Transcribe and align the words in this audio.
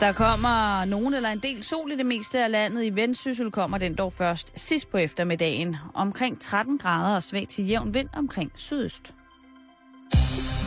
Der 0.00 0.12
kommer 0.12 0.84
nogen 0.84 1.14
eller 1.14 1.28
en 1.28 1.38
del 1.38 1.62
sol 1.62 1.92
i 1.92 1.96
det 1.96 2.06
meste 2.06 2.44
af 2.44 2.50
landet. 2.50 2.84
I 2.84 2.90
Vendsyssel 2.90 3.50
kommer 3.50 3.78
den 3.78 3.94
dog 3.94 4.12
først 4.12 4.52
sidst 4.58 4.90
på 4.90 4.96
eftermiddagen. 4.96 5.76
Omkring 5.94 6.40
13 6.40 6.78
grader 6.78 7.14
og 7.14 7.22
svag 7.22 7.48
til 7.48 7.66
jævn 7.66 7.94
vind 7.94 8.08
omkring 8.12 8.52
sydøst. 8.54 9.14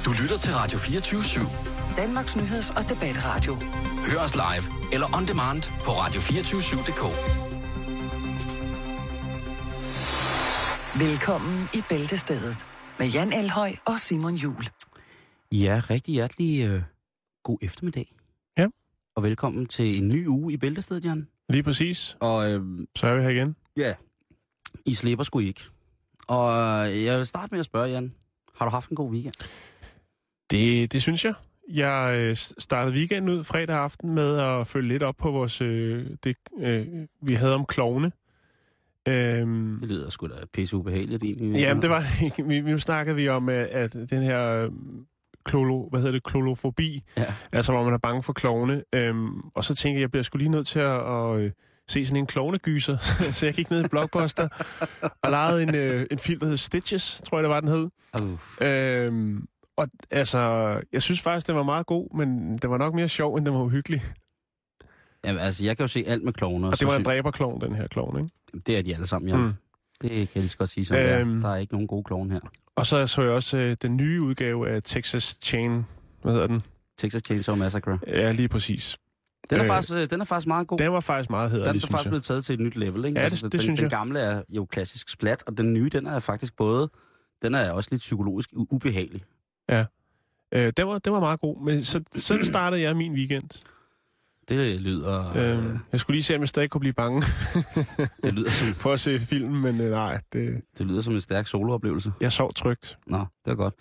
Du 0.06 0.12
lytter 0.22 0.38
til 0.38 0.54
Radio 0.54 0.78
24-7. 0.78 1.98
Danmarks 1.98 2.36
Nyheds- 2.36 2.78
og 2.78 2.90
Debatradio. 2.90 3.54
Hør 4.12 4.20
os 4.20 4.36
live 4.36 4.94
eller 4.94 5.08
on 5.18 5.28
demand 5.28 5.64
på 5.86 5.92
radio247.dk. 5.92 7.04
Velkommen 11.00 11.70
i 11.74 11.82
Bæltestedet 11.90 12.66
med 13.00 13.08
Jan 13.08 13.34
Elhøj 13.34 13.72
og 13.86 14.00
Simon 14.00 14.34
Jul. 14.34 14.64
Ja, 15.52 15.82
rigtig 15.90 16.14
hjertelig 16.14 16.70
øh, 16.70 16.82
god 17.44 17.58
eftermiddag. 17.62 18.23
Og 19.16 19.24
velkommen 19.24 19.66
til 19.66 19.98
en 19.98 20.08
ny 20.08 20.28
uge 20.28 20.54
i 20.54 20.58
Bæltestedet, 20.58 21.06
Jan. 21.06 21.28
Lige 21.50 21.64
præcis. 21.64 22.18
Og 22.20 22.52
øh, 22.52 22.62
Så 22.96 23.08
er 23.08 23.16
vi 23.16 23.22
her 23.22 23.30
igen. 23.30 23.56
ja, 23.78 23.94
I 24.86 24.94
slipper 24.94 25.24
sgu 25.24 25.40
ikke. 25.40 25.62
Og 26.28 26.52
øh, 26.92 27.04
jeg 27.04 27.18
vil 27.18 27.28
starte 27.28 27.48
med 27.52 27.60
at 27.60 27.66
spørge, 27.66 27.90
Jan. 27.90 28.14
Har 28.56 28.66
du 28.66 28.70
haft 28.72 28.90
en 28.90 28.96
god 28.96 29.12
weekend? 29.12 29.34
Det, 30.52 30.92
det 30.94 31.02
synes 31.02 31.26
jeg. 31.26 31.34
Jeg 31.70 32.16
øh, 32.20 32.36
startede 32.38 32.96
weekenden 32.96 33.36
ud 33.38 33.44
fredag 33.44 33.76
aften 33.78 34.16
med 34.16 34.40
at 34.40 34.68
følge 34.68 34.88
lidt 34.88 35.04
op 35.04 35.16
på 35.18 35.32
vores... 35.32 35.62
Øh, 35.62 36.06
det, 36.24 36.36
øh, 36.60 36.88
vi 37.22 37.34
havde 37.34 37.56
om 37.56 37.66
klovne. 37.66 38.12
Øhm, 39.08 39.78
Det 39.80 39.90
lyder 39.90 40.10
sgu 40.10 40.28
da 40.28 40.34
pisse 40.54 40.78
ubehageligt 40.78 41.24
egentlig. 41.24 41.62
jamen, 41.62 41.82
det 41.82 41.90
var 41.90 42.00
det 42.00 42.22
ikke. 42.26 42.48
Vi, 42.48 42.62
nu 42.62 42.80
snakkede 42.80 43.16
vi 43.16 43.30
om, 43.30 43.50
at, 43.50 43.56
at 43.68 43.94
den 43.94 44.22
her 44.24 44.50
øh, 44.50 44.72
klolo, 45.46 45.90
hvad 45.90 46.00
hedder 46.00 46.12
det, 46.14 46.24
klolofobi, 46.24 47.04
Ja. 47.18 47.34
altså 47.52 47.72
hvor 47.72 47.84
man 47.84 47.94
er 47.94 47.98
bange 47.98 48.24
for 48.24 48.34
klovne. 48.34 48.84
Øhm, 48.96 49.40
og 49.56 49.64
så 49.64 49.76
tænkte 49.76 49.96
jeg, 49.98 50.02
jeg 50.02 50.12
bliver 50.12 50.24
sgu 50.24 50.38
lige 50.38 50.50
nødt 50.50 50.68
til 50.68 50.80
at, 50.80 51.12
at 51.14 51.40
øh, 51.40 51.52
se 51.88 52.06
sådan 52.06 52.18
en 52.18 52.26
klovnegyser. 52.26 52.98
så 53.38 53.46
jeg 53.46 53.54
gik 53.54 53.70
ned 53.70 53.86
i 53.86 53.88
Blockbuster 53.88 54.48
og 55.24 55.30
lejede 55.32 55.64
en, 55.64 55.76
øh, 55.76 56.06
en 56.12 56.20
film, 56.20 56.40
der 56.40 56.48
hed 56.48 56.58
Stitches, 56.58 57.22
tror 57.26 57.38
jeg, 57.38 57.44
det 57.44 57.50
var, 57.50 57.60
den 57.60 57.70
hed. 57.70 57.90
Uff. 58.34 58.62
Øhm, 58.62 59.46
og 59.78 59.88
altså, 60.12 60.40
jeg 60.94 61.02
synes 61.04 61.22
faktisk, 61.22 61.48
den 61.48 61.56
var 61.56 61.64
meget 61.64 61.86
god, 61.86 62.18
men 62.18 62.58
den 62.58 62.70
var 62.70 62.78
nok 62.78 62.94
mere 62.94 63.08
sjov, 63.08 63.36
end 63.36 63.46
den 63.46 63.54
var 63.54 63.62
uhyggelig. 63.62 64.04
Jamen, 65.26 65.42
altså, 65.42 65.66
jeg 65.66 65.78
kan 65.78 65.84
jo 65.84 65.88
se 65.88 66.04
alt 66.08 66.24
med 66.24 66.34
klovner. 66.34 66.68
Og 66.68 66.78
så 66.78 66.86
det 66.86 66.92
var 66.92 66.98
en 66.98 67.06
dræberklovn, 67.06 67.62
den 67.62 67.76
her 67.76 67.88
klovn, 67.88 68.18
ikke? 68.20 68.30
Det 68.68 68.78
er 68.78 68.82
de 68.82 68.94
alle 68.94 69.08
sammen, 69.08 69.30
Jan. 69.30 69.40
Mm. 69.40 69.54
Det 70.02 70.10
kan 70.10 70.20
jeg 70.20 70.28
lige 70.36 70.50
så 70.50 70.58
godt 70.58 70.70
sige, 70.70 70.86
som 70.86 70.98
øhm. 70.98 71.30
Øhm. 71.30 71.42
Der 71.42 71.50
er 71.50 71.56
ikke 71.56 71.74
nogen 71.74 71.88
gode 71.88 72.04
klovn 72.04 72.32
her. 72.32 72.40
Og 72.76 72.86
så 72.86 73.08
så 73.08 73.22
jeg 73.22 73.32
også 73.32 73.58
øh, 73.58 73.76
den 73.82 73.98
nye 73.98 74.22
udgave 74.22 74.70
af 74.70 74.82
Texas 74.84 75.38
Chain. 75.44 75.86
Hvad 76.22 76.34
hedder 76.34 76.48
den? 76.48 76.62
Texas 76.98 77.22
Chainsaw 77.26 77.56
Massacre. 77.56 78.00
Ja, 78.08 78.32
lige 78.32 78.48
præcis. 78.50 78.98
Den 79.50 79.58
er, 79.58 79.64
Øh, 79.64 79.68
faktisk, 79.68 79.94
øh, 79.94 80.10
den 80.10 80.22
er 80.22 80.26
faktisk 80.26 80.48
meget 80.48 80.68
god. 80.68 80.78
Den 80.78 80.92
var 80.92 81.00
faktisk 81.00 81.30
meget 81.30 81.52
Den 81.52 81.58
hederlig, 81.60 81.78
er 81.78 81.82
synes 81.82 81.92
faktisk 81.92 82.06
jeg. 82.06 82.10
blevet 82.12 82.24
taget 82.24 82.46
til 82.46 82.54
et 82.54 82.60
nyt 82.60 82.76
level, 82.76 83.06
ikke? 83.06 83.20
Altså, 83.20 83.36
Ja, 83.36 83.38
det- 83.38 83.44
det 83.44 83.52
den, 83.52 83.62
synes 83.62 83.78
den 83.80 83.84
jeg. 83.84 83.90
gamle 83.90 84.20
er 84.20 84.42
jo 84.50 84.66
klassisk 84.66 85.10
splat, 85.10 85.44
og 85.48 85.58
den 85.58 85.74
nye, 85.74 85.90
den 85.90 86.08
er 86.08 86.20
faktisk 86.20 86.56
både... 86.56 86.90
Den 87.42 87.54
er 87.56 87.72
også 87.72 87.90
lidt 87.92 88.00
psykologisk 88.00 88.50
ubehagelig. 88.56 89.22
Øh, 90.56 90.72
den, 90.78 90.88
var, 90.88 91.00
den 91.00 91.14
var 91.14 91.20
meget 91.20 91.40
god, 91.40 91.66
men 91.66 91.84
så, 91.84 92.04
sådan 92.16 92.46
startede 92.46 92.82
jeg 92.82 92.98
min 92.98 93.14
weekend. 93.14 93.50
Det 94.50 94.82
lyder... 94.82 95.30
Øh. 95.36 95.58
Øh, 95.70 95.76
jeg 95.92 96.00
skulle 96.00 96.16
lige 96.16 96.24
se, 96.24 96.36
om 96.36 96.42
jeg 96.42 96.50
stadig 96.50 96.70
kunne 96.70 96.80
blive 96.80 96.94
bange 96.94 97.22
Det 98.24 98.34
lyder 98.34 98.50
som, 98.50 98.74
for 98.84 98.94
at 98.94 99.00
se 99.00 99.20
filmen, 99.20 99.62
men 99.62 99.82
øh, 99.82 99.92
nej, 99.92 100.22
det, 100.34 100.62
det 100.78 100.86
lyder 100.88 101.02
som 101.02 101.14
en 101.14 101.22
stærk 101.22 101.48
solooplevelse. 101.48 102.12
jeg 102.22 102.32
sov 102.32 102.54
trygt. 102.54 102.98
Nå, 103.08 103.18
det 103.18 103.26
var 103.46 103.56
godt. 103.56 103.74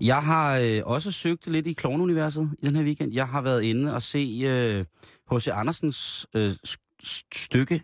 Jeg 0.00 0.22
har 0.22 0.58
øh, 0.58 0.82
også 0.84 1.10
søgt 1.12 1.46
lidt 1.46 1.66
i 1.66 1.72
klovnuniverset 1.72 2.50
i 2.62 2.66
den 2.66 2.76
her 2.76 2.82
weekend. 2.82 3.12
Jeg 3.12 3.28
har 3.28 3.40
været 3.40 3.62
inde 3.62 3.94
og 3.94 4.02
se 4.02 4.42
øh, 4.46 4.84
H.C. 5.32 5.48
Andersens 5.52 6.26
øh, 6.36 6.50
st- 6.66 7.28
stykke 7.34 7.82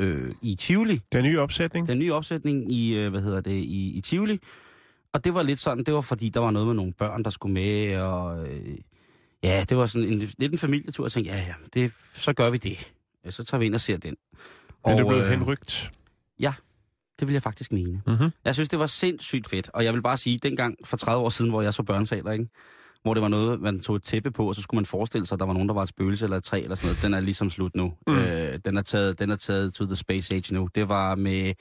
øh, 0.00 0.30
i 0.42 0.54
Tivoli. 0.54 1.00
Den 1.12 1.24
nye 1.24 1.40
opsætning. 1.40 1.86
Den 1.86 1.98
nye 1.98 2.12
opsætning 2.12 2.72
i, 2.72 2.96
øh, 2.98 3.10
hvad 3.10 3.20
hedder 3.20 3.40
det, 3.40 3.50
i, 3.50 3.92
i 3.96 4.00
Tivoli. 4.00 4.38
Og 5.12 5.24
det 5.24 5.34
var 5.34 5.42
lidt 5.42 5.58
sådan, 5.58 5.84
det 5.84 5.94
var 5.94 6.00
fordi, 6.00 6.28
der 6.28 6.40
var 6.40 6.50
noget 6.50 6.66
med 6.66 6.74
nogle 6.74 6.92
børn, 6.92 7.22
der 7.22 7.30
skulle 7.30 7.54
med, 7.54 7.96
og 7.96 8.48
øh, 8.48 8.60
ja, 9.42 9.64
det 9.68 9.76
var 9.76 9.86
sådan 9.86 10.08
en, 10.08 10.18
lidt 10.18 10.52
en 10.52 10.58
familietur. 10.58 11.04
Jeg 11.04 11.12
tænkte, 11.12 11.32
ja, 11.32 11.38
ja, 11.38 11.54
det, 11.74 11.92
så 12.14 12.32
gør 12.32 12.50
vi 12.50 12.56
det. 12.58 12.92
Ja, 13.24 13.30
Så 13.30 13.44
tager 13.44 13.58
vi 13.58 13.66
ind 13.66 13.74
og 13.74 13.80
ser 13.80 13.96
den. 13.96 14.16
Men 14.86 14.98
det 14.98 15.06
blev 15.06 15.18
øh, 15.18 15.28
henrygt. 15.28 15.90
det 17.20 17.28
vil 17.28 17.32
jeg 17.32 17.42
faktisk 17.42 17.72
mene. 17.72 18.02
Mm-hmm. 18.06 18.30
Jeg 18.44 18.54
synes, 18.54 18.68
det 18.68 18.78
var 18.78 18.86
sindssygt 18.86 19.48
fedt. 19.48 19.70
Og 19.72 19.84
jeg 19.84 19.94
vil 19.94 20.02
bare 20.02 20.16
sige, 20.16 20.38
dengang 20.38 20.76
for 20.84 20.96
30 20.96 21.24
år 21.24 21.28
siden, 21.28 21.50
hvor 21.50 21.62
jeg 21.62 21.74
så 21.74 21.82
børnesaler, 21.82 22.32
ikke? 22.32 22.48
hvor 23.02 23.14
det 23.14 23.22
var 23.22 23.28
noget, 23.28 23.60
man 23.60 23.80
tog 23.80 23.96
et 23.96 24.02
tæppe 24.02 24.30
på, 24.30 24.48
og 24.48 24.54
så 24.54 24.62
skulle 24.62 24.78
man 24.78 24.86
forestille 24.86 25.26
sig, 25.26 25.36
at 25.36 25.40
der 25.40 25.46
var 25.46 25.52
nogen, 25.52 25.68
der 25.68 25.74
var 25.74 25.82
et 25.82 25.88
spøgelse 25.88 26.24
eller 26.26 26.36
et 26.36 26.44
træ 26.44 26.60
eller 26.60 26.74
sådan 26.76 26.86
noget. 26.88 27.02
Den 27.02 27.14
er 27.14 27.20
ligesom 27.20 27.50
slut 27.50 27.76
nu. 27.76 27.92
Mm. 28.06 28.18
Øh, 28.18 28.58
den, 28.64 28.76
er 28.76 28.82
taget, 28.82 29.18
den 29.18 29.30
er 29.30 29.36
taget 29.36 29.74
to 29.74 29.84
the 29.86 29.96
space 29.96 30.34
age 30.34 30.54
nu. 30.54 30.68
Det 30.74 30.88
var 30.88 31.14
med, 31.14 31.54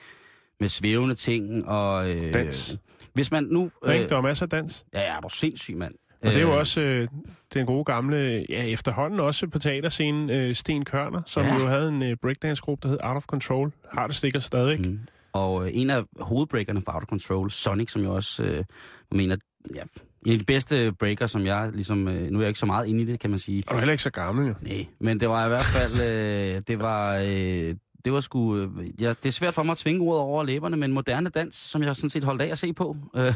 med 0.60 0.70
svævende 0.70 1.16
ting 1.16 1.68
og... 1.68 2.10
Øh, 2.10 2.34
Dans. 2.34 2.78
Hvis 3.14 3.32
man 3.32 3.44
nu... 3.44 3.72
Øh, 3.86 4.10
der 4.10 4.16
var 4.16 4.22
masser 4.22 4.46
af 4.46 4.50
dans. 4.50 4.86
ja, 4.94 5.00
ja, 5.02 5.18
er 5.18 5.20
du 5.20 5.30
sindssyg, 5.30 5.78
mand. 5.78 5.96
Og 6.22 6.28
det 6.30 6.38
er 6.38 6.42
jo 6.42 6.52
Øh, 6.52 6.58
også 6.58 6.82
øh, 6.82 7.08
den 7.54 7.66
gode 7.66 7.84
gamle, 7.84 8.46
ja 8.54 8.64
efterhånden 8.68 9.20
også 9.20 9.48
på 9.48 9.60
teaterscenen, 9.60 10.30
øh, 10.30 10.56
Sten 10.56 10.86
Kørner, 10.86 11.22
som 11.26 11.44
Ja. 11.44 11.56
jo 11.60 11.68
havde 11.68 11.90
en 11.90 12.04
øh, 12.04 12.18
breakdance-gruppe, 12.22 12.88
der 12.88 12.90
hed 12.90 13.00
Out 13.04 13.18
of 13.18 13.24
Control. 13.26 13.72
Har 13.92 14.08
det 14.08 14.16
stikker 14.16 14.40
stadig. 14.40 14.80
Mm. 14.82 14.86
Mm. 14.88 15.00
Og 15.34 15.66
øh, 15.66 15.72
en 15.74 15.90
af 15.90 16.04
hovedbreakerne 16.20 16.82
for 16.86 16.92
Out 16.92 17.04
of 17.04 17.08
Control, 17.10 17.52
Sonic, 17.52 17.92
som 17.92 18.02
jeg 18.02 18.10
også 18.12 18.44
øh, 18.44 18.64
mener, 19.12 19.36
ja, 19.76 19.82
en 20.26 20.32
af 20.34 20.40
de 20.40 20.46
bedste 20.46 20.92
breaker, 21.00 21.28
som 21.28 21.46
jeg 21.46 21.70
ligesom, 21.74 22.08
øh, 22.08 22.30
nu 22.32 22.38
er 22.40 22.44
jeg 22.44 22.48
ikke 22.48 22.60
så 22.60 22.66
meget 22.66 22.88
inde 22.88 23.02
i 23.04 23.06
det, 23.06 23.20
kan 23.20 23.30
man 23.30 23.40
sige. 23.40 23.64
Og 23.68 23.72
du 23.72 23.76
er 23.76 23.80
heller 23.80 23.92
ikke 23.92 24.04
så 24.04 24.10
gammel, 24.10 24.48
jo. 24.48 24.54
Nej, 24.62 24.86
men 25.00 25.20
det 25.20 25.30
var 25.30 25.46
i 25.46 25.50
hvert 25.50 25.64
fald, 25.66 25.94
øh, 25.94 26.62
det 26.68 26.80
var, 26.80 27.16
øh, 27.26 27.76
det 28.08 28.14
var 28.14 28.20
sgu, 28.20 28.58
øh, 28.58 29.02
ja, 29.02 29.10
det 29.10 29.26
er 29.26 29.32
svært 29.32 29.54
for 29.54 29.64
mig 29.64 29.72
at 29.72 29.78
tvinge 29.78 30.02
ordet 30.02 30.22
over 30.22 30.44
læberne, 30.44 30.78
men 30.78 30.92
moderne 30.92 31.30
dans, 31.30 31.56
som 31.56 31.84
jeg 31.84 31.96
sådan 31.96 32.10
set 32.10 32.24
holdt 32.24 32.42
af 32.42 32.48
at 32.48 32.58
se 32.58 32.74
på. 32.74 32.98
Øh, 33.16 33.22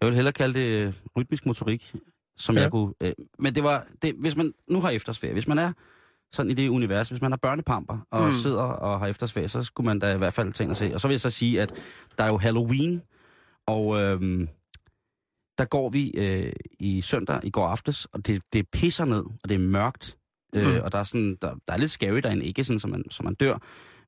jeg 0.00 0.06
vil 0.06 0.14
hellere 0.14 0.32
kalde 0.32 0.54
det 0.54 0.86
øh, 0.86 0.92
rytmisk 1.16 1.46
motorik, 1.46 1.94
som 2.36 2.54
ja. 2.54 2.60
Jeg 2.60 2.70
kunne, 2.70 2.94
øh, 3.00 3.12
men 3.38 3.54
det 3.54 3.62
var, 3.62 3.86
det, 4.02 4.14
hvis 4.20 4.36
man 4.36 4.54
nu 4.70 4.80
har 4.80 4.90
eftersferie, 4.90 5.32
hvis 5.32 5.48
man 5.48 5.58
er 5.58 5.72
sådan 6.32 6.50
i 6.50 6.54
det 6.54 6.68
univers, 6.68 7.08
hvis 7.08 7.20
man 7.20 7.32
er 7.32 7.36
børnepamper 7.36 7.98
og 8.10 8.24
mm. 8.24 8.32
Sidder 8.32 8.62
og 8.62 9.00
har 9.00 9.06
eftersferie, 9.06 9.48
så 9.48 9.62
skulle 9.62 9.84
man 9.84 9.98
da 9.98 10.14
i 10.14 10.18
hvert 10.18 10.32
fald 10.32 10.52
tænke 10.52 10.70
at 10.70 10.76
se. 10.76 10.94
Og 10.94 11.00
så 11.00 11.08
vil 11.08 11.12
jeg 11.12 11.20
så 11.20 11.30
sige, 11.30 11.62
at 11.62 11.72
der 12.18 12.24
er 12.24 12.28
jo 12.28 12.36
Halloween, 12.36 13.02
og 13.66 14.00
øh, 14.00 14.48
der 15.58 15.64
går 15.64 15.88
vi 15.88 16.10
øh, 16.10 16.52
i 16.80 17.00
søndag, 17.00 17.40
i 17.44 17.50
går 17.50 17.66
aftes, 17.66 18.04
og 18.04 18.26
det, 18.26 18.42
det 18.52 18.68
pisser 18.68 19.04
ned, 19.04 19.24
og 19.42 19.48
det 19.48 19.54
er 19.54 19.58
mørkt. 19.58 20.16
Mm. 20.52 20.60
Øh, 20.60 20.74
Mm. 20.74 20.80
og 20.84 20.92
der 20.92 20.98
er, 20.98 21.02
sådan, 21.02 21.36
der, 21.42 21.54
der 21.68 21.74
er 21.74 21.76
lidt 21.76 21.90
scary 21.90 22.18
derinde, 22.18 22.44
ikke 22.46 22.64
sådan, 22.64 22.78
så 22.80 22.88
man, 22.88 23.04
så 23.10 23.22
man 23.22 23.34
dør. 23.34 23.58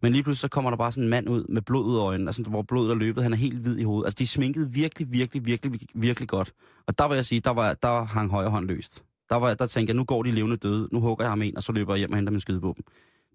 Men 0.02 0.12
lige 0.12 0.22
pludselig 0.22 0.40
så 0.40 0.48
kommer 0.48 0.70
der 0.70 0.76
bare 0.76 0.92
sådan 0.92 1.04
en 1.04 1.10
mand 1.10 1.28
ud 1.28 1.44
med 1.48 1.62
blod 1.62 1.84
ud 1.84 1.96
af 1.96 2.02
øjnene, 2.02 2.28
altså, 2.28 2.42
hvor 2.42 2.62
blodet 2.62 2.90
er 2.90 2.94
løbet, 2.94 3.22
han 3.22 3.32
er 3.32 3.36
helt 3.36 3.58
hvid 3.58 3.78
i 3.78 3.82
hovedet. 3.82 4.06
Altså 4.06 4.16
de 4.18 4.26
sminkede 4.26 4.70
virkelig, 4.72 5.12
virkelig, 5.12 5.44
virkelig, 5.46 5.80
virkelig, 5.94 6.28
godt. 6.28 6.52
Og 6.86 6.98
der 6.98 7.08
vil 7.08 7.14
jeg 7.14 7.24
sige, 7.24 7.40
der, 7.40 7.50
var, 7.50 7.74
der 7.74 8.04
hang 8.04 8.30
højre 8.30 8.50
hånd 8.50 8.66
løst. 8.66 9.04
Der, 9.30 9.36
var, 9.36 9.54
der 9.54 9.66
tænkte 9.66 9.90
jeg, 9.90 9.96
nu 9.96 10.04
går 10.04 10.22
de 10.22 10.30
levende 10.30 10.56
døde, 10.56 10.88
nu 10.92 11.00
hugger 11.00 11.24
jeg 11.24 11.30
ham 11.30 11.42
ind, 11.42 11.56
og 11.56 11.62
så 11.62 11.72
løber 11.72 11.94
jeg 11.94 11.98
hjem 11.98 12.10
og 12.12 12.16
henter 12.16 12.30
min 12.30 12.40
skydevåben. 12.40 12.84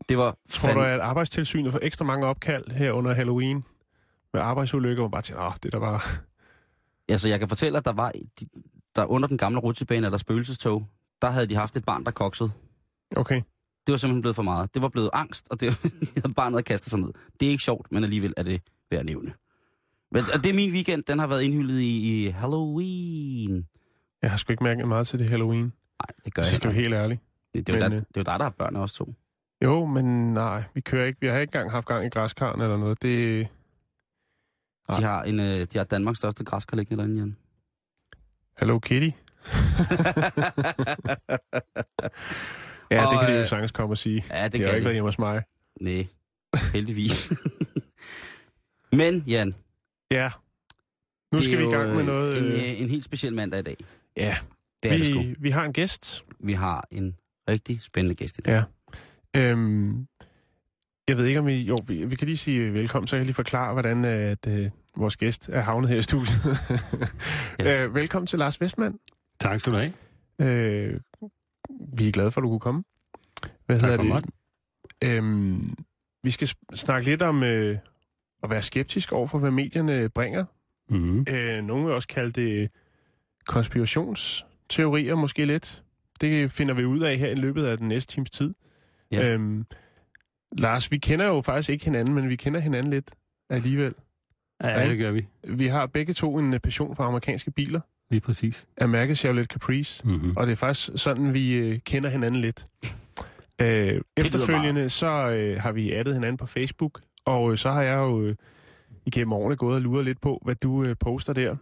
Det 0.09 0.17
var 0.17 0.37
Tror 0.49 0.73
du, 0.73 0.81
at 0.81 0.99
arbejdstilsynet 0.99 1.71
får 1.71 1.79
ekstra 1.81 2.05
mange 2.05 2.27
opkald 2.27 2.71
her 2.71 2.91
under 2.91 3.13
Halloween 3.13 3.63
med 4.33 4.41
arbejdsulykker, 4.41 5.01
hvor 5.01 5.07
man 5.07 5.11
bare 5.11 5.21
tænker, 5.21 5.45
åh, 5.45 5.51
det 5.63 5.73
der 5.73 5.79
var... 5.79 6.19
Altså, 7.09 7.29
jeg 7.29 7.39
kan 7.39 7.49
fortælle, 7.49 7.77
at 7.77 7.85
der 7.85 7.93
var 7.93 8.11
de, 8.39 8.45
der 8.95 9.05
under 9.05 9.27
den 9.27 9.37
gamle 9.37 9.59
rutsjebane, 9.59 10.07
eller 10.07 10.17
spøgelsestog, 10.17 10.87
der 11.21 11.29
havde 11.29 11.47
de 11.47 11.55
haft 11.55 11.77
et 11.77 11.85
barn, 11.85 12.03
der 12.03 12.11
koksede. 12.11 12.51
Okay. 13.15 13.41
Det 13.87 13.93
var 13.93 13.97
simpelthen 13.97 14.21
blevet 14.21 14.35
for 14.35 14.43
meget. 14.43 14.73
Det 14.73 14.81
var 14.81 14.89
blevet 14.89 15.09
angst, 15.13 15.47
og 15.51 15.61
det 15.61 15.77
barnet 16.35 16.57
at 16.57 16.65
kaste 16.65 16.89
sig 16.89 16.99
ned. 16.99 17.11
Det 17.39 17.45
er 17.45 17.49
ikke 17.49 17.63
sjovt, 17.63 17.91
men 17.91 18.03
alligevel 18.03 18.33
er 18.37 18.43
det 18.43 18.61
værd 18.91 18.99
at 18.99 19.05
nævne. 19.05 19.33
Men 20.11 20.23
og 20.33 20.43
det 20.43 20.49
er 20.49 20.53
min 20.53 20.71
weekend, 20.73 21.03
den 21.03 21.19
har 21.19 21.27
været 21.27 21.41
indhyldet 21.43 21.79
i, 21.79 22.25
i 22.25 22.29
Halloween. 22.29 23.67
Jeg 24.21 24.29
har 24.31 24.37
sgu 24.37 24.51
ikke 24.53 24.63
mærket 24.63 24.87
meget 24.87 25.07
til 25.07 25.19
det 25.19 25.29
Halloween. 25.29 25.63
Nej, 25.63 26.07
det 26.25 26.33
gør 26.33 26.41
Jeg 26.41 26.53
ikke. 26.53 26.65
være 26.65 26.73
helt 26.73 26.93
ærlig. 26.93 27.19
Det, 27.53 27.67
det, 27.67 27.75
er 27.75 27.89
men, 27.89 27.97
øh, 27.97 27.99
det 27.99 28.17
er 28.17 28.21
jo 28.21 28.23
dig, 28.23 28.39
der 28.39 28.43
har 28.43 28.49
børn 28.49 28.75
også 28.75 28.95
to. 28.95 29.13
Jo, 29.63 29.85
men 29.85 30.33
nej, 30.33 30.63
vi 30.73 30.81
kører 30.81 31.05
ikke. 31.05 31.21
Vi 31.21 31.27
har 31.27 31.37
ikke 31.37 31.49
engang 31.49 31.71
haft 31.71 31.85
gang 31.85 32.05
i 32.05 32.09
græskaren 32.09 32.61
eller 32.61 32.77
noget. 32.77 33.01
Det, 33.01 33.47
De 34.97 35.03
har, 35.03 35.23
en, 35.23 35.39
øh, 35.39 35.67
de 35.73 35.77
har 35.77 35.83
Danmarks 35.83 36.17
største 36.17 36.43
græskar 36.43 36.77
liggende 36.77 37.03
derinde, 37.03 37.19
Jan. 37.19 37.37
Hello 38.59 38.79
Kitty. 38.79 39.09
ja, 42.91 42.97
det 43.01 43.05
Og, 43.07 43.19
kan 43.19 43.29
de 43.29 43.33
jo 43.35 43.41
øh, 43.41 43.47
sagtens 43.47 43.71
komme 43.71 43.93
og 43.93 43.97
sige. 43.97 44.25
Ja, 44.31 44.43
det 44.43 44.51
Det 44.53 44.61
har 44.61 44.67
kan 44.67 44.75
ikke 44.75 44.79
de. 44.79 44.83
været 44.83 44.95
hjemme 44.95 45.07
hos 45.07 45.19
mig. 45.19 45.43
Nej, 45.81 46.07
heldigvis. 46.73 47.31
men, 48.91 49.23
Jan, 49.27 49.55
Ja. 50.11 50.31
Nu 51.31 51.37
det 51.37 51.45
skal 51.45 51.57
vi 51.57 51.63
i 51.63 51.65
jo, 51.65 51.71
gang 51.71 51.95
med 51.95 52.03
noget. 52.03 52.37
En, 52.37 52.43
øh, 52.45 52.81
en 52.81 52.89
helt 52.89 53.03
speciel 53.03 53.33
mandag 53.33 53.59
i 53.59 53.63
dag. 53.63 53.77
Ja, 54.17 54.37
Det 54.83 54.93
er 54.93 54.97
det 54.97 55.05
sgu. 55.07 55.19
vi, 55.19 55.35
vi 55.39 55.49
har 55.49 55.65
en 55.65 55.73
gæst. 55.73 56.23
Vi 56.39 56.53
har 56.53 56.87
en 56.91 57.15
rigtig 57.49 57.81
spændende 57.81 58.15
gæst 58.15 58.37
i 58.37 58.41
dag. 58.41 58.63
Ja. 59.35 59.41
Øhm, 59.51 60.07
jeg 61.07 61.17
ved 61.17 61.25
ikke, 61.25 61.39
om 61.39 61.45
vi... 61.47 61.61
Jo, 61.61 61.77
vi, 61.87 62.05
vi 62.05 62.15
kan 62.15 62.25
lige 62.27 62.37
sige 62.37 62.73
velkommen, 62.73 63.07
så 63.07 63.15
jeg 63.15 63.19
kan 63.21 63.25
lige 63.25 63.35
forklare, 63.35 63.73
hvordan 63.73 64.05
at, 64.05 64.47
øh, 64.47 64.69
vores 64.97 65.17
gæst 65.17 65.49
er 65.49 65.61
havnet 65.61 65.89
her 65.89 65.97
i 65.97 66.01
studiet. 66.01 66.35
Ja. 67.59 67.83
øh, 67.85 67.95
velkommen 67.95 68.27
til 68.27 68.39
Lars 68.39 68.61
Vestmand. 68.61 68.99
Tak 69.39 69.59
skal 69.59 69.73
du 69.73 69.77
have. 69.77 69.93
Øh, 70.41 70.99
vi 71.97 72.07
er 72.07 72.11
glade 72.11 72.31
for, 72.31 72.41
at 72.41 72.43
du 72.43 72.49
kunne 72.49 72.59
komme. 72.59 72.83
Hvad 73.65 73.79
Tak 73.79 73.99
hedder 73.99 74.19
det? 74.19 74.25
Øhm, 75.03 75.75
vi 76.23 76.31
skal 76.31 76.49
snakke 76.75 77.09
lidt 77.09 77.21
om 77.21 77.43
øh, 77.43 77.77
at 78.43 78.49
være 78.49 78.61
skeptisk 78.61 79.11
over 79.11 79.27
for, 79.27 79.39
hvad 79.39 79.51
medierne 79.51 80.09
bringer. 80.09 80.45
Mm-hmm. 80.89 81.25
Øh, 81.29 81.63
nogle 81.63 81.85
vil 81.85 81.93
også 81.93 82.07
kalde 82.07 82.31
det 82.31 82.71
konspirationsteorier 83.45 85.15
måske 85.15 85.45
lidt. 85.45 85.83
Det 86.21 86.51
finder 86.51 86.73
vi 86.73 86.85
ud 86.85 86.99
af 86.99 87.17
her 87.17 87.29
i 87.29 87.35
løbet 87.35 87.65
af 87.65 87.77
den 87.77 87.87
næste 87.87 88.13
times 88.13 88.29
tid. 88.29 88.53
Ja. 89.11 89.29
Øhm, 89.29 89.65
Lars, 90.57 90.91
vi 90.91 90.97
kender 90.97 91.27
jo 91.27 91.41
faktisk 91.41 91.69
ikke 91.69 91.85
hinanden, 91.85 92.13
men 92.13 92.29
vi 92.29 92.35
kender 92.35 92.59
hinanden 92.59 92.91
lidt 92.91 93.11
alligevel. 93.49 93.93
Ja, 94.63 94.89
det 94.89 94.97
gør 94.97 95.11
vi. 95.11 95.27
Vi 95.47 95.67
har 95.67 95.85
begge 95.85 96.13
to 96.13 96.37
en 96.37 96.59
passion 96.59 96.95
for 96.95 97.03
amerikanske 97.03 97.51
biler 97.51 97.81
Lige 98.15 98.21
præcis. 98.21 98.65
af 98.77 98.89
mærket 98.89 99.17
Chevrolet 99.17 99.47
Caprice. 99.47 100.01
Mm-hmm. 100.07 100.33
Og 100.37 100.45
det 100.47 100.51
er 100.51 100.55
faktisk 100.55 100.89
sådan, 100.95 101.33
vi 101.33 101.53
øh, 101.53 101.79
kender 101.79 102.09
hinanden 102.09 102.41
lidt. 102.41 102.65
Øh, 103.61 104.01
efterfølgende 104.17 104.89
så 104.89 105.29
øh, 105.29 105.61
har 105.61 105.71
vi 105.71 105.93
addet 105.93 106.13
hinanden 106.13 106.37
på 106.37 106.45
Facebook, 106.45 107.01
og 107.25 107.51
øh, 107.51 107.57
så 107.57 107.71
har 107.71 107.81
jeg 107.81 107.97
jo 107.97 108.21
øh, 108.21 108.35
igennem 109.05 109.33
årene 109.33 109.55
gået 109.55 109.75
og 109.75 109.81
luret 109.81 110.05
lidt 110.05 110.21
på, 110.21 110.41
hvad 110.45 110.55
du 110.55 110.83
øh, 110.83 110.95
poster 110.99 111.33
der. 111.33 111.55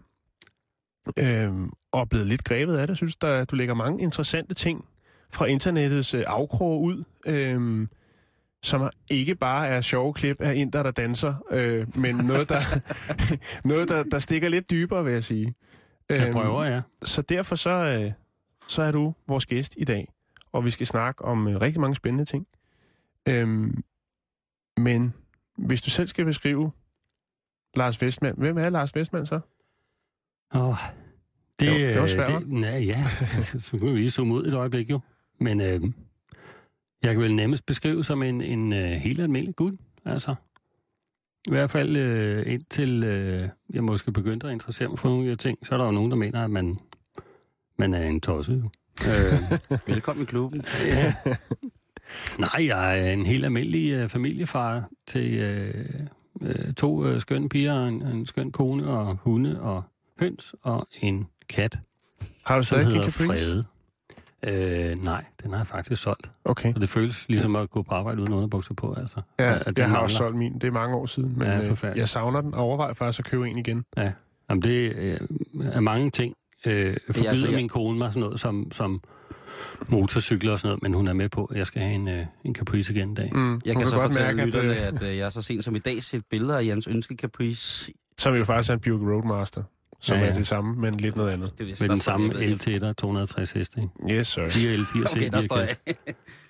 Øh, 1.17 1.51
og 1.91 2.01
er 2.01 2.05
blevet 2.05 2.27
lidt 2.27 2.43
grebet 2.43 2.73
af 2.73 2.81
det. 2.81 2.89
Jeg 2.89 2.97
synes, 2.97 3.15
der, 3.15 3.45
du 3.45 3.55
lægger 3.55 3.73
mange 3.73 4.03
interessante 4.03 4.53
ting 4.53 4.85
fra 5.31 5.45
internettets 5.45 6.13
øh, 6.13 6.23
afkrog 6.27 6.81
ud, 6.81 7.03
øh, 7.25 7.87
som 8.63 8.89
ikke 9.09 9.35
bare 9.35 9.67
er 9.67 9.81
sjove 9.81 10.13
klip 10.13 10.41
af 10.41 10.55
inder, 10.55 10.83
der 10.83 10.91
danser, 10.91 11.33
øh, 11.51 11.97
men 11.97 12.15
noget, 12.15 12.49
der, 12.49 12.61
noget 13.69 13.89
der, 13.89 14.03
der 14.03 14.19
stikker 14.19 14.49
lidt 14.49 14.69
dybere, 14.69 15.03
vil 15.03 15.13
jeg 15.13 15.23
sige. 15.23 15.53
Jeg 16.09 16.23
Øhm, 16.23 16.33
prøver, 16.33 16.63
ja. 16.63 16.81
så 17.03 17.21
derfor 17.21 17.55
så, 17.55 17.69
øh, 17.69 18.11
så 18.67 18.81
er 18.81 18.91
du 18.91 19.13
vores 19.27 19.45
gæst 19.45 19.75
i 19.77 19.83
dag, 19.83 20.11
og 20.51 20.65
vi 20.65 20.71
skal 20.71 20.87
snakke 20.87 21.25
om 21.25 21.47
øh, 21.47 21.61
rigtig 21.61 21.81
mange 21.81 21.95
spændende 21.95 22.25
ting. 22.25 22.47
Øhm, 23.27 23.83
men 24.77 25.13
hvis 25.57 25.81
du 25.81 25.89
selv 25.89 26.07
skal 26.07 26.25
beskrive 26.25 26.71
Lars 27.75 28.01
Vestmand, 28.01 28.37
hvem 28.37 28.57
er 28.57 28.69
Lars 28.69 28.95
Vestmand 28.95 29.25
så? 29.25 29.39
Oh, 30.53 30.75
det, 31.59 31.67
Det 31.67 31.71
var- 31.71 31.77
det 31.77 31.95
var 31.95 32.01
øh, 32.03 32.09
svært, 32.09 32.41
det, 32.41 32.47
nej, 32.51 32.79
ja, 32.85 33.07
så 33.59 33.77
kunne 33.79 33.93
vi 33.93 33.99
lige 33.99 34.11
zoome 34.11 34.33
ud 34.33 34.47
et 34.47 34.53
øjeblik 34.53 34.89
jo. 34.89 34.99
Men 35.39 35.61
øh, 35.61 35.81
jeg 37.03 37.13
kan 37.13 37.19
vel 37.21 37.35
nemmest 37.35 37.65
beskrive 37.65 38.03
som 38.03 38.23
en, 38.23 38.41
en 38.41 38.73
øh, 38.73 38.89
helt 38.91 39.19
almindelig 39.19 39.55
gud, 39.55 39.77
altså. 40.05 40.35
I 41.47 41.49
hvert 41.49 41.69
fald 41.69 41.95
øh, 41.95 42.53
indtil 42.53 43.03
øh, 43.03 43.49
jeg 43.73 43.83
måske 43.83 44.11
begyndte 44.11 44.47
at 44.47 44.53
interessere 44.53 44.89
mig 44.89 44.99
for 44.99 45.09
nogle 45.09 45.21
af 45.21 45.25
de 45.25 45.29
her 45.29 45.35
ting, 45.51 45.67
så 45.67 45.73
er 45.73 45.77
der 45.77 45.85
jo 45.85 45.91
nogen, 45.91 46.11
der 46.11 46.17
mener, 46.17 46.43
at 46.43 46.49
man, 46.51 46.77
man 47.77 47.93
er 47.93 48.03
en 48.07 48.21
tosse. 48.21 48.51
Jo. 48.53 48.69
øh, 49.11 49.59
Velkommen 49.93 50.23
i 50.23 50.25
klubben. 50.25 50.65
ja. 50.85 51.13
Nej, 52.39 52.67
jeg 52.67 52.99
er 52.99 53.11
en 53.13 53.25
helt 53.25 53.45
almindelig 53.45 53.91
øh, 53.91 54.09
familiefar 54.09 54.89
til 55.07 55.33
øh, 55.33 55.85
øh, 56.41 56.73
to 56.73 57.05
øh, 57.05 57.21
skønne 57.21 57.49
piger, 57.49 57.85
en, 57.87 58.01
en 58.01 58.25
skøn 58.25 58.51
kone 58.51 58.87
og 58.87 59.17
hunde 59.21 59.61
og 59.61 59.83
høns 60.19 60.55
og 60.61 60.87
en 61.01 61.27
kat, 61.49 61.79
Har 62.43 62.57
du 62.57 62.63
stadig 62.63 62.85
hedder 62.85 63.01
Caprice? 63.01 63.25
Frede. 63.25 63.65
Øh, 64.47 65.03
nej, 65.03 65.25
den 65.43 65.51
har 65.51 65.57
jeg 65.57 65.67
faktisk 65.67 66.01
solgt. 66.01 66.31
Okay. 66.45 66.73
Og 66.73 66.81
det 66.81 66.89
føles 66.89 67.25
ligesom 67.29 67.55
at 67.55 67.69
gå 67.69 67.81
på 67.81 67.95
arbejde 67.95 68.21
uden 68.21 68.33
underbukser 68.33 68.73
på, 68.73 68.93
altså. 68.93 69.21
Ja, 69.39 69.53
At 69.53 69.65
den 69.65 69.73
jeg 69.77 69.85
har 69.85 69.89
mangler. 69.91 70.03
også 70.03 70.17
solgt 70.17 70.37
min. 70.37 70.53
Det 70.53 70.63
er 70.63 70.71
mange 70.71 70.95
år 70.95 71.05
siden, 71.05 71.33
men 71.37 71.47
Ja, 71.47 71.69
øh, 71.69 71.77
jeg 71.97 72.09
savner 72.09 72.41
den 72.41 72.53
og 72.53 72.59
overvejer 72.63 72.93
faktisk 72.93 73.19
at 73.19 73.25
købe 73.25 73.49
en 73.49 73.57
igen. 73.57 73.83
Jamen, 74.49 74.61
det 74.63 74.93
øh, 74.95 75.19
er 75.63 75.79
mange 75.79 76.09
ting. 76.11 76.33
Øh, 76.65 76.97
forbyder 77.07 77.29
altså, 77.29 77.47
jeg- 77.47 77.55
min 77.55 77.69
kone 77.69 77.97
mig 77.97 78.11
sådan 78.13 78.21
noget 78.21 78.39
som, 78.39 78.71
som 78.71 79.01
motorcykler 79.87 80.51
og 80.51 80.59
sådan 80.59 80.67
noget, 80.69 80.81
men 80.83 80.93
hun 80.93 81.07
er 81.07 81.13
med 81.13 81.29
på, 81.29 81.45
at 81.45 81.57
jeg 81.57 81.67
skal 81.67 81.81
have 81.81 81.93
en, 81.95 82.07
øh, 82.07 82.25
en 82.43 82.55
Caprice 82.55 82.93
igen 82.93 83.09
en 83.09 83.15
dag. 83.15 83.29
Mm, 83.35 83.61
Jeg 83.65 83.75
kan 83.75 83.85
så 83.85 83.95
godt 83.95 84.13
fortælle 84.13 84.35
mærke, 84.35 84.45
lytterne, 84.45 84.75
at, 84.75 84.93
øh, 84.93 85.01
at 85.01 85.09
øh, 85.11 85.17
jeg 85.17 85.31
så 85.31 85.41
sent 85.41 85.63
som 85.63 85.75
i 85.75 85.79
dag 85.79 86.03
set 86.03 86.23
billeder 86.29 86.57
af 86.57 86.65
Jens 86.65 86.87
Ønske 86.87 87.15
Caprice. 87.15 87.91
som 88.17 88.35
jo 88.35 88.45
faktisk 88.45 88.69
er 88.69 88.73
en 88.73 88.79
Buick 88.79 89.03
Roadmaster, 89.03 89.63
som 90.03 90.15
Ja, 90.17 90.19
ja, 90.21 90.25
ja. 90.27 90.31
er 90.33 90.37
det 90.37 90.47
samme, 90.47 90.75
men 90.75 90.93
lidt 90.95 91.15
noget 91.15 91.31
andet. 91.31 91.59
Det 91.59 91.81
Med 91.81 91.89
den 91.89 91.99
samme 91.99 92.33
er 92.87 92.93
260 92.93 93.51
heste, 93.51 93.81
ikke? 93.81 94.19
Yes, 94.19 94.27
sir. 94.27 94.49
4 94.49 94.75
L4 94.75 95.07
C, 95.07 95.15
Okay, 95.15 95.29
der 95.31 95.41
står 95.41 95.57
jeg. 95.57 95.75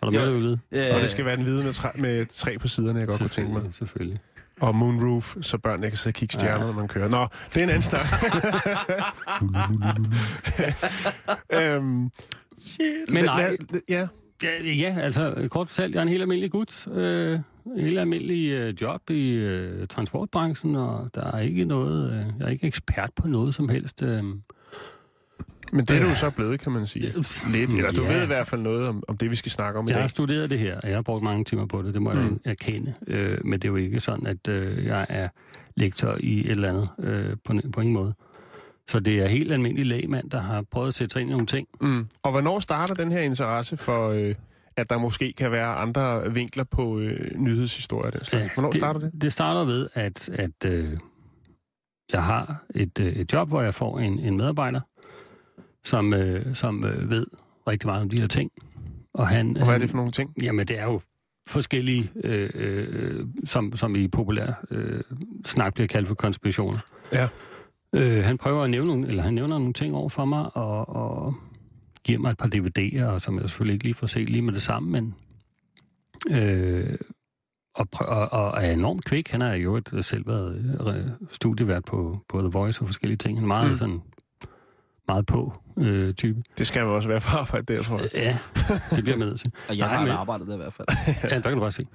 Har 0.04 0.10
du 0.10 0.12
med 0.12 0.20
det 0.28 0.34
ølet? 0.34 0.60
Øh, 0.72 0.96
Og 0.96 1.02
det 1.02 1.10
skal 1.10 1.26
være 1.26 1.36
den 1.36 1.44
hvide 1.44 1.64
med, 1.64 1.74
træ, 1.74 1.88
med 1.96 2.26
træ 2.26 2.58
på 2.58 2.68
siderne, 2.68 3.00
jeg 3.00 3.08
godt 3.08 3.18
kunne 3.20 3.30
tænke 3.30 3.54
mig. 3.54 3.62
Selvfølgelig. 3.78 4.20
Og 4.62 4.76
moonroof, 4.76 5.36
så 5.42 5.58
børnene 5.58 5.90
kan 5.90 5.98
sidde 5.98 6.12
og 6.12 6.16
kigge 6.16 6.34
stjerner, 6.34 6.66
når 6.66 6.74
man 6.74 6.88
kører. 6.88 7.10
Nå, 7.10 7.28
det 7.54 7.60
er 7.60 7.64
en 7.64 7.70
anden 7.70 7.82
snak. 7.82 8.06
øhm, 11.54 12.10
Men 13.10 13.24
nej. 13.24 13.58
Ja, 13.90 14.08
Ja, 14.44 14.74
ja, 14.74 14.96
altså 15.00 15.48
kort 15.52 15.70
fortalt, 15.70 15.94
jeg 15.96 16.00
er 16.00 16.04
en 16.04 16.10
helt 16.10 16.22
almindelig 16.22 16.52
gut. 16.52 16.88
Øh, 16.88 17.40
helt 17.78 18.00
almindelig 18.00 18.50
øh, 18.52 18.74
job 18.82 19.10
i 19.10 19.30
øh, 19.32 19.88
transportbranchen, 19.88 20.76
og 20.76 21.10
der 21.16 21.32
er 21.32 21.40
ikke 21.40 21.66
noget, 21.66 22.12
øh, 22.14 22.24
jeg 22.40 22.46
er 22.46 22.50
ikke 22.50 22.68
ekspert 22.68 23.10
på 23.16 23.28
noget 23.28 23.56
som 23.56 23.70
helst. 23.70 24.02
Øh, 24.04 24.24
men 25.74 25.86
det 25.86 25.90
er 25.98 26.02
du 26.04 26.08
jo 26.10 26.16
så 26.16 26.30
blevet, 26.30 26.60
kan 26.60 26.72
man 26.72 26.88
sige. 26.88 27.14
Lidt, 27.52 27.72
eller 27.72 27.92
du 27.92 28.04
Ja. 28.04 28.14
ved 28.14 28.24
i 28.24 28.28
hvert 28.28 28.48
fald 28.48 28.62
noget 28.62 28.88
om, 28.88 29.04
om 29.08 29.18
det, 29.18 29.32
vi 29.32 29.36
skal 29.36 29.52
snakke 29.52 29.80
om 29.80 29.88
i 29.88 29.92
jeg 29.92 29.96
har 29.98 30.02
dag. 30.02 30.10
studeret 30.10 30.50
det 30.50 30.60
her, 30.60 30.76
og 30.84 30.88
jeg 30.90 30.98
har 30.98 31.02
brugt 31.02 31.24
mange 31.24 31.44
timer 31.46 31.66
på 31.66 31.82
det, 31.82 31.94
det 31.94 32.02
må 32.02 32.12
jeg 32.12 32.22
Mm. 32.24 32.28
mm. 32.30 32.40
erkende. 32.46 32.94
Øh, 33.08 33.38
men 33.46 33.54
det 33.60 33.66
er 33.68 33.70
jo 33.72 33.76
ikke 33.76 34.00
sådan, 34.00 34.28
at 34.28 34.48
øh, 34.48 34.86
jeg 34.86 35.06
er 35.10 35.28
lektor 35.76 36.18
i 36.20 36.40
et 36.40 36.50
eller 36.52 36.70
andet 36.70 36.90
øh, 37.00 37.36
på, 37.46 37.54
på 37.74 37.82
ingen 37.82 37.94
måde. 37.94 38.14
Så 38.90 39.00
det 39.00 39.20
er 39.20 39.28
helt 39.28 39.52
almindelig 39.52 39.86
lægmand, 39.86 40.30
der 40.30 40.40
har 40.40 40.64
prøvet 40.72 40.88
at 40.88 40.94
sætte 40.94 41.14
sig 41.14 41.22
ind 41.22 41.30
i 41.30 41.32
nogle 41.32 41.46
ting. 41.48 41.68
Mm. 41.82 42.08
Og 42.24 42.32
hvornår 42.32 42.60
starter 42.60 42.94
den 42.94 43.12
her 43.12 43.20
interesse 43.22 43.78
for, 43.78 44.10
øh, 44.10 44.36
at 44.78 44.90
der 44.90 44.98
måske 44.98 45.34
kan 45.38 45.52
være 45.52 45.76
andre 45.76 46.34
vinkler 46.34 46.64
på 46.64 47.00
øh, 47.00 47.38
nyhedshistorier? 47.38 48.12
Den 48.12 48.24
slags? 48.26 48.54
Hvornår 48.54 48.72
det, 48.72 48.80
starter 48.80 49.00
det? 49.00 49.22
Det 49.22 49.34
starter 49.34 49.64
ved, 49.64 49.90
at, 49.94 50.30
at 50.30 50.66
øh, 50.66 50.98
jeg 52.14 52.24
har 52.24 52.64
et, 52.76 53.00
øh, 53.00 53.14
et 53.14 53.34
job, 53.34 53.48
hvor 53.48 53.62
jeg 53.62 53.74
får 53.74 54.00
en, 54.00 54.20
en 54.20 54.38
medarbejder, 54.38 54.82
som, 55.84 56.14
øh, 56.14 56.56
som 56.56 56.84
øh, 56.86 57.10
ved 57.10 57.26
rigtig 57.68 57.88
meget 57.88 58.02
om 58.02 58.10
de 58.10 58.22
her 58.22 58.28
ting. 58.28 58.52
Og, 59.14 59.28
han, 59.28 59.58
Og 59.58 59.66
hvad 59.66 59.76
er 59.76 59.80
det 59.80 59.90
for 59.90 59.98
nogle 59.98 60.12
ting? 60.12 60.34
Jamen, 60.42 60.68
det 60.68 60.80
er 60.80 60.84
jo 60.84 61.02
forskellige, 61.48 62.12
øh, 62.24 62.50
øh, 62.54 63.26
som, 63.44 63.76
som 63.76 63.96
i 63.96 64.08
populær 64.08 64.66
øh, 64.72 65.02
snak 65.46 65.74
bliver 65.74 65.88
kaldt 65.88 66.08
for 66.08 66.16
konspirationer. 66.16 66.80
Ja. 67.14 67.28
Øh, 67.94 68.24
han 68.24 68.38
prøver 68.38 68.64
at 68.64 68.70
nævne 68.70 68.88
nogle, 68.88 69.08
eller 69.08 69.24
han 69.24 69.34
nævner 69.34 69.58
nogle 69.58 69.74
ting 69.74 69.96
over 69.96 70.10
for 70.10 70.26
mig, 70.26 70.58
og, 70.58 70.90
og 70.90 71.36
giver 72.04 72.20
mig 72.20 72.30
et 72.32 72.38
par 72.38 72.50
DVD'er, 72.56 73.04
og 73.06 73.22
som 73.22 73.40
jeg 73.40 73.50
selvfølgelig 73.50 73.74
ikke 73.74 73.86
lige 73.86 73.94
får 73.94 74.08
set 74.08 74.30
lige 74.30 74.42
med 74.42 74.54
det 74.54 74.62
samme, 74.62 74.90
men 74.92 75.16
øh, 76.32 76.96
og, 77.76 77.90
prøv, 77.90 78.08
og, 78.08 78.32
og 78.32 78.64
er 78.64 78.72
enormt 78.72 79.06
kvik. 79.06 79.30
Han 79.32 79.42
har 79.42 79.54
jo 79.54 79.76
et 79.76 79.90
selv 80.02 80.28
været 80.28 80.78
øh, 80.96 81.10
studievært 81.32 81.86
på, 81.86 82.20
på 82.30 82.40
The 82.40 82.50
Voice 82.50 82.82
og 82.82 82.88
forskellige 82.88 83.18
ting. 83.18 83.38
Han 83.38 83.44
er 83.44 83.48
meget 83.48 83.70
Mm. 83.70 83.76
sådan 83.76 84.02
meget 85.08 85.26
på 85.26 85.54
øh, 85.78 86.14
type. 86.14 86.44
Det 86.58 86.68
skal 86.68 86.86
man 86.86 86.96
også 86.96 87.10
være 87.10 87.22
for 87.22 87.38
arbejde 87.38 87.74
der, 87.74 87.84
tror 87.84 88.00
jeg. 88.00 88.10
Ja, 88.14 88.38
det 88.96 89.04
bliver 89.04 89.18
man 89.18 89.28
nødt 89.28 89.40
til. 89.40 89.52
Og 89.70 89.78
jeg 89.78 89.90
har 89.90 90.14
arbejdet 90.14 90.48
der 90.48 90.54
i 90.54 90.58
hvert 90.58 90.74
fald. 90.74 90.88
Ja, 91.24 91.36
der 91.36 91.42
kan 91.42 91.54
du 91.54 91.60
bare 91.60 91.72
se. 91.72 91.86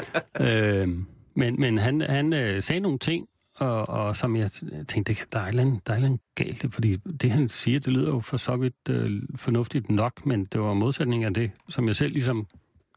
øh, 0.40 0.88
men 1.34 1.60
men 1.60 1.78
han, 1.78 2.00
han 2.00 2.32
øh, 2.32 2.62
sagde 2.62 2.80
nogle 2.80 2.98
ting, 2.98 3.26
og, 3.58 3.88
og 3.88 4.16
som 4.16 4.36
jeg 4.36 4.50
tænkte, 4.88 5.12
det 5.12 5.24
der, 5.32 5.38
er 5.38 5.46
andet, 5.46 5.86
der 5.86 5.92
er 5.92 5.96
et 5.96 5.98
eller 5.98 6.08
andet 6.08 6.20
galt, 6.34 6.74
fordi 6.74 6.96
det 6.96 7.30
han 7.30 7.48
siger, 7.48 7.80
det 7.80 7.92
lyder 7.92 8.08
jo 8.08 8.20
for 8.20 8.36
så 8.36 8.56
vidt 8.56 8.74
øh, 8.90 9.22
fornuftigt 9.36 9.90
nok, 9.90 10.26
men 10.26 10.44
det 10.44 10.60
var 10.60 10.74
modsætning 10.74 11.24
af 11.24 11.34
det, 11.34 11.50
som 11.68 11.86
jeg 11.86 11.96
selv 11.96 12.12
ligesom 12.12 12.46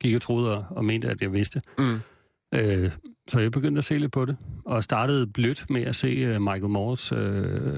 gik 0.02 0.16
og 0.16 0.22
troede 0.22 0.58
og, 0.58 0.66
og 0.70 0.86
mente, 0.86 1.10
at 1.10 1.22
jeg 1.22 1.34
vidste. 1.34 1.62
Mm. 1.78 2.00
Øh, 2.54 2.92
så 3.28 3.40
jeg 3.40 3.52
begyndte 3.52 3.80
at 3.80 3.86
se 3.86 3.98
lidt 3.98 4.12
på 4.12 4.26
det, 4.26 4.38
og 4.66 4.84
startede 4.84 5.28
blødt 5.28 5.70
med 5.70 5.82
at 5.82 5.96
se 5.96 6.34
uh, 6.34 6.42
Michael 6.42 6.70
Moores 6.70 7.12
uh, 7.12 7.18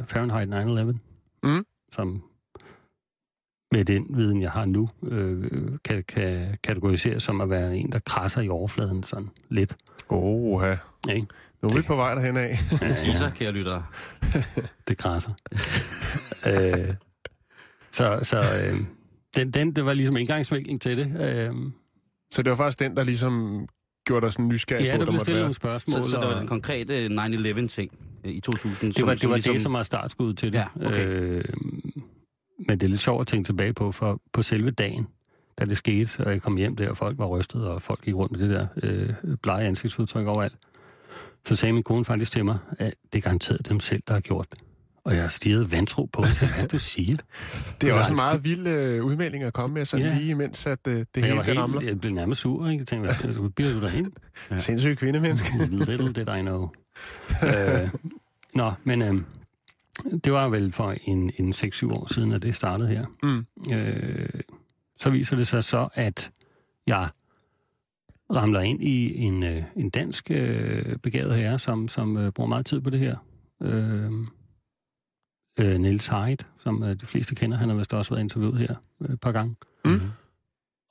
Fahrenheit 0.08 0.50
9-11, 0.94 0.98
Mm. 1.44 1.66
som 1.92 2.24
med 3.72 3.86
den 3.86 4.06
viden, 4.10 4.42
jeg 4.42 4.52
har 4.52 4.66
nu, 4.66 4.90
øh, 5.04 5.52
kan, 5.84 6.04
kan 6.08 6.58
kategoriseres 6.64 7.24
som 7.24 7.42
at 7.42 7.50
være 7.50 7.78
en, 7.78 7.92
der 7.92 8.00
krasser 8.00 8.42
i 8.42 8.50
overfladen 8.50 9.04
sådan 9.04 9.30
lidt. 9.50 9.76
Åh, 10.10 10.62
ja. 10.64 10.78
Ikke? 11.14 11.28
Nu 11.64 11.70
er 11.70 11.76
vi 11.76 11.82
på 11.82 11.96
vej 11.96 12.14
derhen 12.16 12.38
af. 12.38 12.58
Teaser, 12.80 13.30
kære 13.30 13.52
lyttere. 13.52 13.84
Det 14.88 14.98
krasser. 14.98 15.32
øh, 16.48 16.94
så 17.92 18.20
så 18.24 18.38
øh, 18.38 18.78
den, 19.36 19.52
den, 19.52 19.76
det 19.76 19.86
var 19.86 19.94
ligesom 19.94 20.18
indgangsvinkling 20.18 20.82
til 20.82 20.98
det. 20.98 21.22
Øh, 21.22 21.52
Så 22.32 22.44
det 22.44 22.50
var 22.50 22.56
faktisk 22.58 22.80
den, 22.80 22.98
der 22.98 23.04
ligesom 23.04 23.66
gjorde 24.06 24.26
dig 24.26 24.34
sådan 24.34 24.48
nysgerrig 24.48 24.86
ja, 24.86 24.92
på, 24.94 24.98
der 25.00 25.06
der 25.06 25.12
blev 25.12 25.20
stillet 25.20 25.42
nogle 25.42 25.54
spørgsmål. 25.54 26.04
Så, 26.04 26.12
så 26.12 26.20
det 26.22 26.28
var 26.28 26.38
den 26.38 26.48
konkrete 26.48 27.06
9-11-ting 27.06 27.92
øh, 28.24 28.32
i 28.32 28.40
2000. 28.40 28.94
Det 28.94 29.06
var, 29.06 29.16
det, 29.16 29.30
var 29.30 29.36
ligesom, 29.36 29.54
det, 29.54 29.62
som 29.62 29.74
var 29.74 29.84
startskud 29.84 30.34
til 30.34 30.54
det. 30.54 30.58
Ja, 30.60 30.88
okay. 30.88 31.08
øh, 31.08 31.44
men 32.68 32.80
det 32.80 32.86
er 32.86 32.90
lidt 32.90 33.02
sjovt 33.02 33.22
at 33.22 33.28
tænke 33.28 33.48
tilbage 33.48 33.74
på, 33.74 33.92
for 33.92 34.22
på 34.34 34.42
selve 34.42 34.72
dagen, 34.72 35.08
da 35.60 35.66
det 35.66 35.78
skete, 35.78 36.24
og 36.26 36.32
jeg 36.32 36.42
kom 36.42 36.58
hjem 36.58 36.76
der, 36.76 36.90
og 36.90 36.98
folk 36.98 37.18
var 37.18 37.26
rystet, 37.26 37.68
og 37.68 37.82
folk 37.82 38.02
gik 38.02 38.16
rundt 38.16 38.32
med 38.32 38.40
det 38.40 38.50
der 38.50 38.68
øh, 38.84 39.36
blege 39.42 39.68
ansigtsudtryk 39.68 40.28
overalt, 40.28 40.54
så 41.46 41.56
sagde 41.56 41.74
min 41.74 41.84
kone 41.84 42.06
faktisk 42.06 42.32
til 42.32 42.46
mig, 42.46 42.58
at 42.80 42.94
det 43.14 43.20
er 43.20 43.24
garanteret 43.24 43.70
dem 43.70 43.80
selv, 43.80 44.04
der 44.08 44.14
har 44.14 44.22
gjort 44.22 44.48
det. 44.52 44.60
Og 45.06 45.16
jeg 45.16 45.32
stirrede 45.32 45.72
vantro 45.72 46.06
på, 46.06 46.24
sagde, 46.24 46.54
hvad 46.54 46.68
du 46.68 46.80
siger? 46.80 47.18
Det 47.82 47.90
er 47.90 47.94
også 47.94 48.12
en 48.12 48.16
meget 48.16 48.44
vild 48.44 48.68
øh, 48.68 49.04
udmelding 49.06 49.44
at 49.44 49.54
komme 49.54 49.74
med, 49.74 49.86
sådan 49.86 50.06
Ja. 50.06 50.18
lige 50.18 50.30
imens 50.30 50.66
at 50.68 50.80
øh, 50.88 50.94
det 50.94 51.08
jeg, 51.16 51.24
hele 51.26 51.44
det 51.44 51.58
ramler. 51.58 51.80
helt, 51.80 51.90
jeg 51.90 52.00
blev 52.00 52.14
nærmest 52.14 52.42
sur, 52.42 52.70
ikke? 52.70 52.80
Jeg 52.82 52.88
tænkte, 52.88 53.16
hvad 53.24 53.34
så 53.34 53.42
bliver 53.42 53.74
du 53.74 53.82
derhen? 53.82 54.14
Ja. 54.52 54.58
Sindssygt 54.58 55.00
kvindemenneske. 55.00 55.50
Little 55.70 56.14
did 56.14 56.28
I 56.38 56.42
know. 56.42 56.70
øh, 57.48 57.90
nå, 58.56 58.74
men 58.84 59.02
øh, 59.02 59.22
det 60.24 60.34
var 60.34 60.50
vel 60.50 60.72
for 60.72 60.96
en, 61.04 61.32
en 61.38 61.54
6-7 61.54 61.88
år 61.92 62.14
siden, 62.14 62.32
at 62.32 62.42
det 62.44 62.56
startede 62.56 62.90
her. 62.90 63.06
Mm. 63.24 63.46
Øh, 63.76 64.30
så 64.98 65.10
viser 65.10 65.36
det 65.36 65.48
sig 65.48 65.64
så, 65.64 65.88
at 65.94 66.32
jeg 66.88 67.10
ramler 68.32 68.60
ind 68.62 68.84
i 68.84 69.18
en, 69.18 69.44
øh, 69.44 69.64
en 69.76 69.90
dansk 69.90 70.32
øh, 70.32 70.98
begavet 70.98 71.36
herre, 71.36 71.60
som, 71.60 71.88
som 71.88 72.18
øh, 72.18 72.32
bruger 72.32 72.48
meget 72.48 72.66
tid 72.66 72.82
på 72.82 72.90
det 72.90 73.00
her. 73.00 73.18
Øh, 73.62 74.12
øh, 75.60 75.80
Niels 75.80 76.08
Heid, 76.08 76.38
som 76.60 76.84
øh, 76.84 76.90
de 77.02 77.06
fleste 77.06 77.36
kender, 77.36 77.58
han 77.58 77.70
har 77.70 77.76
vist 77.76 77.94
også 77.94 78.12
været 78.12 78.22
interviewet 78.22 78.58
her 78.60 78.76
øh, 79.02 79.14
et 79.14 79.20
par 79.20 79.32
gange. 79.32 79.56
Mm. 79.86 80.00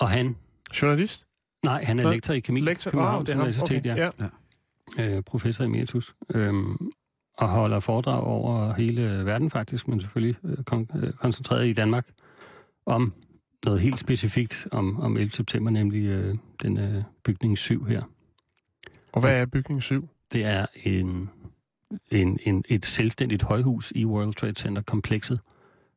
Og 0.00 0.10
han, 0.10 0.36
Journalist? 0.82 1.26
nej, 1.64 1.84
han 1.84 1.98
er 1.98 2.10
lektor 2.10 2.34
i 2.34 2.40
kemi. 2.40 2.60
Lektor? 2.60 2.90
Københavns 2.90 3.26
det 3.26 3.34
ham. 3.36 3.42
Universitet, 3.42 3.78
Okay. 3.92 4.10
Ja. 4.98 5.16
øh, 5.16 5.22
professor 5.22 5.64
emeritus, 5.64 6.14
øh, 6.34 6.54
og 7.38 7.48
holder 7.48 7.80
foredrag 7.80 8.22
over 8.24 8.74
hele 8.74 9.02
verden 9.26 9.50
faktisk, 9.50 9.88
men 9.88 10.00
selvfølgelig 10.00 10.36
øh, 10.44 10.58
kon- 10.72 11.04
øh, 11.06 11.12
koncentreret 11.12 11.66
i 11.66 11.72
Danmark, 11.72 12.08
om 12.86 13.12
noget 13.64 13.80
helt 13.80 13.98
specifikt 13.98 14.66
om, 14.72 15.00
om 15.00 15.16
11. 15.16 15.30
september, 15.30 15.70
nemlig 15.70 16.04
øh, 16.04 16.34
den 16.62 16.78
øh, 16.78 17.02
bygning 17.24 17.58
7 17.58 17.84
her. 17.84 18.02
Og 19.12 19.20
hvad 19.20 19.36
er 19.40 19.46
bygning 19.46 19.82
7? 19.82 20.08
Det 20.32 20.44
er 20.44 20.66
en, 20.84 21.30
en, 22.10 22.38
en, 22.42 22.64
et 22.68 22.86
selvstændigt 22.86 23.42
højhus 23.42 23.92
i 23.96 24.04
World 24.04 24.34
Trade 24.34 24.54
Center-komplekset, 24.60 25.40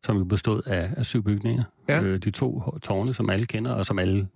som 0.03 0.17
er 0.21 0.23
bestået 0.23 0.61
af, 0.67 0.89
af 0.97 1.05
syv 1.05 1.23
bygninger. 1.23 1.63
Ja. 1.87 2.01
Øh, 2.03 2.19
de 2.19 2.31
to 2.31 2.77
tårne, 2.83 3.13
som 3.13 3.29
alle 3.29 3.45
kender, 3.45 3.71
og 3.71 3.85
som 3.85 3.99
alle, 3.99 4.27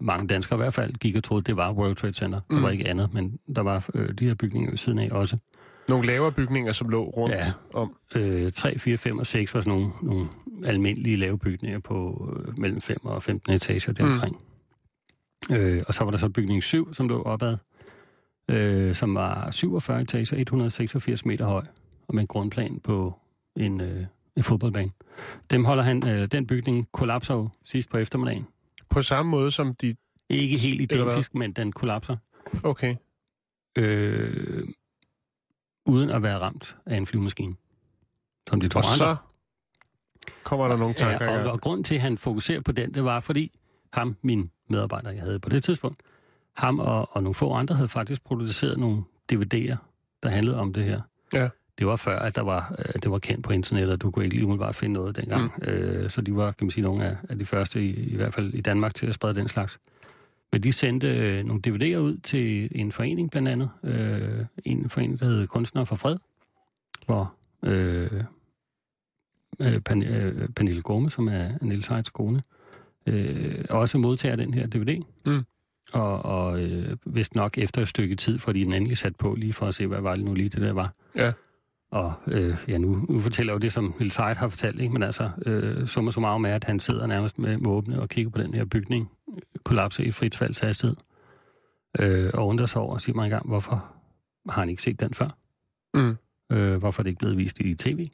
mange 0.00 0.26
danskere 0.28 0.56
i 0.56 0.60
hvert 0.62 0.74
fald, 0.74 0.92
gik 0.94 1.16
og 1.16 1.24
troede, 1.24 1.42
det 1.44 1.56
var 1.56 1.72
World 1.72 1.96
Trade 1.96 2.12
Center. 2.14 2.38
Mm. 2.40 2.44
Der 2.50 2.56
Mm. 2.56 2.62
var 2.62 2.70
ikke 2.70 2.88
andet, 2.88 3.14
men 3.14 3.38
der 3.56 3.62
var 3.62 3.88
øh, 3.94 4.08
de 4.08 4.26
her 4.26 4.34
bygninger 4.34 4.70
ved 4.70 4.78
siden 4.78 4.98
af 4.98 5.08
også. 5.12 5.36
Nogle 5.88 6.06
lavere 6.06 6.32
bygninger, 6.32 6.72
som 6.72 6.88
lå 6.88 7.04
rundt 7.04 7.34
Ja. 7.34 7.52
om. 7.74 7.96
Øh, 8.14 8.52
3, 8.52 8.78
4, 8.78 8.96
5 8.96 9.18
og 9.18 9.26
6 9.26 9.54
var 9.54 9.60
sådan 9.60 9.78
nogle, 9.78 9.92
nogle 10.02 10.28
almindelige 10.64 11.16
lave 11.16 11.38
bygninger 11.38 11.78
på 11.78 12.28
øh, 12.36 12.58
mellem 12.58 12.80
5 12.80 12.96
og 13.04 13.22
15 13.22 13.52
etager 13.52 13.92
deromkring. 13.92 14.36
Mm. 15.50 15.54
Øh, 15.54 15.82
og 15.88 15.94
så 15.94 16.04
var 16.04 16.10
der 16.10 16.18
så 16.18 16.28
bygning 16.28 16.62
7, 16.62 16.94
som 16.94 17.08
lå 17.08 17.22
opad, 17.22 17.56
øh, 18.50 18.94
som 18.94 19.14
var 19.14 19.50
47 19.50 20.00
etager, 20.02 20.36
186 20.36 21.24
meter 21.24 21.44
høj, 21.44 21.64
og 22.08 22.14
med 22.14 22.22
en 22.22 22.26
grundplan 22.26 22.80
på 22.80 23.18
en, 23.56 23.80
øh, 23.80 24.06
en 24.36 24.42
fodboldbane. 24.42 24.90
Dem 25.50 25.64
holder 25.64 25.82
han, 25.82 26.08
øh, 26.08 26.28
den 26.32 26.46
bygning 26.46 26.88
kollapser 26.92 27.34
jo 27.34 27.48
sidst 27.64 27.90
på 27.90 27.96
eftermiddagen. 27.98 28.46
På 28.88 29.02
samme 29.02 29.30
måde 29.30 29.50
som 29.50 29.74
de... 29.74 29.96
Ikke 30.28 30.56
helt 30.56 30.80
identisk, 30.80 31.34
men 31.34 31.52
den 31.52 31.72
kollapser. 31.72 32.16
Okay. 32.62 32.94
Øh, 33.78 34.68
uden 35.86 36.10
at 36.10 36.22
være 36.22 36.38
ramt 36.38 36.76
af 36.86 36.96
en 36.96 37.06
flyvemaskine. 37.06 37.54
Som 38.48 38.60
de 38.60 38.68
to 38.68 38.78
Og 38.78 38.84
andre. 38.84 38.96
så 38.96 39.16
kommer 40.44 40.68
der 40.68 40.76
nogle 40.76 40.94
tanker 40.94 41.24
Ja, 41.24 41.44
og, 41.44 41.52
og 41.52 41.60
grund 41.60 41.84
til, 41.84 41.94
at 41.94 42.00
han 42.00 42.18
fokuserer 42.18 42.60
på 42.60 42.72
den, 42.72 42.94
det 42.94 43.04
var, 43.04 43.20
fordi 43.20 43.52
ham, 43.92 44.16
min 44.22 44.50
medarbejder, 44.68 45.10
jeg 45.10 45.22
havde 45.22 45.38
på 45.38 45.48
det 45.48 45.64
tidspunkt, 45.64 46.00
ham 46.56 46.78
og, 46.78 47.08
og 47.16 47.22
nogle 47.22 47.34
få 47.34 47.52
andre 47.52 47.74
havde 47.74 47.88
faktisk 47.88 48.24
produceret 48.24 48.78
nogle 48.78 49.02
DVD'er, 49.32 49.76
der 50.22 50.28
handlede 50.28 50.58
om 50.58 50.72
det 50.72 50.84
her. 50.84 51.00
Ja. 51.32 51.48
Det 51.78 51.86
var 51.86 51.96
før, 51.96 52.18
at 52.18 52.36
der 52.36 52.42
var, 52.42 52.74
øh, 52.78 52.94
det 53.02 53.10
var 53.10 53.18
kendt 53.18 53.44
på 53.44 53.52
internettet, 53.52 53.92
og 53.92 54.02
du 54.02 54.10
kunne 54.10 54.24
ikke 54.24 54.34
lige 54.34 54.44
umiddelbart 54.44 54.74
finde 54.74 54.92
noget 54.92 55.16
dengang. 55.16 55.52
Mm. 55.56 55.68
Øh, 55.68 56.10
så 56.10 56.20
de 56.20 56.36
var, 56.36 56.52
kan 56.52 56.66
man 56.66 56.70
sige, 56.70 56.84
nogle 56.84 57.04
af, 57.04 57.16
af 57.28 57.38
de 57.38 57.44
første, 57.44 57.82
i, 57.84 57.90
i 57.90 58.16
hvert 58.16 58.34
fald 58.34 58.54
i 58.54 58.60
Danmark, 58.60 58.94
til 58.94 59.06
at 59.06 59.14
sprede 59.14 59.34
den 59.34 59.48
slags. 59.48 59.78
Men 60.52 60.62
de 60.62 60.72
sendte 60.72 61.08
øh, 61.08 61.44
nogle 61.44 61.62
DVD'er 61.66 61.98
ud 61.98 62.18
til 62.22 62.68
en 62.74 62.92
forening 62.92 63.30
blandt 63.30 63.48
andet. 63.48 63.70
Øh, 63.84 64.44
en 64.64 64.90
forening, 64.90 65.20
der 65.20 65.26
hed 65.26 65.46
Kunstnere 65.46 65.86
for 65.86 65.96
Fred, 65.96 66.16
hvor 67.06 67.34
øh, 67.62 68.24
øh, 69.60 69.80
Pan, 69.80 70.02
øh, 70.02 70.48
Pernille 70.48 70.82
Gorme, 70.82 71.10
som 71.10 71.28
er 71.28 71.50
Niels 71.62 71.86
Heids 71.86 72.10
kone, 72.10 72.42
øh, 73.06 73.64
også 73.70 73.98
modtager 73.98 74.36
den 74.36 74.54
her 74.54 74.66
DVD. 74.66 75.02
Mm. 75.26 75.44
Og, 75.92 76.24
og 76.24 76.62
øh, 76.62 76.96
vist 77.06 77.34
nok 77.34 77.58
efter 77.58 77.82
et 77.82 77.88
stykke 77.88 78.16
tid, 78.16 78.38
fordi 78.38 78.64
den 78.64 78.72
endelig 78.72 78.96
sat 78.96 79.16
på, 79.16 79.34
lige 79.34 79.52
for 79.52 79.66
at 79.66 79.74
se, 79.74 79.86
hvad 79.86 80.00
var 80.00 80.14
det 80.14 80.24
nu 80.24 80.34
lige 80.34 80.48
det 80.48 80.60
der 80.60 80.72
var. 80.72 80.92
Ja. 81.16 81.32
Og 81.90 82.12
øh, 82.26 82.56
ja, 82.68 82.78
nu, 82.78 83.06
nu 83.08 83.20
fortæller 83.20 83.52
jeg 83.52 83.54
jo 83.54 83.62
det, 83.62 83.72
som 83.72 83.94
Niels 83.98 84.16
Heid 84.16 84.34
har 84.34 84.48
fortalt, 84.48 84.80
ikke? 84.80 84.92
men 84.92 85.02
altså, 85.02 85.30
øh, 85.46 85.86
summa 85.86 86.10
summarum 86.10 86.44
er, 86.44 86.54
at 86.54 86.64
han 86.64 86.80
sidder 86.80 87.06
nærmest 87.06 87.38
med, 87.38 87.58
med 87.58 87.70
åbne 87.70 88.00
og 88.00 88.08
kigger 88.08 88.30
på 88.30 88.38
den 88.38 88.54
her 88.54 88.64
bygning, 88.64 89.10
øh, 89.36 89.42
kollapse 89.64 90.04
i 90.04 90.10
frit 90.10 90.36
falds 90.36 90.58
hastighed, 90.58 90.96
øh, 91.98 92.30
og 92.34 92.46
undrer 92.46 92.66
sig 92.66 92.82
over 92.82 92.92
og 92.92 93.00
siger 93.00 93.16
mig 93.16 93.24
engang, 93.24 93.46
hvorfor 93.48 93.92
har 94.48 94.60
han 94.62 94.68
ikke 94.68 94.82
set 94.82 95.00
den 95.00 95.14
før? 95.14 95.28
Mm. 95.94 96.16
Øh, 96.52 96.76
hvorfor 96.76 97.00
er 97.00 97.02
det 97.02 97.10
ikke 97.10 97.18
blevet 97.18 97.38
vist 97.38 97.60
i 97.60 97.74
tv? 97.74 98.08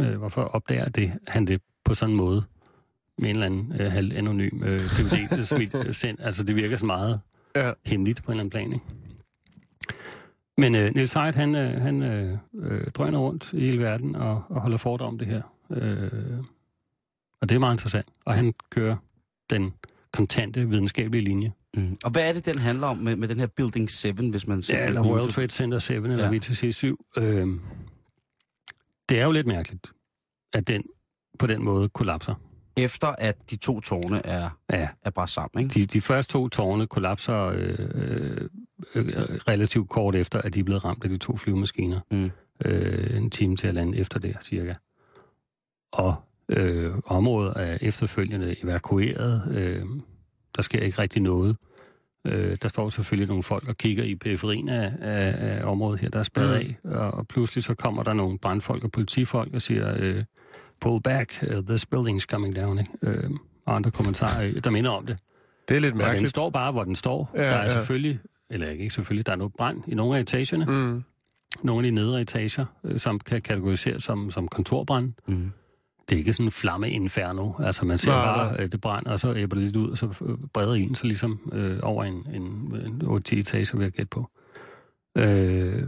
Øh, 0.00 0.16
hvorfor 0.18 0.42
opdager 0.42 0.88
det, 0.88 1.12
han 1.26 1.46
det 1.46 1.60
på 1.84 1.94
sådan 1.94 2.10
en 2.12 2.16
måde? 2.16 2.42
Med 3.18 3.30
en 3.30 3.36
eller 3.36 3.46
anden 3.46 3.72
øh, 3.80 3.92
halv 3.92 4.16
anonym 4.16 4.62
øh, 4.62 4.80
DVD, 4.80 5.44
smidt, 5.44 5.96
sendt. 5.96 6.20
Altså, 6.22 6.42
det 6.44 6.56
virker 6.56 6.76
så 6.76 6.86
meget 6.86 7.20
Ja. 7.56 7.72
hemmeligt 7.84 8.22
på 8.24 8.32
en 8.32 8.32
eller 8.32 8.40
anden 8.40 8.50
plan, 8.50 8.72
ikke? 8.72 8.84
Men 10.58 10.74
øh, 10.74 10.94
Niels 10.94 11.12
Heid, 11.12 11.32
han, 11.34 11.54
øh, 11.54 11.80
han 11.82 12.02
øh, 12.02 12.38
øh, 12.62 12.86
drøner 12.90 13.18
rundt 13.18 13.52
i 13.52 13.60
hele 13.60 13.78
verden 13.82 14.16
og, 14.16 14.42
og 14.48 14.60
holder 14.60 14.76
foredrag 14.76 15.08
om 15.08 15.18
det 15.18 15.26
her. 15.28 15.42
Øh, 15.70 16.10
og 17.40 17.48
det 17.48 17.54
er 17.54 17.58
meget 17.58 17.74
interessant. 17.74 18.06
Og 18.24 18.34
han 18.34 18.54
kører 18.70 18.96
den 19.50 19.74
kontante 20.12 20.68
videnskabelige 20.68 21.24
linje. 21.24 21.52
Mm. 21.76 21.96
Og 22.04 22.10
hvad 22.10 22.28
er 22.28 22.32
det, 22.32 22.46
den 22.46 22.58
handler 22.58 22.86
om 22.86 22.96
med, 22.96 23.16
med 23.16 23.28
den 23.28 23.40
her 23.40 23.46
Building 23.46 23.90
7, 23.90 24.12
hvis 24.30 24.46
man 24.46 24.62
ser 24.62 24.78
Ja, 24.78 24.86
eller 24.86 25.02
World? 25.02 25.30
Trade 25.30 25.48
Center 25.50 25.78
7 25.78 25.94
eller 25.94 26.24
Ja. 26.24 26.36
VTC 26.36 26.68
7. 26.74 27.04
Øh, 27.16 27.46
det 29.08 29.20
er 29.20 29.24
jo 29.24 29.32
lidt 29.32 29.46
mærkeligt, 29.46 29.86
at 30.52 30.68
den 30.68 30.82
på 31.38 31.46
den 31.46 31.64
måde 31.64 31.88
kollapser. 31.88 32.34
Efter 32.76 33.08
at 33.18 33.50
de 33.50 33.56
to 33.56 33.80
tårne 33.80 34.26
er, 34.26 34.58
Ja, 34.72 34.88
er 35.02 35.10
bare 35.10 35.28
sammen, 35.28 35.64
ikke? 35.64 35.80
de, 35.80 35.86
de 35.86 36.00
første 36.00 36.32
to 36.32 36.48
tårne 36.48 36.86
kollapser 36.86 37.36
øh, 37.44 37.78
øh, 37.94 38.48
øh, 38.94 39.04
relativt 39.48 39.88
kort 39.88 40.14
efter, 40.14 40.40
at 40.40 40.54
de 40.54 40.60
er 40.60 40.64
blevet 40.64 40.84
ramt 40.84 41.04
af 41.04 41.10
de 41.10 41.18
to 41.18 41.36
flyvemaskiner. 41.36 42.00
Mm. 42.10 42.30
Øh, 42.64 43.16
en 43.16 43.30
time 43.30 43.56
til 43.56 43.66
at 43.66 43.74
lande 43.74 43.98
efter 43.98 44.18
det, 44.18 44.36
cirka. 44.44 44.74
Og 45.92 46.14
øh, 46.48 46.94
området 47.06 47.52
er 47.56 47.78
efterfølgende 47.80 48.64
evakueret. 48.64 49.42
Øh, 49.50 49.84
der 50.56 50.62
sker 50.62 50.80
ikke 50.80 50.98
rigtig 50.98 51.22
noget. 51.22 51.56
Øh, 52.24 52.58
der 52.62 52.68
står 52.68 52.88
selvfølgelig 52.88 53.28
nogle 53.28 53.42
folk 53.42 53.68
og 53.68 53.76
kigger 53.76 54.04
i 54.04 54.14
periferien 54.14 54.68
af, 54.68 54.92
af, 55.00 55.34
af 55.38 55.64
området 55.64 56.00
her, 56.00 56.08
der 56.08 56.18
er 56.18 56.22
spadet 56.22 56.76
Mm. 56.84 56.90
af. 56.92 56.96
Og, 56.98 57.10
og 57.14 57.28
pludselig 57.28 57.64
så 57.64 57.74
kommer 57.74 58.02
der 58.02 58.12
nogle 58.12 58.38
brandfolk 58.38 58.84
og 58.84 58.92
politifolk 58.92 59.54
og 59.54 59.62
siger, 59.62 59.94
øh, 59.98 60.24
pull 60.80 61.02
back, 61.02 61.44
uh, 61.56 61.64
this 61.64 61.86
building's 61.94 62.18
coming 62.30 62.56
down. 62.56 62.78
Ikke? 62.78 62.90
Øh, 63.02 63.30
og 63.66 63.76
andre 63.76 63.90
kommentarer, 63.90 64.44
øh, 64.46 64.64
der 64.64 64.70
minder 64.70 64.90
om 64.90 65.06
det. 65.06 65.18
Det 65.68 65.76
er 65.76 65.80
lidt 65.80 65.92
Og 65.94 65.98
den 65.98 66.06
mærkeligt. 66.06 66.30
står 66.30 66.50
bare, 66.50 66.72
hvor 66.72 66.84
den 66.84 66.96
står. 66.96 67.30
Ja, 67.34 67.40
der 67.42 67.46
er 67.48 67.64
ja. 67.64 67.72
selvfølgelig, 67.72 68.18
eller 68.50 68.66
ikke 68.70 68.90
selvfølgelig, 68.90 69.26
der 69.26 69.32
er 69.32 69.36
noget 69.36 69.52
brand 69.54 69.82
i 69.88 69.94
nogle 69.94 70.16
af 70.16 70.20
etagerne. 70.20 70.64
Mm. 70.64 70.72
Mm. 70.72 71.02
Nogle 71.62 71.86
af 71.86 71.90
de 71.90 71.94
nedre 71.94 72.20
etager, 72.20 72.64
øh, 72.84 72.98
som 72.98 73.20
kan 73.20 73.42
kategoriseres 73.42 74.04
som, 74.04 74.30
som 74.30 74.48
kontorbrand. 74.48 75.12
Mm. 75.26 75.50
Det 76.08 76.14
er 76.14 76.18
ikke 76.18 76.32
sådan 76.32 76.46
en 76.46 76.50
flammeinferno. 76.50 77.52
Altså 77.58 77.86
man 77.86 77.98
ser 77.98 78.12
bare, 78.12 78.52
nej. 78.52 78.62
øh, 78.64 78.72
det 78.72 78.80
brænder, 78.80 79.10
og 79.10 79.20
så 79.20 79.34
æbber 79.34 79.56
det 79.56 79.64
lidt 79.64 79.76
ud, 79.76 79.90
og 79.90 79.98
så 79.98 80.24
øh, 80.26 80.38
breder 80.52 80.74
ilden 80.74 80.94
så 80.94 81.06
ligesom 81.06 81.50
øh, 81.52 81.78
over 81.82 82.04
en, 82.04 82.26
en, 82.34 82.42
en 82.86 83.02
8-10 83.02 83.16
etager, 83.16 83.76
vil 83.76 83.84
jeg 83.84 83.92
gætte 83.92 84.10
på. 84.10 84.30
Øh, 85.16 85.82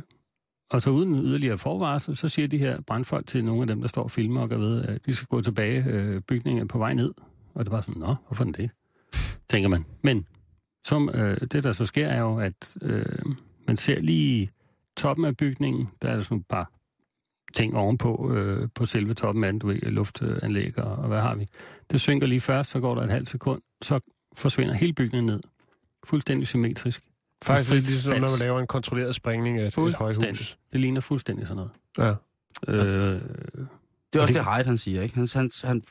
og 0.71 0.83
så 0.83 0.91
uden 0.91 1.15
yderligere 1.15 1.59
forvarsel, 1.59 2.17
så 2.17 2.29
siger 2.29 2.49
de 2.49 2.59
her 2.59 2.81
brandfolk 2.81 3.27
til 3.27 3.45
nogle 3.45 3.61
af 3.61 3.67
dem, 3.67 3.81
der 3.81 3.89
står 3.89 4.03
og 4.03 4.11
filmer 4.11 4.41
og 4.41 4.49
gør 4.49 4.59
ved, 4.59 4.85
at 4.85 5.07
de 5.07 5.15
skal 5.15 5.27
gå 5.29 5.41
tilbage, 5.41 5.85
øh, 5.85 6.21
bygningen 6.21 6.69
på 6.69 6.79
vej 6.79 6.95
ned. 6.95 7.15
Og 7.55 7.65
det 7.65 7.73
var 7.73 7.81
sådan, 7.81 8.01
nå, 8.01 8.15
hvorfor 8.27 8.45
er 8.45 8.45
den 8.45 8.55
det? 8.55 8.71
Tænker 9.49 9.69
man. 9.69 9.85
Men 10.03 10.27
som, 10.85 11.09
øh, 11.09 11.41
det, 11.41 11.65
der 11.65 11.73
så 11.73 11.85
sker, 11.85 12.09
er 12.09 12.21
jo, 12.21 12.39
at 12.39 12.77
øh, 12.83 13.05
man 13.67 13.77
ser 13.77 14.01
lige 14.01 14.51
toppen 14.97 15.25
af 15.25 15.37
bygningen, 15.37 15.89
der 16.03 16.09
er 16.09 16.15
der 16.15 16.23
sådan 16.23 16.39
et 16.39 16.47
par 16.47 16.73
ting 17.57 17.77
ovenpå 17.77 18.33
øh, 18.35 18.69
på 18.75 18.87
selve 18.87 19.15
toppen 19.15 19.45
af 19.45 19.53
den, 19.53 19.59
du 19.59 19.67
ved, 19.67 19.81
luftanlæg 19.81 20.79
og, 20.79 20.97
og 20.97 21.09
hvad 21.09 21.21
har 21.21 21.35
vi. 21.35 21.47
Det 21.91 22.01
synker 22.01 22.27
lige 22.27 22.41
først, 22.41 22.71
så 22.71 22.81
går 22.81 22.95
der 22.95 23.03
et 23.03 23.11
halvt 23.11 23.29
sekund, 23.29 23.63
så 23.83 24.01
forsvinder 24.37 24.75
hele 24.75 24.93
bygningen 24.93 25.27
ned. 25.27 25.41
Fuldstændig 26.05 26.47
symmetrisk. 26.47 27.03
Faktisk 27.45 27.71
lidt 27.71 27.87
ligesom, 27.87 28.13
når 28.13 28.21
man 28.21 28.39
laver 28.39 28.61
en 28.61 28.67
kontrolleret 28.67 29.15
sprængning 29.15 29.59
af 29.61 29.67
et, 29.67 29.75
højhus. 29.95 30.59
Det 30.73 30.81
ligner 30.81 31.01
fuldstændig 31.01 31.47
sådan 31.47 31.57
noget. 31.57 31.71
Ja. 31.99 32.15
Øh, 32.73 32.79
Det 32.83 34.19
er 34.19 34.21
også 34.21 34.33
det- 34.35 34.35
det, 34.35 34.55
Hyde, 34.57 34.65
han 34.67 34.79
siger, 34.79 35.03
ikke? 35.03 35.15
Han, 35.15 35.29
han, 35.35 35.51
han 35.65 35.83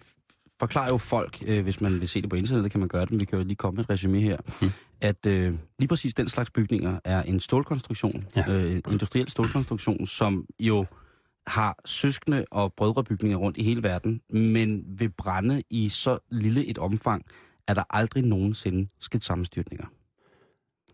forklarer 0.59 0.89
jo 0.89 0.97
folk, 0.97 1.43
øh, 1.47 1.63
hvis 1.63 1.81
man 1.81 1.99
vil 2.01 2.09
se 2.09 2.21
det 2.21 2.29
på 2.29 2.35
internettet, 2.35 2.71
kan 2.71 2.79
man 2.79 2.89
gøre 2.89 3.01
det, 3.01 3.11
men 3.11 3.19
vi 3.19 3.25
kan 3.25 3.37
jo 3.39 3.45
lige 3.45 3.55
komme 3.55 3.75
med 3.75 3.83
et 3.83 3.89
resume 3.89 4.19
her, 4.19 4.37
Mm. 4.61 4.67
at 5.01 5.25
øh, 5.25 5.53
lige 5.79 5.87
præcis 5.87 6.13
den 6.13 6.29
slags 6.29 6.51
bygninger 6.51 6.99
er 7.03 7.21
en 7.21 7.39
stålkonstruktion, 7.39 8.25
Ja. 8.35 8.43
øh, 8.49 8.75
en 8.75 8.81
industriel 8.91 9.29
stålkonstruktion, 9.29 10.07
som 10.07 10.45
jo 10.59 10.85
har 11.47 11.79
søskende 11.85 12.45
og 12.51 12.73
brødrebygninger 12.73 13.37
rundt 13.37 13.57
i 13.57 13.63
hele 13.63 13.83
verden, 13.83 14.21
men 14.29 14.83
vil 14.87 15.09
brænde 15.09 15.63
i 15.69 15.89
så 15.89 16.17
lille 16.31 16.65
et 16.65 16.77
omfang, 16.77 17.25
at 17.67 17.75
der 17.75 17.83
aldrig 17.89 18.23
nogensinde 18.23 18.89
sket 18.99 19.23
sammenstyrtninger. 19.23 19.85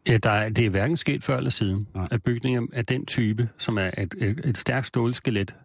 Ja, 0.08 0.18
der 0.18 0.30
er, 0.30 0.50
det 0.50 0.66
er 0.66 0.70
hverken 0.70 0.98
sket 0.98 1.24
før 1.24 1.38
eller 1.38 1.50
siden, 1.50 1.88
Nej. 1.96 2.08
at 2.12 2.24
bygninger 2.24 2.62
af 2.74 2.86
den 2.86 3.06
type, 3.06 3.50
som 3.58 3.78
er 3.78 3.92
et, 3.98 4.16
et, 4.18 4.42
et 4.46 4.58
stærkt 4.58 4.88
stålskelet, 4.88 5.56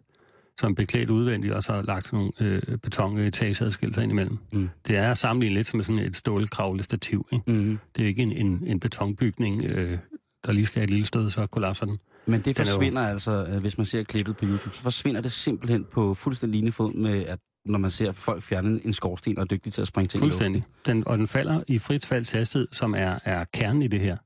som 0.61 0.71
er 0.71 0.75
beklædt 0.75 1.11
udvendigt, 1.11 1.53
og 1.53 1.63
så 1.63 1.73
er 1.73 1.83
lagt 1.83 2.07
sådan 2.07 2.19
nogle 2.19 2.33
øh, 2.41 2.79
betonetageadskillelser 2.79 4.03
ind 4.03 4.13
imellem. 4.13 4.39
Mm. 4.53 4.69
Det 4.87 4.97
er 4.97 5.11
at 5.11 5.19
sammenligne 5.19 5.55
lidt 5.55 5.67
som 5.67 5.83
sådan 5.83 6.03
et 6.03 6.17
stålkravlestativ. 6.17 7.29
Ikke? 7.33 7.53
Mm. 7.53 7.79
Det 7.97 8.03
er 8.03 8.09
ikke 8.09 8.23
en, 8.23 8.33
en, 8.33 8.63
en 8.67 8.81
betonbygning, 8.81 9.65
øh, 9.65 9.99
der 10.47 10.53
lige 10.53 10.67
skal 10.67 10.81
have 10.81 10.85
et 10.85 10.91
lille 10.91 11.07
stød, 11.07 11.31
så 11.31 11.47
kollapser 11.47 11.87
den. 11.87 11.97
Men 12.27 12.41
det 12.41 12.45
Den 12.45 12.51
er 12.51 12.55
jo- 12.59 12.65
forsvinder 12.65 13.03
altså, 13.09 13.47
øh, 13.47 13.61
hvis 13.61 13.79
man 13.79 13.85
ser 13.85 14.03
klippet 14.03 14.37
på 14.37 14.45
YouTube, 14.45 14.77
så 14.77 14.83
forsvinder 14.83 15.21
det 15.21 15.33
simpelthen 15.33 15.85
på 15.85 16.15
fuldstændig 16.15 16.53
lignende 16.53 16.73
fod 16.73 16.93
med, 16.95 17.27
at 17.27 17.39
når 17.65 17.79
man 17.79 17.91
ser 17.91 18.13
folk 18.13 18.43
fjerne 18.43 18.81
en 18.85 18.93
skorsten 18.93 19.39
og 19.39 19.43
er 19.43 19.47
dygtige 19.47 19.71
til 19.71 19.81
at 19.81 19.87
springe 19.87 20.09
ting 20.09 20.23
i 20.23 20.25
Fuldstændig. 20.25 20.65
Den, 20.87 21.07
og 21.09 21.19
den 21.19 21.29
falder 21.29 21.63
i 21.69 21.79
frit 21.79 22.07
falds 22.07 22.33
hastighed, 22.33 22.69
som 22.73 22.95
er, 22.95 23.19
er 23.25 23.45
kernen 23.53 23.83
i 23.83 23.89
det 23.89 24.01
her. 24.01 24.17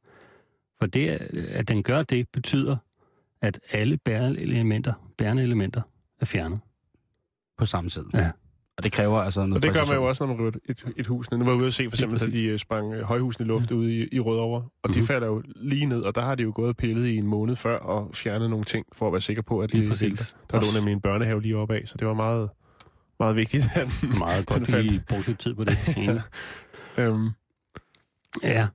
For 0.80 0.87
det, 0.87 1.09
at 1.49 1.69
den 1.69 1.83
gør 1.83 2.02
det, 2.02 2.26
betyder, 2.33 2.76
at 3.42 3.61
alle 3.71 3.97
bærende 3.97 4.40
elementer, 4.40 4.92
bærende 5.19 5.42
elementer 5.42 5.83
er 6.21 6.25
fjernet. 6.26 6.61
på 7.59 7.66
samme 7.66 7.90
tid. 7.90 8.04
Ja. 8.14 8.30
Og 8.80 8.84
det 8.84 8.92
kræver 8.92 9.20
altså 9.20 9.40
noget 9.40 9.54
Og 9.54 9.62
det 9.62 9.72
gør 9.75 9.80
man 9.88 9.96
jo 9.96 10.04
også, 10.08 10.26
når 10.26 10.34
man 10.34 10.42
rydder 10.46 10.58
et, 10.68 10.84
et 10.96 11.06
hus 11.06 11.30
ned. 11.30 11.38
Nu 11.38 11.44
var 11.44 11.52
jeg 11.52 11.58
ude 11.58 11.66
at 11.66 11.75
se 11.75 11.84
for 11.84 11.90
eksempel, 11.96 12.18
præcis. 12.18 12.34
de 12.34 12.44
øh, 12.44 12.58
sprang 12.58 12.94
øh, 12.94 13.02
højhusene 13.02 13.44
i 13.46 13.49
luft 13.49 13.70
ude 13.70 13.96
i, 13.99 14.08
i 14.12 14.20
Rødovre. 14.20 14.64
Og 14.82 14.94
de 14.94 14.99
Mhm. 14.99 15.06
falder 15.06 15.26
jo 15.26 15.42
lige 15.56 15.87
ned, 15.87 16.02
og 16.02 16.14
der 16.14 16.20
har 16.20 16.34
de 16.34 16.42
jo 16.42 16.52
gået 16.54 16.68
og 16.68 16.76
pillet 16.76 17.06
i 17.06 17.16
en 17.16 17.26
måned 17.26 17.56
før 17.56 17.78
og 17.78 18.10
fjernet 18.14 18.50
nogle 18.50 18.64
ting, 18.64 18.87
for 18.92 19.06
at 19.06 19.12
være 19.12 19.20
sikker 19.20 19.42
på, 19.42 19.60
at 19.60 19.72
det 19.72 19.88
præcis. 19.88 20.08
helt. 20.08 20.37
Der 20.50 20.60
lå 20.60 20.66
nemlig 20.78 20.92
en 20.92 21.00
børnehave 21.00 21.42
lige 21.42 21.56
oppe 21.56 21.75
af, 21.75 21.82
så 21.87 21.94
det 21.99 22.06
var 22.06 22.14
meget, 22.14 22.49
meget 23.20 23.37
vigtigt. 23.37 23.64
At 23.75 23.88
den, 24.02 24.08
Meget 24.18 24.46
godt 24.46 24.66
faldt. 24.66 24.87
lige 24.90 25.02
brugt 25.08 25.26
lidt 25.26 25.38
tid 25.38 25.54
på 25.54 25.64
det. 25.64 25.78
Enig. 25.96 26.20
Øhm, 26.99 27.28
ja. 28.42 28.66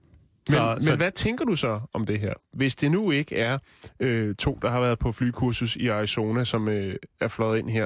Men, 0.49 0.53
Så, 0.53 0.73
men 0.75 0.83
så, 0.83 0.95
hvad 0.95 1.11
tænker 1.11 1.45
du 1.45 1.55
så 1.55 1.79
om 1.93 2.05
det 2.05 2.19
her? 2.19 2.33
Hvis 2.53 2.75
det 2.75 2.91
nu 2.91 3.11
ikke 3.11 3.35
er 3.37 3.57
øh, 3.99 4.35
to, 4.35 4.59
der 4.61 4.69
har 4.69 4.79
været 4.79 4.99
på 4.99 5.11
flykursus 5.11 5.75
i 5.75 5.87
Arizona, 5.87 6.43
som 6.43 6.67
øh, 6.69 6.95
er 7.21 7.27
fløjet 7.27 7.59
ind 7.59 7.69
her. 7.69 7.85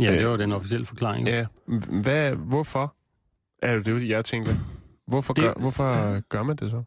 Ja, 0.00 0.12
det 0.12 0.20
øh, 0.22 0.30
var 0.30 0.36
den 0.36 0.52
officielle 0.52 0.86
forklaring. 0.86 1.28
Ja, 1.28 1.46
hvad, 2.02 2.32
hvorfor? 2.34 2.96
Er 3.62 3.76
det 3.76 3.86
det, 3.86 4.08
jeg 4.08 4.24
tænker? 4.24 4.52
Hvorfor, 5.06 5.34
Det- 5.34 5.44
gør, 5.44 5.52
hvorfor 5.60 6.20
gør 6.28 6.42
man 6.42 6.56
det 6.56 6.70
så? 6.70 6.82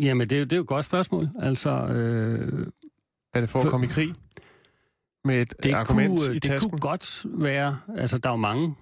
Jamen, 0.00 0.30
det, 0.30 0.36
er 0.36 0.40
jo- 0.40 0.44
det 0.44 0.52
er 0.52 0.56
jo 0.56 0.62
et 0.62 0.68
godt 0.68 0.84
spørgsmål. 0.84 1.28
Altså, 1.38 1.70
øh, 1.70 2.66
Er 3.34 3.40
det 3.40 3.48
for 3.50 3.58
at 3.58 3.62
For- 3.62 3.70
komme 3.70 3.86
i 3.86 3.88
krig? 3.88 4.14
Med 5.24 5.42
et 5.42 5.54
det, 5.62 5.74
argument 5.74 6.20
kunne, 6.20 6.30
i 6.30 6.34
det 6.34 6.42
tasken? 6.42 6.70
kunne 6.70 6.80
godt 6.80 7.26
være... 7.28 7.78
Altså, 7.96 8.18
der 8.18 8.28
er 8.28 8.32
jo 8.32 8.36
mange... 8.36 8.74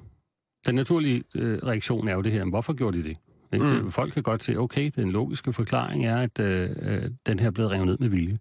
Den 0.67 0.75
naturlige 0.75 1.25
øh, 1.35 1.59
reaktion 1.59 2.09
er 2.09 2.15
jo 2.15 2.21
det 2.23 2.33
her, 2.33 2.43
men 2.45 2.51
hvorfor 2.51 2.73
gjorde 2.73 2.99
de 2.99 3.03
det? 3.09 3.17
Ikke? 3.53 3.67
Mm. 3.67 3.73
Mm. 3.85 3.91
Folk 3.91 4.13
kan 4.13 4.23
godt 4.23 4.45
se, 4.45 4.57
okay, 4.57 4.91
den 4.97 5.11
logiske 5.11 5.53
forklaring 5.53 6.07
er, 6.07 6.17
at 6.17 6.39
øh, 6.41 6.71
øh, 6.83 7.11
den 7.27 7.39
her 7.39 7.47
er 7.47 7.51
blevet 7.51 7.71
revet 7.73 7.87
ned 7.87 7.99
med 7.99 8.09
vilje. 8.09 8.39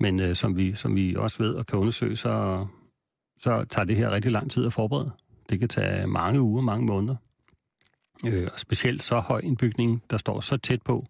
Men 0.00 0.20
øh, 0.20 0.34
som, 0.34 0.56
vi, 0.56 0.74
som 0.74 0.96
vi 0.96 1.16
også 1.16 1.42
ved 1.42 1.54
og 1.54 1.66
kan 1.66 1.78
undersøge, 1.78 2.16
så, 2.16 2.66
så 3.40 3.64
tager 3.64 3.84
det 3.86 3.96
her 3.96 4.10
rigtig 4.10 4.32
lang 4.32 4.50
tid 4.50 4.66
at 4.66 4.72
forberede. 4.72 5.10
Det 5.50 5.58
kan 5.58 5.68
tage 5.68 6.06
mange 6.06 6.40
uger, 6.40 6.62
mange 6.62 6.86
måneder. 6.86 7.16
Øh, 8.26 8.48
og 8.52 8.58
specielt 8.58 9.02
så 9.02 9.18
høj 9.20 9.40
en 9.44 9.56
bygning, 9.56 10.02
der 10.10 10.16
står 10.16 10.40
så 10.40 10.56
tæt 10.56 10.82
på. 10.82 11.06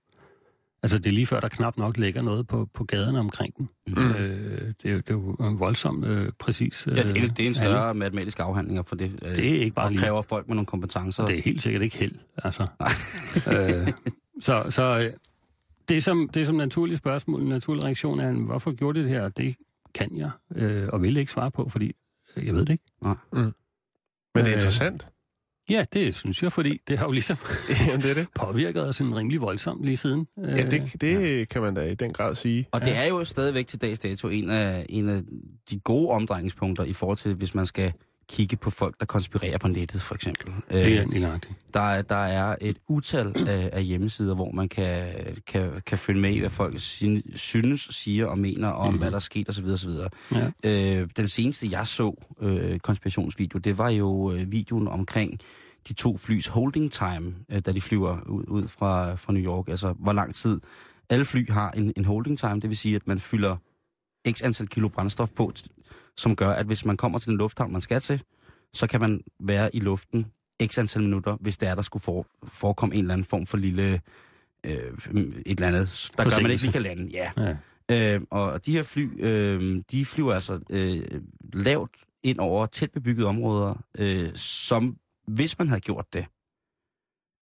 Altså 0.82 0.98
det 0.98 1.06
er 1.06 1.10
lige 1.10 1.26
før, 1.26 1.40
der 1.40 1.48
knap 1.48 1.76
nok 1.76 1.96
ligger 1.96 2.22
noget 2.22 2.46
på, 2.46 2.68
på 2.74 2.84
gaderne 2.84 3.18
omkring 3.18 3.56
den. 3.58 3.68
Mm. 3.86 4.10
Øh, 4.10 4.72
det, 4.82 4.90
er, 4.90 4.96
det 4.96 5.10
er 5.10 5.14
jo 5.14 5.32
en 5.34 5.58
voldsom 5.60 6.04
øh, 6.04 6.32
præcis... 6.38 6.86
Øh, 6.86 6.96
Ja, 6.96 7.02
det, 7.02 7.10
er- 7.10 7.14
det 7.14 7.20
er 7.22 7.26
en 7.26 7.32
handling. 7.36 7.54
større 7.56 7.94
matematisk 7.94 8.40
afhandling, 8.40 8.86
for 8.86 8.96
det, 8.96 9.18
øh, 9.22 9.34
Det 9.36 9.56
er 9.56 9.60
ikke 9.60 9.74
bare 9.74 9.90
lige... 9.90 10.00
kræver 10.00 10.22
folk 10.22 10.48
med 10.48 10.54
nogle 10.56 10.66
kompetencer. 10.66 11.26
Det 11.26 11.38
er 11.38 11.42
helt 11.42 11.62
sikkert 11.62 11.82
ikke 11.82 11.96
held, 11.96 12.14
altså. 12.36 12.66
øh, 13.52 13.88
så 14.40 14.64
så 14.70 14.98
øh, 14.98 15.12
det, 15.88 16.04
som, 16.04 16.28
det 16.34 16.46
som 16.46 16.54
naturlige 16.54 16.96
spørgsmål, 16.96 17.42
en 17.42 17.48
naturlig 17.48 17.84
reaktion 17.84 18.20
er, 18.20 18.32
hvorfor 18.32 18.72
gjorde 18.72 18.98
de 18.98 19.04
det 19.04 19.12
her? 19.12 19.28
Det 19.28 19.56
kan 19.94 20.16
jeg, 20.16 20.30
øh, 20.56 20.88
og 20.92 21.02
vil 21.02 21.16
ikke 21.16 21.32
svare 21.32 21.50
på, 21.50 21.68
fordi 21.68 21.86
øh, 21.86 21.92
jeg 22.36 22.54
ved 22.54 22.60
det 22.66 22.72
ikke. 22.72 22.84
Men 23.02 23.14
det 24.34 24.40
er 24.40 24.46
Øh, 24.46 24.52
interessant. 24.52 25.08
Ja, 25.70 25.84
det 25.92 26.14
synes 26.14 26.42
jeg, 26.42 26.52
fordi 26.52 26.78
det 26.88 26.98
har 26.98 27.06
jo 27.06 27.12
ligesom 27.12 27.36
Jamen, 27.88 28.02
det 28.02 28.10
er 28.10 28.14
det. 28.14 28.26
påvirket 28.34 28.88
os 28.88 29.00
en 29.00 29.16
rimelig 29.16 29.40
voldsomt 29.40 29.84
lige 29.84 29.96
siden. 29.96 30.26
Øh, 30.38 30.58
Ja, 30.58 30.68
det, 30.70 31.00
det 31.00 31.48
kan 31.48 31.62
man 31.62 31.74
da 31.74 31.82
i 31.82 31.94
den 31.94 32.12
grad 32.12 32.34
sige. 32.34 32.66
Og 32.72 32.80
det 32.80 32.96
er 32.96 33.04
jo 33.04 33.24
stadigvæk 33.24 33.66
til 33.66 33.80
dags 33.80 33.98
dato 33.98 34.28
en 34.28 34.50
af, 34.50 34.86
en 34.88 35.08
af 35.08 35.22
de 35.70 35.80
gode 35.80 36.08
omdrejningspunkter 36.08 36.84
i 36.84 36.92
forhold 36.92 37.18
til, 37.18 37.34
hvis 37.34 37.54
man 37.54 37.66
skal 37.66 37.92
kigge 38.30 38.56
på 38.56 38.70
folk, 38.70 38.94
der 39.00 39.06
konspirerer 39.06 39.58
på 39.58 39.68
nettet, 39.68 40.02
for 40.02 40.14
eksempel. 40.14 40.52
det 40.70 40.96
er 40.96 41.02
Øh, 41.02 41.08
lige 41.10 41.20
nøjagtigt. 41.20 41.54
der, 41.74 41.80
er, 41.80 42.02
der 42.02 42.16
er 42.16 42.56
et 42.60 42.76
utal 42.88 43.48
af, 43.48 43.70
af 43.72 43.84
hjemmesider, 43.84 44.34
hvor 44.34 44.50
man 44.52 44.68
kan, 44.68 45.08
kan, 45.46 45.70
kan 45.86 45.98
følge 45.98 46.20
med 46.20 46.30
i, 46.32 46.38
hvad 46.38 46.50
folk 46.50 46.74
sin, 46.80 47.22
synes, 47.36 47.80
siger 47.80 48.26
og 48.26 48.38
mener 48.38 48.68
om, 48.68 48.80
Mhm. 48.80 48.86
mm-hmm. 48.92 48.98
hvad 49.00 49.10
der 49.10 49.16
er 49.16 49.20
sket 49.20 49.48
osv. 49.48 49.64
osv. 49.66 49.90
Ja. 50.32 50.50
Øh, 50.64 51.08
den 51.16 51.28
seneste, 51.28 51.68
jeg 51.70 51.86
så, 51.86 52.14
øh, 52.40 52.78
konspirationsvideo, 52.78 53.58
det 53.58 53.78
var 53.78 53.88
jo 53.88 54.32
øh, 54.32 54.52
videoen 54.52 54.88
omkring 54.88 55.38
de 55.88 55.92
to 55.92 56.16
flys 56.16 56.46
holding 56.46 56.92
time, 56.92 57.34
øh, 57.52 57.60
da 57.66 57.72
de 57.72 57.80
flyver 57.80 58.20
ud, 58.28 58.44
ud 58.48 58.68
fra, 58.68 59.14
fra 59.14 59.32
New 59.32 59.42
York. 59.42 59.68
Altså, 59.68 59.94
hvor 59.98 60.12
lang 60.12 60.34
tid 60.34 60.60
alle 61.10 61.24
fly 61.24 61.50
har 61.50 61.70
en, 61.70 61.92
en 61.96 62.04
holding 62.04 62.38
time, 62.38 62.60
det 62.60 62.70
vil 62.70 62.76
sige, 62.76 62.96
at 62.96 63.06
man 63.06 63.18
fylder 63.20 63.56
x 64.30 64.42
antal 64.42 64.68
kilo 64.68 64.88
brændstof 64.88 65.28
på, 65.36 65.52
som 66.20 66.36
gør, 66.36 66.50
at 66.50 66.66
hvis 66.66 66.84
man 66.84 66.96
kommer 66.96 67.18
til 67.18 67.28
den 67.28 67.38
lufthavn, 67.38 67.72
man 67.72 67.80
skal 67.80 68.00
til, 68.00 68.22
så 68.72 68.86
kan 68.86 69.00
man 69.00 69.20
være 69.40 69.76
i 69.76 69.80
luften 69.80 70.26
x 70.66 70.78
antal 70.78 71.02
minutter, 71.02 71.36
hvis 71.40 71.58
det 71.58 71.68
er, 71.68 71.74
der 71.74 71.82
skulle 71.82 72.02
for, 72.02 72.26
forekomme 72.44 72.94
en 72.94 73.00
eller 73.00 73.14
anden 73.14 73.24
form 73.24 73.46
for 73.46 73.56
lille 73.56 74.00
øh, 74.64 74.72
et 74.72 75.42
eller 75.46 75.68
andet, 75.68 76.10
der 76.16 76.24
gør, 76.24 76.42
man 76.42 76.50
ikke 76.50 76.62
lige 76.62 76.72
kan 76.72 76.82
lande. 76.82 77.10
Ja. 77.12 77.30
Ja. 77.36 77.56
Øh, 77.90 78.20
og 78.30 78.66
de 78.66 78.72
her 78.72 78.82
fly, 78.82 79.24
øh, 79.24 79.82
de 79.90 80.04
flyver 80.04 80.34
altså 80.34 80.60
øh, 80.70 81.02
lavt 81.52 81.96
ind 82.22 82.38
over 82.38 82.66
tæt 82.66 82.90
bebyggede 82.90 83.26
områder, 83.26 83.74
øh, 83.98 84.34
som 84.34 84.96
hvis 85.26 85.58
man 85.58 85.68
havde 85.68 85.80
gjort 85.80 86.06
det 86.12 86.26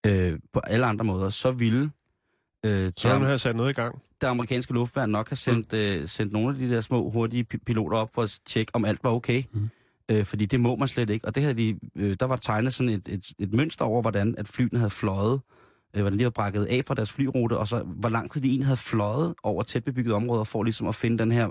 øh, 0.07 0.39
på 0.53 0.61
alle 0.61 0.87
andre 0.87 1.05
måder, 1.05 1.29
så 1.29 1.51
ville 1.51 1.91
øh, 2.65 2.93
Så 2.97 3.09
der, 3.09 3.19
have 3.19 3.39
sat 3.39 3.57
noget 3.57 3.71
i 3.71 3.73
gang. 3.73 4.03
det 4.21 4.27
amerikanske 4.27 4.73
luftværn 4.73 5.11
nok 5.11 5.29
have 5.29 5.37
sendt, 5.37 5.73
øh, 5.73 6.09
sendt 6.09 6.33
nogle 6.33 6.49
af 6.49 6.55
de 6.55 6.71
der 6.71 6.81
små, 6.81 7.11
hurtige 7.11 7.47
pi- 7.55 7.59
piloter 7.67 7.97
op 7.99 8.11
for 8.15 8.23
at 8.23 8.39
tjekke, 8.47 8.75
om 8.75 8.85
alt 8.85 9.05
var 9.05 9.11
okay. 9.11 9.43
Mm. 9.53 9.69
Øh, 10.11 10.25
fordi 10.25 10.47
det 10.47 10.61
må 10.61 10.77
man 10.77 10.89
slet 10.89 11.11
ikke. 11.11 11.27
Og 11.27 11.35
det 11.35 11.43
havde 11.43 11.57
de, 11.57 11.79
øh, 11.97 12.17
der 12.21 12.27
var 12.27 12.37
tegnet 12.37 12.75
sådan 12.75 12.93
et, 12.93 13.09
et, 13.09 13.25
et 13.39 13.53
mønster 13.53 13.85
over, 13.85 14.01
hvordan 14.03 14.35
at 14.39 14.49
flyene 14.49 14.79
havde 14.79 14.91
fløjet, 14.91 15.33
øh, 15.33 15.58
hvordan 15.93 16.13
de 16.13 16.19
havde 16.19 16.31
brækket 16.31 16.65
af 16.65 16.83
fra 16.87 16.95
deres 16.95 17.13
flyrute, 17.13 17.57
og 17.57 17.69
så 17.69 17.83
hvor 17.87 18.09
lang 18.09 18.31
tid 18.31 18.41
de 18.41 18.49
egentlig 18.49 18.67
havde 18.67 18.77
fløjet 18.77 19.35
over 19.43 19.63
tæt 19.63 19.85
bebyggede 19.85 20.15
områder, 20.15 20.45
for 20.45 20.63
ligesom 20.63 20.89
at 20.89 20.95
finde 20.95 21.19
den 21.19 21.33
her 21.33 21.49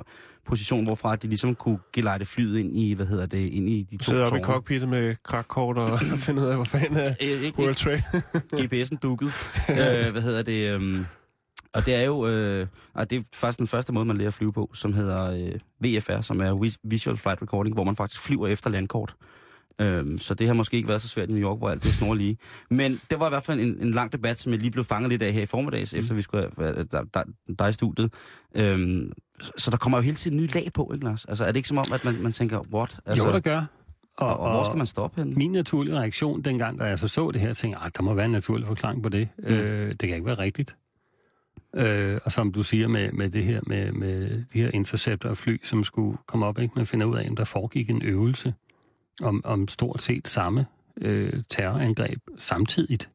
position, 0.47 0.85
hvorfra 0.85 1.15
de 1.15 1.27
ligesom 1.27 1.55
kunne 1.55 1.79
gelejte 1.93 2.25
flyet 2.25 2.59
ind 2.59 2.77
i, 2.77 2.93
hvad 2.93 3.05
hedder 3.05 3.25
det, 3.25 3.37
ind 3.37 3.69
i 3.69 3.87
de 3.91 3.97
to 3.97 4.03
Sidder 4.03 4.25
oppe 4.25 4.39
i 4.39 4.41
cockpittet 4.41 4.89
med 4.89 5.15
krakkort 5.23 5.77
og 5.77 5.99
finder 6.25 6.43
ud 6.43 6.47
af, 6.49 6.55
hvor 6.55 6.63
fanden 6.63 6.97
er 6.97 7.13
Øh, 7.21 7.41
ikke, 7.41 7.59
World 7.59 7.75
Trade. 7.75 8.03
GPS'en 8.63 8.97
dukket. 8.97 9.31
øh, 9.69 10.11
hvad 10.11 10.21
hedder 10.21 10.41
det? 10.41 10.73
Øhm, 10.73 11.05
og 11.73 11.85
det 11.85 11.95
er 11.95 12.01
jo 12.01 12.27
øh, 12.27 12.67
og 12.93 13.09
det 13.09 13.17
er 13.19 13.23
faktisk 13.33 13.59
den 13.59 13.67
første 13.67 13.93
måde, 13.93 14.05
man 14.05 14.17
lærer 14.17 14.27
at 14.27 14.33
flyve 14.33 14.53
på, 14.53 14.69
som 14.73 14.93
hedder 14.93 15.31
øh, 15.31 15.59
VFR, 15.97 16.21
som 16.21 16.41
er 16.41 16.51
Vis- 16.65 16.77
Visual 16.83 17.17
Flight 17.17 17.41
Recording, 17.41 17.75
hvor 17.75 17.83
man 17.83 17.95
faktisk 17.95 18.21
flyver 18.21 18.47
efter 18.47 18.69
landkort. 18.69 19.15
Øhm, 19.81 20.17
så 20.17 20.33
det 20.33 20.47
har 20.47 20.53
måske 20.53 20.77
ikke 20.77 20.89
været 20.89 21.01
så 21.01 21.07
svært 21.07 21.29
i 21.29 21.33
New 21.33 21.41
York, 21.49 21.57
hvor 21.57 21.69
alt 21.69 21.83
det 21.83 21.89
er 21.89 21.93
snorlige. 21.93 22.37
Men 22.69 23.01
det 23.09 23.19
var 23.19 23.25
i 23.25 23.29
hvert 23.29 23.43
fald 23.43 23.59
en, 23.59 23.77
en 23.81 23.91
lang 23.91 24.11
debat, 24.11 24.39
som 24.39 24.51
jeg 24.51 24.59
lige 24.59 24.71
blev 24.71 24.83
fanget 24.85 25.09
lidt 25.09 25.21
af 25.21 25.33
her 25.33 25.41
i 25.41 25.45
formiddags, 25.45 25.93
mm. 25.93 25.99
efter 25.99 26.13
vi 26.15 26.21
skulle 26.21 26.43
have 26.43 26.75
været 26.75 26.91
der, 26.91 27.23
der, 27.59 27.67
i 27.67 27.73
studiet. 27.73 28.13
Øhm, 28.55 29.11
så 29.57 29.71
der 29.71 29.77
kommer 29.77 29.97
jo 29.97 30.01
hele 30.01 30.15
tiden 30.15 30.37
nye 30.37 30.47
lag 30.47 30.67
på, 30.73 30.91
ikke 30.93 31.05
Lars? 31.05 31.25
Altså 31.25 31.43
er 31.43 31.47
det 31.47 31.55
ikke 31.55 31.69
som 31.69 31.77
om, 31.77 31.85
at 31.93 32.05
man, 32.05 32.21
man 32.21 32.31
tænker, 32.31 32.59
what? 32.73 32.99
Altså, 33.05 33.25
Jo, 33.27 33.33
der 33.33 33.39
gør. 33.39 33.65
og, 34.17 34.39
og, 34.39 34.51
hvor 34.51 34.63
skal 34.63 34.77
man 34.77 34.87
stoppe 34.87 35.21
henne? 35.21 35.35
Min 35.35 35.51
naturlige 35.51 35.95
reaktion, 35.95 36.41
dengang 36.41 36.79
da 36.79 36.83
jeg 36.83 36.99
så 36.99 37.07
så 37.07 37.31
det 37.31 37.41
her, 37.41 37.53
tænkte 37.53 37.77
jeg, 37.79 37.85
"Ah, 37.85 37.91
der 37.97 38.03
må 38.03 38.13
være 38.13 38.25
en 38.25 38.31
naturlig 38.31 38.67
forklaring 38.67 39.03
på 39.03 39.09
det. 39.09 39.29
Mm. 39.37 39.45
Øh, 39.45 39.89
det 39.89 39.99
kan 39.99 40.09
ikke 40.09 40.25
være 40.25 40.37
rigtigt. 40.39 40.75
Øh, 41.75 42.19
og 42.25 42.31
som 42.31 42.51
du 42.51 42.63
siger 42.63 42.87
med, 42.87 43.11
med 43.11 43.29
det 43.29 43.43
her, 43.43 43.61
med, 43.67 43.91
med 43.91 44.29
de 44.53 44.61
her 44.61 44.71
interceptor 44.73 45.33
fly, 45.33 45.59
som 45.63 45.83
skulle 45.83 46.17
komme 46.27 46.45
op, 46.45 46.59
ikke? 46.59 46.73
man 46.75 46.85
finder 46.85 47.05
ud 47.05 47.17
af, 47.17 47.23
at 47.31 47.37
der 47.37 47.43
foregik 47.43 47.89
en 47.89 48.01
øvelse 48.01 48.53
om, 49.21 49.41
om 49.45 49.67
stort 49.67 50.01
set 50.01 50.27
samme 50.27 50.65
øh, 51.01 51.43
terrorangreb 51.49 52.19
samtidigt. 52.37 53.09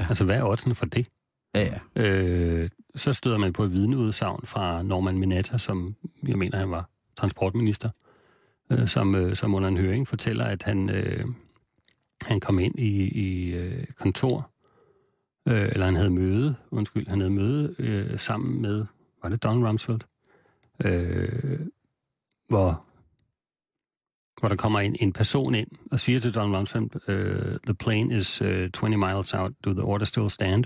Ja. 0.00 0.06
Altså, 0.08 0.24
hvad 0.24 0.36
er 0.36 0.44
oddsene 0.44 0.74
for 0.74 0.86
det? 0.86 1.08
Ja, 1.54 1.78
ja. 1.96 2.02
Øh, 2.02 2.70
så 2.94 3.12
støder 3.12 3.38
man 3.38 3.52
på 3.52 3.64
et 3.64 3.72
vidneudsagn 3.72 4.46
fra 4.46 4.82
Norman 4.82 5.18
Mineta, 5.18 5.58
som 5.58 5.96
jeg 6.28 6.38
mener, 6.38 6.58
han 6.58 6.70
var 6.70 6.90
transportminister, 7.16 7.90
øh, 8.70 8.88
som, 8.88 9.14
øh, 9.14 9.36
som 9.36 9.54
under 9.54 9.68
en 9.68 9.76
høring 9.76 10.08
fortæller, 10.08 10.44
at 10.44 10.62
han, 10.62 10.90
øh, 10.90 11.24
han 12.22 12.40
kom 12.40 12.58
ind 12.58 12.78
i, 12.78 13.08
i 13.08 13.54
øh, 13.54 13.86
kontor, 13.86 14.50
øh, 15.48 15.68
eller 15.72 15.84
han 15.84 15.96
havde 15.96 16.10
møde, 16.10 16.54
undskyld, 16.70 17.06
han 17.08 17.20
havde 17.20 17.32
møde 17.32 17.74
øh, 17.78 18.18
sammen 18.18 18.62
med, 18.62 18.86
var 19.22 19.28
det 19.28 19.42
Don 19.42 19.66
Rumsfeld, 19.66 20.00
øh, 20.84 21.60
hvor 22.48 22.84
hvor 24.40 24.48
der 24.48 24.56
kommer 24.56 24.80
en, 24.80 24.96
en 25.00 25.12
person 25.12 25.54
ind 25.54 25.68
og 25.92 26.00
siger 26.00 26.20
til 26.20 26.34
Donald 26.34 26.56
Rumsfeld, 26.56 26.84
uh, 27.08 27.56
the 27.66 27.74
plane 27.74 28.14
is 28.18 28.42
uh, 28.42 28.48
20 28.72 28.96
miles 28.96 29.34
out, 29.34 29.52
do 29.64 29.72
the 29.72 29.82
order 29.82 30.04
still 30.04 30.30
stand? 30.30 30.64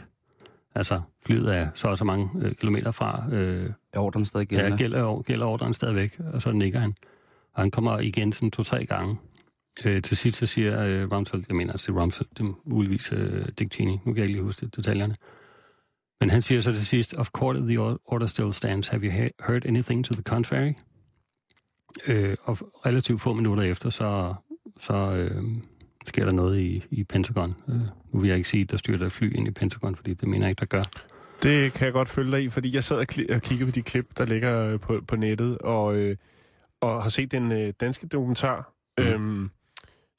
Altså, 0.74 1.00
flyet 1.26 1.54
er 1.56 1.68
så 1.74 1.88
og 1.88 1.98
så 1.98 2.04
mange 2.04 2.30
uh, 2.34 2.52
kilometer 2.52 2.90
fra. 2.90 3.24
Uh, 3.28 3.34
Er 3.92 3.98
ordren 3.98 4.24
stadig 4.24 4.52
ja, 4.52 4.56
gældende? 4.56 4.78
gælder, 4.78 5.22
gælder 5.22 5.46
ordren 5.46 5.74
stadigvæk, 5.74 6.20
og 6.32 6.42
så 6.42 6.52
nikker 6.52 6.80
han. 6.80 6.94
Og 7.54 7.62
han 7.62 7.70
kommer 7.70 7.98
igen 7.98 8.32
sådan 8.32 8.50
to-tre 8.50 8.86
gange. 8.86 9.16
Uh, 9.86 10.00
til 10.02 10.16
sidst 10.16 10.38
så 10.38 10.46
siger 10.46 11.04
uh, 11.04 11.12
Rumsfeld, 11.12 11.44
jeg 11.48 11.56
mener 11.56 11.72
altså 11.72 11.92
det 11.92 11.96
er 11.98 12.00
Rumsfeld, 12.02 12.28
det 12.38 12.46
er 12.46 12.52
muligvis 12.64 13.12
uh, 13.12 13.18
Dick 13.58 13.72
Cheney, 13.74 13.92
nu 13.92 13.98
kan 14.04 14.16
jeg 14.16 14.22
ikke 14.22 14.32
lige 14.32 14.42
huske 14.44 14.66
det, 14.66 14.76
detaljerne. 14.76 15.14
Men 16.20 16.30
han 16.30 16.42
siger 16.42 16.60
så 16.60 16.72
til 16.74 16.86
sidst, 16.86 17.14
of 17.14 17.28
course 17.28 17.60
the 17.60 17.78
order 17.80 18.26
still 18.26 18.52
stands. 18.52 18.88
Have 18.88 19.02
you 19.02 19.12
he- 19.12 19.46
heard 19.46 19.66
anything 19.66 20.04
to 20.04 20.14
the 20.14 20.22
contrary? 20.22 20.72
Øh, 22.06 22.36
og 22.42 22.58
relativt 22.86 23.20
få 23.20 23.32
minutter 23.32 23.62
efter, 23.64 23.90
så, 23.90 24.34
så 24.80 24.94
øh, 24.94 25.42
sker 26.06 26.24
der 26.24 26.32
noget 26.32 26.58
i, 26.60 26.84
i 26.90 27.04
Pentagon. 27.04 27.54
Øh, 27.68 27.74
nu 28.12 28.20
vil 28.20 28.28
jeg 28.28 28.36
ikke 28.36 28.48
sige, 28.48 28.60
at 28.62 28.70
der 28.70 28.76
styrter 28.76 29.06
et 29.06 29.12
fly 29.12 29.36
ind 29.36 29.48
i 29.48 29.50
Pentagon, 29.50 29.96
fordi 29.96 30.14
det 30.14 30.28
mener 30.28 30.46
jeg 30.46 30.50
ikke, 30.50 30.60
der 30.60 30.66
gør. 30.66 30.82
Det 31.42 31.72
kan 31.72 31.84
jeg 31.84 31.92
godt 31.92 32.08
følge 32.08 32.32
dig 32.32 32.42
i, 32.44 32.48
fordi 32.48 32.74
jeg 32.74 32.84
sad 32.84 32.96
og, 32.98 33.06
kli- 33.12 33.34
og 33.34 33.42
kiggede 33.42 33.70
på 33.70 33.74
de 33.74 33.82
klip, 33.82 34.18
der 34.18 34.24
ligger 34.26 34.64
øh, 34.66 34.80
på, 34.80 35.00
på 35.08 35.16
nettet, 35.16 35.58
og, 35.58 35.96
øh, 35.96 36.16
og 36.80 37.02
har 37.02 37.10
set 37.10 37.32
den 37.32 37.52
øh, 37.52 37.72
danske 37.80 38.06
dokumentar, 38.06 38.68
Mm. 38.98 39.04
øhm, 39.04 39.50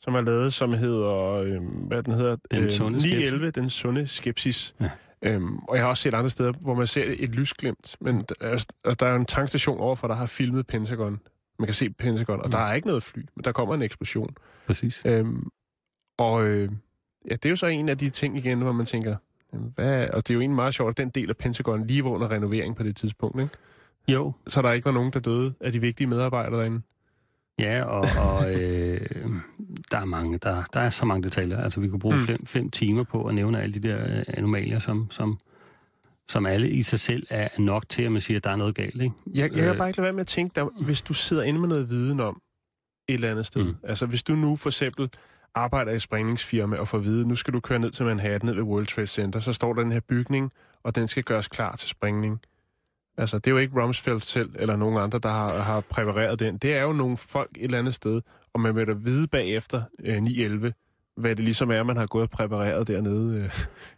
som 0.02 0.16
er 0.16 0.22
lavet, 0.22 0.54
som 0.54 0.74
hedder, 0.74 1.16
øh, 1.34 1.62
hvad 1.88 2.04
den 2.04 2.14
hedder? 2.14 2.36
Den 2.52 2.72
sunde 2.72 3.00
skepsis. 3.00 3.12
911, 3.20 3.52
Den 3.52 3.70
sunde 3.70 4.08
skepsis. 4.08 4.76
Ja. 4.82 4.90
Øhm, 5.22 5.58
og 5.58 5.76
jeg 5.76 5.84
har 5.84 5.90
også 5.90 6.04
set 6.04 6.14
andre 6.14 6.30
steder, 6.30 6.52
hvor 6.62 6.74
man 6.74 6.88
ser 6.88 7.04
et 7.18 7.30
lysglimt, 7.36 7.96
men 8.02 8.18
der 8.30 8.36
er, 8.42 8.94
der 9.00 9.06
er 9.06 9.16
en 9.16 9.26
tankstation 9.26 9.80
overfor, 9.80 10.08
der 10.08 10.16
har 10.16 10.26
filmet 10.26 10.68
Pentagon. 10.68 11.20
Man 11.60 11.66
kan 11.68 11.74
se 11.74 11.90
Pentagon, 11.90 12.40
og 12.40 12.46
Mm. 12.46 12.52
der 12.52 12.58
er 12.58 12.74
ikke 12.74 12.88
noget 12.88 13.04
fly, 13.04 13.20
men 13.36 13.44
der 13.44 13.52
kommer 13.52 13.76
en 13.76 13.82
eksplosion. 13.82 14.36
Præcis. 14.68 15.02
Øhm, 15.06 15.48
og 16.18 16.46
øh, 16.48 16.70
ja, 17.30 17.36
det 17.36 17.46
er 17.46 17.50
jo 17.50 17.56
så 17.56 17.68
en 17.68 17.90
af 17.90 17.98
de 17.98 18.10
ting 18.10 18.38
igen, 18.38 18.62
hvor 18.62 18.72
man 18.72 18.86
tænker, 18.86 19.16
jamen, 19.54 19.72
hvad, 19.76 20.08
og 20.10 20.28
det 20.28 20.30
er 20.30 20.34
jo 20.34 20.40
egentlig 20.40 20.56
meget 20.56 20.74
sjovt, 20.74 20.90
at 20.90 20.98
den 20.98 21.10
del 21.10 21.30
af 21.30 21.38
Pentagon 21.38 21.88
lige 21.88 22.04
var 22.04 22.10
under 22.10 22.32
renovering 22.32 22.76
på 22.76 22.84
det 22.84 22.96
tidspunkt, 22.96 23.42
ikke? 23.42 23.54
Jo, 24.08 24.34
Så 24.48 24.62
der 24.62 24.72
ikke 24.72 24.86
var 24.86 24.92
nogen, 24.92 25.12
der 25.14 25.20
døde 25.20 25.54
af 25.62 25.72
de 25.72 25.82
vigtige 25.82 26.08
medarbejdere 26.08 26.60
derinde. 26.60 26.82
ja, 27.60 27.84
og, 27.84 28.06
og 28.20 28.54
øh, 28.62 29.02
der 29.92 29.98
er 29.98 30.06
mange, 30.06 30.38
der, 30.38 30.64
der 30.74 30.80
er 30.80 30.90
så 30.90 31.06
mange 31.06 31.24
detaljer. 31.24 31.62
Altså, 31.62 31.80
vi 31.80 31.90
kunne 31.90 32.00
bruge 32.00 32.16
Mm. 32.16 32.22
fem, 32.22 32.46
fem 32.46 32.70
timer 32.70 33.04
på 33.04 33.24
at 33.26 33.36
nævne 33.36 33.62
alle 33.62 33.80
de 33.80 33.88
der 33.88 34.18
øh, 34.18 34.24
anomalier, 34.28 34.80
som, 34.80 35.08
som, 35.12 35.38
som 36.30 36.46
alle 36.46 36.70
i 36.70 36.84
sig 36.84 37.00
selv 37.00 37.28
er 37.30 37.48
nok 37.58 37.90
til, 37.90 38.04
at 38.04 38.12
man 38.12 38.22
siger, 38.22 38.38
at 38.38 38.44
der 38.44 38.50
er 38.50 38.56
noget 38.56 38.76
galt, 38.76 39.02
ikke? 39.02 39.16
Jeg, 39.34 39.42
jeg 39.42 39.52
kan 39.52 39.64
Øh. 39.72 39.78
bare 39.78 39.90
ikke 39.90 39.98
lade 39.98 40.04
være 40.06 40.14
med 40.14 40.22
at 40.22 40.28
tænke, 40.28 40.56
der, 40.56 40.84
hvis 40.86 41.02
du 41.02 41.14
sidder 41.14 41.44
inde 41.44 41.60
med 41.60 41.68
noget 41.70 41.90
viden 41.90 42.20
om 42.20 42.42
et 43.08 43.14
eller 43.14 43.32
andet 43.32 43.46
sted. 43.46 43.64
Mm. 43.64 43.76
Altså, 43.84 44.06
hvis 44.06 44.24
du 44.24 44.36
nu 44.36 44.56
for 44.56 44.70
eksempel 44.70 45.10
arbejder 45.56 45.92
i 45.92 45.96
et 45.96 46.02
sprængningsfirma 46.02 46.78
og 46.78 46.88
får 46.88 46.98
at 46.98 47.04
vide, 47.06 47.28
nu 47.28 47.36
skal 47.36 47.54
du 47.54 47.60
køre 47.60 47.80
ned 47.80 47.92
til 47.92 48.06
Manhattan, 48.06 48.46
ned 48.46 48.54
ved 48.56 48.64
World 48.64 48.88
Trade 48.88 49.08
Center, 49.08 49.40
så 49.40 49.54
står 49.54 49.74
der 49.74 49.84
den 49.84 49.92
her 49.92 50.00
bygning, 50.00 50.52
og 50.84 50.96
den 50.96 51.08
skal 51.08 51.24
gøres 51.24 51.48
klar 51.48 51.76
til 51.76 51.90
sprængning. 51.90 52.40
Altså, 53.18 53.38
det 53.38 53.48
er 53.48 53.52
jo 53.52 53.58
ikke 53.58 53.82
Rumsfeld 53.82 54.22
selv, 54.22 54.50
eller 54.56 54.76
nogen 54.76 54.98
andre, 54.98 55.20
der 55.20 55.30
har, 55.30 55.58
har 55.62 55.80
præpareret 55.82 56.40
den. 56.40 56.58
Det 56.58 56.74
er 56.74 56.82
jo 56.82 56.94
nogle 56.94 57.18
folk 57.18 57.50
et 57.56 57.64
eller 57.64 57.80
andet 57.80 57.96
sted, 57.96 58.22
og 58.54 58.60
man 58.60 58.76
vil 58.76 58.88
da 58.88 58.94
vide 58.94 59.28
bagefter 59.28 59.84
øh, 60.06 60.22
911, 60.22 60.74
hvad 61.18 61.36
det 61.36 61.46
ligesom 61.46 61.72
er, 61.72 61.84
man 61.84 61.98
har 61.98 62.06
gået 62.08 62.24
og 62.24 62.30
præpareret 62.30 62.88
dernede 62.88 63.44
øh, 63.44 63.50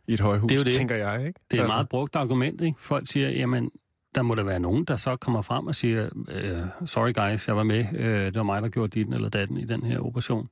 i 0.08 0.14
et 0.14 0.20
højhus, 0.20 0.48
Det 0.50 0.56
er 0.56 0.60
jo 0.60 0.64
det. 0.64 0.74
tænker 0.74 0.96
jeg, 0.96 1.28
ikke? 1.28 1.40
Det 1.52 1.58
er 1.58 1.62
et 1.62 1.64
altså, 1.64 1.76
meget 1.78 1.90
brugt 1.90 2.16
argument, 2.16 2.62
ikke? 2.62 2.82
Folk 2.82 3.08
siger, 3.12 3.30
jamen, 3.30 3.72
der 4.16 4.22
må 4.22 4.36
der 4.36 4.44
være 4.44 4.60
nogen, 4.60 4.86
der 4.86 4.96
så 4.96 5.16
kommer 5.16 5.42
frem 5.42 5.68
og 5.68 5.76
siger, 5.76 6.10
øh, 6.32 6.62
sorry 6.86 7.14
guys, 7.14 7.48
jeg 7.48 7.56
var 7.56 7.64
med, 7.64 7.86
øh, 7.96 8.26
det 8.26 8.36
var 8.36 8.44
mig, 8.44 8.62
der 8.62 8.70
gjorde 8.70 9.00
dit 9.00 9.14
eller 9.14 9.30
datten 9.30 9.58
i 9.58 9.66
den 9.66 9.84
her 9.84 10.00
operation. 10.00 10.50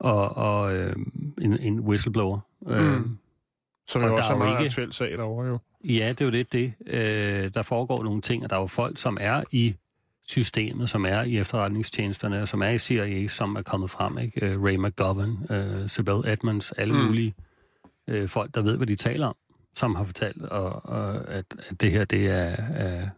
Og, 0.00 0.36
og 0.36 0.74
øh, 0.76 0.96
en, 1.40 1.58
en 1.58 1.80
whistleblower. 1.80 2.38
Øh, 2.68 2.92
Mm. 2.98 3.18
Som 3.88 4.02
og 4.02 4.08
jo 4.08 4.12
der 4.12 4.16
også 4.16 4.32
er 4.32 4.34
er 4.36 4.38
jo 4.38 4.44
meget 4.44 4.60
ikke- 4.60 4.64
aktuel 4.68 4.92
sag 4.92 5.10
derovre, 5.12 5.46
jo. 5.46 5.58
Ja, 5.84 6.08
det 6.08 6.20
er 6.20 6.24
jo 6.24 6.30
det, 6.30 6.52
det. 6.52 6.72
Øh, 6.86 7.54
der 7.54 7.62
foregår 7.62 8.02
nogle 8.04 8.20
ting, 8.20 8.44
og 8.44 8.50
der 8.50 8.56
er 8.56 8.60
jo 8.60 8.66
folk, 8.66 8.98
som 8.98 9.18
er 9.20 9.42
i 9.50 9.74
systemet, 10.28 10.90
som 10.90 11.04
er 11.06 11.22
i 11.22 11.38
efterretningstjenesterne, 11.38 12.42
og 12.42 12.48
som 12.48 12.62
er 12.62 12.68
i 12.68 12.78
CIA, 12.78 13.28
som 13.28 13.56
er 13.56 13.62
kommet 13.62 13.90
frem. 13.90 14.18
Ikke? 14.18 14.46
Øh, 14.46 14.62
Ray 14.62 14.76
McGovern, 14.76 15.46
øh, 15.50 15.88
Sybil 15.88 16.14
Edmonds, 16.32 16.72
alle 16.72 16.94
Mm. 16.94 17.00
mulige 17.04 17.34
øh, 18.08 18.28
folk, 18.28 18.54
der 18.54 18.62
ved, 18.62 18.76
hvad 18.76 18.86
de 18.86 18.96
taler 18.96 19.26
om, 19.26 19.36
som 19.74 19.94
har 19.94 20.04
fortalt, 20.04 20.42
og, 20.42 20.86
og 20.86 21.28
at, 21.28 21.44
at 21.70 21.80
det 21.80 21.90
her, 21.90 22.04
det 22.04 22.26
er, 22.26 22.34
er, 22.34 23.08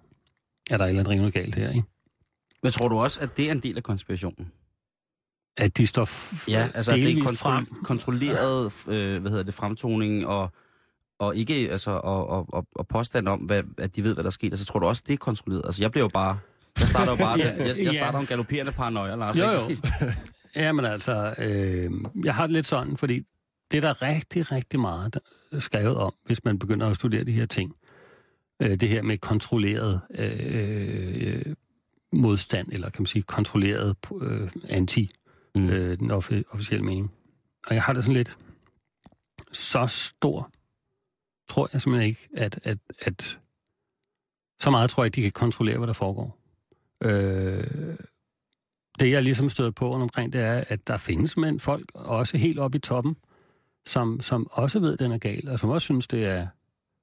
er 0.70 0.76
der 0.76 0.84
et 0.84 0.88
eller 0.88 1.00
andet 1.00 1.08
rivende 1.08 1.30
galt 1.30 1.54
her. 1.54 1.68
Ikke? 1.70 1.82
Men 2.62 2.72
tror 2.72 2.88
du 2.88 2.98
også, 2.98 3.20
at 3.20 3.36
det 3.36 3.48
er 3.48 3.52
en 3.52 3.60
del 3.60 3.76
af 3.76 3.82
konspirationen? 3.82 4.52
At 5.56 5.76
de 5.78 5.86
står 5.86 6.04
f- 6.04 6.44
Ja, 6.50 6.68
altså 6.74 6.92
det 6.92 7.10
er 7.10 7.14
kontrol, 7.22 7.36
frem. 7.36 7.66
kontrolleret 7.84 8.72
øh, 8.88 9.20
hvad 9.20 9.30
hedder 9.30 9.44
det, 9.44 9.54
fremtoning 9.54 10.26
og, 10.26 10.50
og 11.18 11.36
ikke 11.36 11.70
altså 11.70 11.90
og, 11.90 12.26
og, 12.28 12.46
og, 12.48 12.66
og 12.74 12.88
påstand 12.88 13.28
om, 13.28 13.38
hvad, 13.40 13.62
at 13.78 13.96
de 13.96 14.04
ved, 14.04 14.14
hvad 14.14 14.24
der 14.24 14.30
sker. 14.30 14.48
Altså 14.50 14.64
tror 14.66 14.80
du 14.80 14.86
også, 14.86 15.02
det 15.06 15.12
er 15.12 15.16
kontrolleret? 15.18 15.62
Altså 15.66 15.82
jeg 15.82 15.90
bliver 15.90 16.04
jo 16.04 16.10
bare... 16.14 16.38
Jeg 16.80 16.88
starter 16.88 17.12
jo 17.12 17.16
bare... 17.16 17.38
Ja, 17.38 17.56
jeg, 17.56 17.66
jeg 17.68 17.76
ja. 17.84 17.92
starter 17.92 18.18
jo 18.18 18.20
en 18.20 18.26
galopperende 18.26 18.72
paranoia, 18.72 19.14
Lars. 19.16 19.38
Jo, 19.38 19.50
jo. 19.50 19.70
Jamen 20.56 20.84
altså, 20.84 21.34
øh, 21.38 21.90
jeg 22.24 22.34
har 22.34 22.42
det 22.46 22.52
lidt 22.52 22.66
sådan, 22.66 22.96
fordi 22.96 23.22
det 23.70 23.76
er 23.76 23.80
der 23.80 24.02
rigtig, 24.02 24.52
rigtig 24.52 24.80
meget 24.80 25.14
der 25.14 25.20
er 25.52 25.58
skrevet 25.58 25.96
om, 25.96 26.12
hvis 26.26 26.44
man 26.44 26.58
begynder 26.58 26.86
at 26.86 26.96
studere 26.96 27.24
de 27.24 27.32
her 27.32 27.46
ting. 27.46 27.74
Øh, 28.62 28.70
det 28.80 28.88
her 28.88 29.02
med 29.02 29.18
kontrolleret 29.18 30.00
øh, 30.18 31.36
øh, 31.36 31.54
modstand, 32.18 32.68
eller 32.72 32.90
kan 32.90 33.02
man 33.02 33.06
sige 33.06 33.22
kontrolleret 33.22 33.96
øh, 34.22 34.50
anti, 34.68 35.10
Mm. 35.54 35.68
øh, 35.70 35.98
den 35.98 36.10
offi- 36.10 36.42
officielle 36.50 36.86
mening. 36.86 37.14
Og 37.68 37.74
jeg 37.74 37.82
har 37.82 37.92
det 37.92 38.04
sådan 38.04 38.16
lidt 38.16 38.36
så 39.52 39.86
stor, 39.86 40.50
tror 41.48 41.68
jeg 41.72 41.80
simpelthen 41.80 42.08
ikke, 42.08 42.28
at, 42.36 42.60
at, 42.64 42.78
at 43.00 43.38
så 44.60 44.70
meget 44.70 44.90
tror 44.90 45.02
jeg 45.02 45.06
ikke, 45.06 45.16
de 45.16 45.22
kan 45.22 45.32
kontrollere, 45.32 45.78
hvad 45.78 45.86
der 45.86 45.92
foregår. 45.92 46.37
Øh, 47.04 47.96
det 49.00 49.10
jeg 49.10 49.22
ligesom 49.22 49.48
støder 49.48 49.70
på 49.70 49.92
omkring, 49.92 50.32
det 50.32 50.40
er, 50.40 50.64
at 50.68 50.86
der 50.86 50.96
findes 50.96 51.36
mænd, 51.36 51.60
folk, 51.60 51.90
også 51.94 52.36
helt 52.38 52.58
oppe 52.58 52.78
i 52.78 52.80
toppen, 52.80 53.16
som, 53.86 54.20
som 54.20 54.46
også 54.50 54.80
ved, 54.80 54.92
at 54.92 54.98
den 54.98 55.12
er 55.12 55.18
gal, 55.18 55.48
og 55.48 55.58
som 55.58 55.70
også 55.70 55.84
synes, 55.84 56.06
det 56.06 56.24
er 56.24 56.46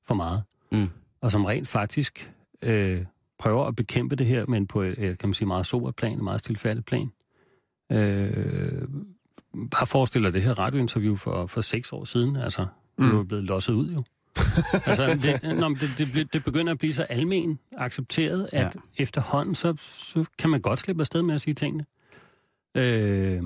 for 0.08 0.16
meget. 0.16 0.44
Mm. 0.72 0.90
Og 1.22 1.32
som 1.32 1.46
rent 1.46 1.68
faktisk 1.68 2.32
øh, 2.62 3.06
prøver 3.40 3.66
at 3.66 3.76
bekæmpe 3.76 4.16
det 4.16 4.26
her, 4.26 4.46
men 4.46 4.68
på 4.68 4.82
et, 4.82 4.96
kan 4.98 5.30
man 5.30 5.34
sige, 5.34 5.48
meget 5.48 5.66
sobert 5.66 5.96
plan, 5.96 6.18
et 6.18 6.24
meget 6.24 6.40
stilfærdigt 6.40 6.86
plan. 6.86 7.12
Øh, 7.92 8.88
bare 9.72 9.86
forestil 9.86 10.24
dig 10.24 10.34
det 10.34 10.42
her 10.42 10.60
radiointerview 10.60 11.16
for, 11.16 11.46
for 11.46 11.62
seks 11.62 11.94
år 11.94 12.04
siden, 12.04 12.36
altså, 12.36 12.66
mm. 12.98 13.06
nu 13.06 13.14
er 13.14 13.18
det 13.18 13.28
blevet 13.28 13.44
losset 13.44 13.74
ud 13.74 13.92
jo. 13.92 14.04
altså, 14.88 15.20
det, 15.24 15.44
nå, 15.58 15.68
men 15.68 15.78
det, 15.78 16.14
det, 16.14 16.34
det 16.34 16.44
begynder 16.44 16.72
at 16.72 16.78
blive 16.78 16.94
så 16.94 17.04
almen 17.04 17.60
accepteret, 17.78 18.50
at 18.52 18.62
Ja. 18.76 19.04
efterhånden, 19.04 19.56
så, 19.56 19.74
så 19.80 20.26
kan 20.40 20.50
man 20.50 20.62
godt 20.62 20.80
slippe 20.80 21.02
afsted 21.02 21.22
med 21.22 21.36
at 21.36 21.42
sige 21.42 21.54
tingene. 21.54 21.86
Øh, 22.76 23.44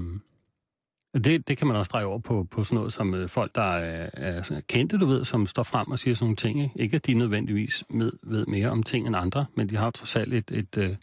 det, 1.14 1.48
det 1.48 1.58
kan 1.58 1.68
man 1.68 1.76
også 1.76 1.90
dreje 1.90 2.06
over 2.06 2.20
på, 2.20 2.48
på 2.52 2.64
sådan 2.64 2.76
noget 2.76 2.94
som 2.94 3.14
øh, 3.14 3.30
folk, 3.30 3.56
der 3.56 3.62
er, 3.78 4.10
er 4.14 4.62
kendte, 4.70 4.98
du 4.98 5.06
ved, 5.06 5.26
som 5.26 5.46
står 5.46 5.64
frem 5.64 5.88
og 5.92 6.00
siger 6.00 6.16
sådan 6.16 6.26
nogle 6.26 6.36
ting. 6.36 6.64
Ikke, 6.64 6.80
ikke 6.80 6.96
at 6.96 7.08
de 7.08 7.14
nødvendigvis 7.14 7.84
ved, 7.90 8.12
ved 8.24 8.46
mere 8.46 8.70
om 8.70 8.84
ting 8.84 9.08
end 9.08 9.16
andre, 9.16 9.46
men 9.56 9.70
de 9.70 9.76
har 9.76 9.92
trods 9.92 10.16
alt 10.16 10.34
et, 10.34 10.52
et, 10.52 10.78
et, 10.78 10.98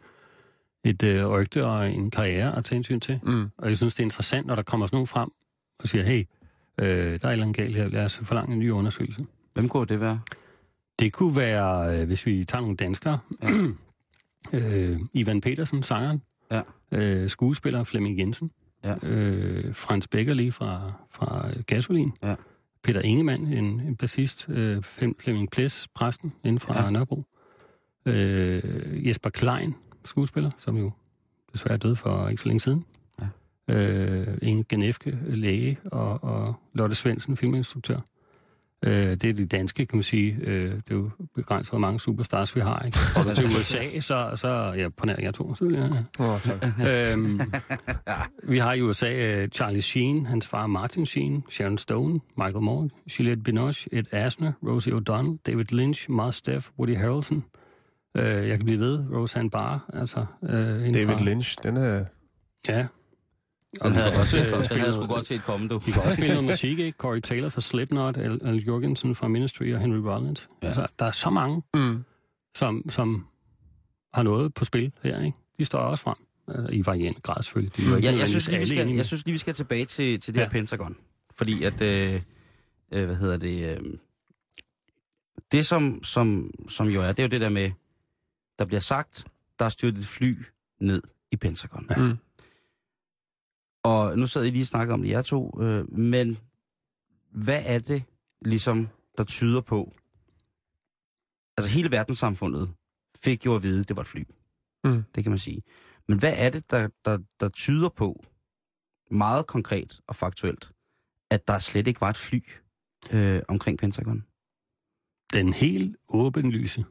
et 0.85 1.03
øh, 1.03 1.27
rygte 1.31 1.65
og 1.67 1.91
en 1.91 2.11
karriere 2.11 2.57
at 2.57 2.65
tage 2.65 2.77
hensyn 2.77 3.01
til. 3.01 3.21
Mm. 3.23 3.47
Og 3.59 3.69
jeg 3.69 3.77
synes, 3.77 3.95
det 3.95 4.01
er 4.01 4.05
interessant, 4.05 4.47
når 4.47 4.55
der 4.55 4.63
kommer 4.63 4.87
sådan 4.87 4.97
nogen 4.97 5.07
frem 5.07 5.31
og 5.79 5.89
siger, 5.89 6.05
hey, 6.05 6.25
øh, 6.79 6.87
der 6.87 7.03
er 7.05 7.11
et 7.11 7.33
eller 7.33 7.45
andet 7.45 7.57
galt 7.57 7.77
her, 7.77 7.89
lad 7.89 8.05
os 8.05 8.17
forlange 8.23 8.53
en 8.53 8.59
ny 8.59 8.71
undersøgelse. 8.71 9.21
Hvem 9.57 9.69
kunne 9.69 9.87
det 9.87 10.01
være? 10.01 10.21
Det 10.99 11.13
kunne 11.13 11.37
være, 11.37 12.01
øh, 12.01 12.07
hvis 12.07 12.27
vi 12.27 12.45
tager 12.45 12.61
nogle 12.63 12.77
danskere, 12.77 13.19
Ja. 13.43 13.49
øh, 14.59 15.01
Ivan 15.13 15.41
Petersen, 15.41 15.83
sangeren, 15.83 16.23
Ja. 16.51 16.63
øh, 16.93 17.29
skuespiller 17.29 17.85
Flemming 17.85 18.19
Jensen, 18.19 18.51
Ja. 18.85 18.95
øh, 19.03 19.75
Frans 19.75 20.09
Beckerli 20.09 20.51
fra, 20.51 20.93
fra 21.11 21.49
Gasolin, 21.67 22.13
Ja. 22.23 22.35
Peter 22.83 23.01
Ingemann, 23.01 23.53
en, 23.53 23.81
en 23.81 23.97
bassist, 23.97 24.47
øh, 24.49 24.83
Flem- 24.83 25.17
Flemming 25.21 25.51
Ples, 25.51 25.89
præsten 25.95 26.33
inden 26.45 26.59
fra 26.61 26.83
Ja. 26.85 26.91
Nørrebro, 26.91 27.25
øh, 28.07 29.07
Jesper 29.09 29.31
Klein, 29.31 29.75
skuespiller, 30.05 30.51
som 30.59 30.77
jo 30.77 30.91
desværre 31.53 31.79
døde 31.79 31.97
for 31.97 32.29
ikke 32.29 32.43
så 32.43 32.49
længe 32.49 32.61
siden, 32.61 32.85
Ja. 33.69 33.75
øh, 33.75 34.39
Inge 34.43 34.65
Genefke, 34.65 35.19
læge, 35.27 35.79
og, 35.85 36.25
og 36.25 36.55
Lotte 36.75 36.95
Svendsen, 36.95 37.37
filminstruktør. 37.37 38.01
Øh, 38.85 39.11
det 39.11 39.25
er 39.25 39.33
de 39.35 39.47
danske, 39.47 39.87
kan 39.87 39.97
man 39.97 40.03
sige. 40.03 40.37
Øh, 40.41 40.71
det 40.75 40.91
er 40.91 40.95
jo 40.95 41.11
begrænset, 41.35 41.71
hvor 41.73 41.79
mange 41.79 42.01
superstars 42.01 42.57
vi 42.57 42.61
har. 42.61 42.83
Ikke? 42.83 42.99
Og 43.17 43.37
til 43.37 43.45
USA, 43.45 44.01
så, 44.01 44.31
så 44.35 44.49
ja, 44.77 44.89
på 44.89 45.07
nær 45.07 45.15
jeg 45.19 45.35
to. 45.35 45.55
Så, 45.55 45.65
ja. 46.19 46.39
Tak. 46.39 46.65
øhm, 46.89 47.41
vi 48.53 48.59
har 48.59 48.73
i 48.73 48.81
USA 48.83 49.13
øh, 49.13 49.49
Charlie 49.49 49.83
Sheen, 49.83 50.27
hans 50.27 50.47
far 50.49 50.67
Martin 50.67 51.07
Sheen, 51.07 51.45
Sharon 51.51 51.79
Stone, 51.79 52.21
Michael 52.39 52.63
Moore, 52.65 52.89
Juliette 53.19 53.43
Binoche, 53.43 53.89
Ed 53.95 54.05
Asner, 54.13 54.53
Rosie 54.67 54.93
O'Donnell, 54.95 55.37
David 55.47 55.65
Lynch, 55.73 56.11
Mars 56.11 56.43
Def, 56.43 56.69
Woody 56.79 56.97
Harrelson. 56.97 57.45
Øh, 58.17 58.49
jeg 58.49 58.57
kan 58.57 58.65
blive 58.65 58.81
ved, 58.81 59.05
Roseanne 59.13 59.51
Barr. 59.51 59.91
Altså, 59.95 60.25
øh, 60.43 60.51
David 60.95 61.07
fra- 61.07 61.25
Lynch, 61.25 61.57
den 61.63 61.77
er... 61.77 62.05
Ja. 62.69 62.87
Den 63.83 63.93
vi 63.93 63.97
havde, 63.97 64.13
også, 64.19 64.39
øh, 64.39 64.45
den 64.45 64.53
havde 64.81 64.93
sgu 64.93 65.01
noget- 65.01 65.09
godt 65.11 65.27
set 65.27 65.43
komme, 65.43 65.69
du. 65.69 65.79
Vi 65.79 65.93
kan 65.93 66.03
også 66.03 66.17
spille 66.19 66.35
noget 66.35 66.45
musik, 66.45 66.79
ikke? 66.79 66.97
Corey 66.99 67.21
Taylor 67.21 67.49
fra 67.49 67.61
Slipknot, 67.61 68.17
Al, 68.17 68.55
Jorgensen 68.57 69.15
fra 69.15 69.29
Ministry 69.29 69.73
og 69.73 69.81
Henry 69.81 69.97
Rollins. 69.99 70.49
Ja. 70.51 70.57
Ja. 70.63 70.67
Altså, 70.67 70.87
der 70.99 71.05
er 71.07 71.11
så 71.11 71.31
mange, 71.31 71.63
Mm. 71.75 72.05
som, 72.57 72.91
som 72.91 73.27
har 74.15 74.23
noget 74.23 74.55
på 74.55 74.65
spil 74.65 74.93
her, 75.03 75.21
ikke? 75.25 75.39
De 75.59 75.65
står 75.65 75.79
også 75.79 76.05
frem. 76.05 76.17
Altså, 76.49 76.73
I 76.73 76.87
varierende 76.87 77.21
grad 77.21 77.43
selvfølgelig. 77.43 77.77
De 77.77 77.83
ikke 77.83 77.95
Jeg, 77.95 78.19
jeg, 78.19 78.29
synes 78.29 78.49
lige, 78.49 78.61
vi 78.61 78.67
skal, 78.67 78.89
jeg 78.89 79.07
synes 79.07 79.25
lige, 79.25 79.33
vi 79.33 79.39
skal 79.39 79.55
tilbage 79.55 79.85
til, 79.85 80.21
til 80.21 80.35
det 80.35 80.41
her 80.41 80.47
Ja. 80.47 80.51
Pentagon. 80.53 80.97
Fordi 81.35 81.63
at, 81.65 81.81
øh, 81.83 82.21
øh, 82.93 83.05
hvad 83.05 83.17
hedder 83.17 83.37
det, 83.37 83.77
øh, 83.77 83.85
det 85.53 85.67
som, 85.67 86.05
som, 86.05 86.51
som 86.69 86.87
jo 86.89 87.03
er, 87.03 87.07
det 87.09 87.19
er 87.19 87.23
jo 87.23 87.29
det 87.29 87.41
der 87.41 87.49
med, 87.49 87.71
der 88.59 88.65
bliver 88.65 88.81
sagt, 88.81 89.25
der 89.59 89.65
er 89.65 89.69
styrtet 89.69 89.99
et 90.01 90.07
fly 90.07 90.35
ned 90.81 91.03
i 91.33 91.37
Pentagon. 91.37 91.87
Ja. 91.91 91.97
Mm. 91.97 92.17
Og 93.87 94.19
nu 94.19 94.27
sad 94.27 94.45
I 94.45 94.51
lige 94.51 94.63
og 94.63 94.67
snakkede 94.67 94.95
om 94.95 95.03
det, 95.03 95.11
jer 95.11 95.23
to, 95.23 95.63
øh, 95.63 95.93
men 95.93 96.39
hvad 97.31 97.63
er 97.67 97.79
det 97.79 98.03
ligesom, 98.45 98.89
der 99.19 99.25
tyder 99.25 99.61
på, 99.61 99.93
altså 101.57 101.71
hele 101.71 101.91
verdenssamfundet 101.91 102.75
fik 103.25 103.47
jo 103.47 103.55
at 103.55 103.63
vide, 103.63 103.81
at 103.81 103.89
det 103.89 103.97
var 103.97 104.03
et 104.03 104.09
fly. 104.09 104.25
Mm. 104.85 105.05
Det 105.15 105.25
kan 105.25 105.31
man 105.33 105.39
sige. 105.39 105.63
Men 106.09 106.19
hvad 106.19 106.35
er 106.37 106.51
det, 106.51 106.71
der, 106.71 106.89
der, 107.05 107.19
der 107.41 107.49
tyder 107.49 107.89
på, 107.89 108.25
meget 109.11 109.47
konkret 109.47 110.01
og 110.07 110.17
faktuelt, 110.17 110.73
at 111.31 111.49
der 111.49 111.59
slet 111.59 111.87
ikke 111.87 112.01
var 112.01 112.11
et 112.11 112.17
fly 112.17 112.41
øh, 113.13 113.43
omkring 113.49 113.79
Pentagon? 113.79 114.25
Den 115.33 115.53
helt 115.53 115.97
åbenlyse, 116.09 116.85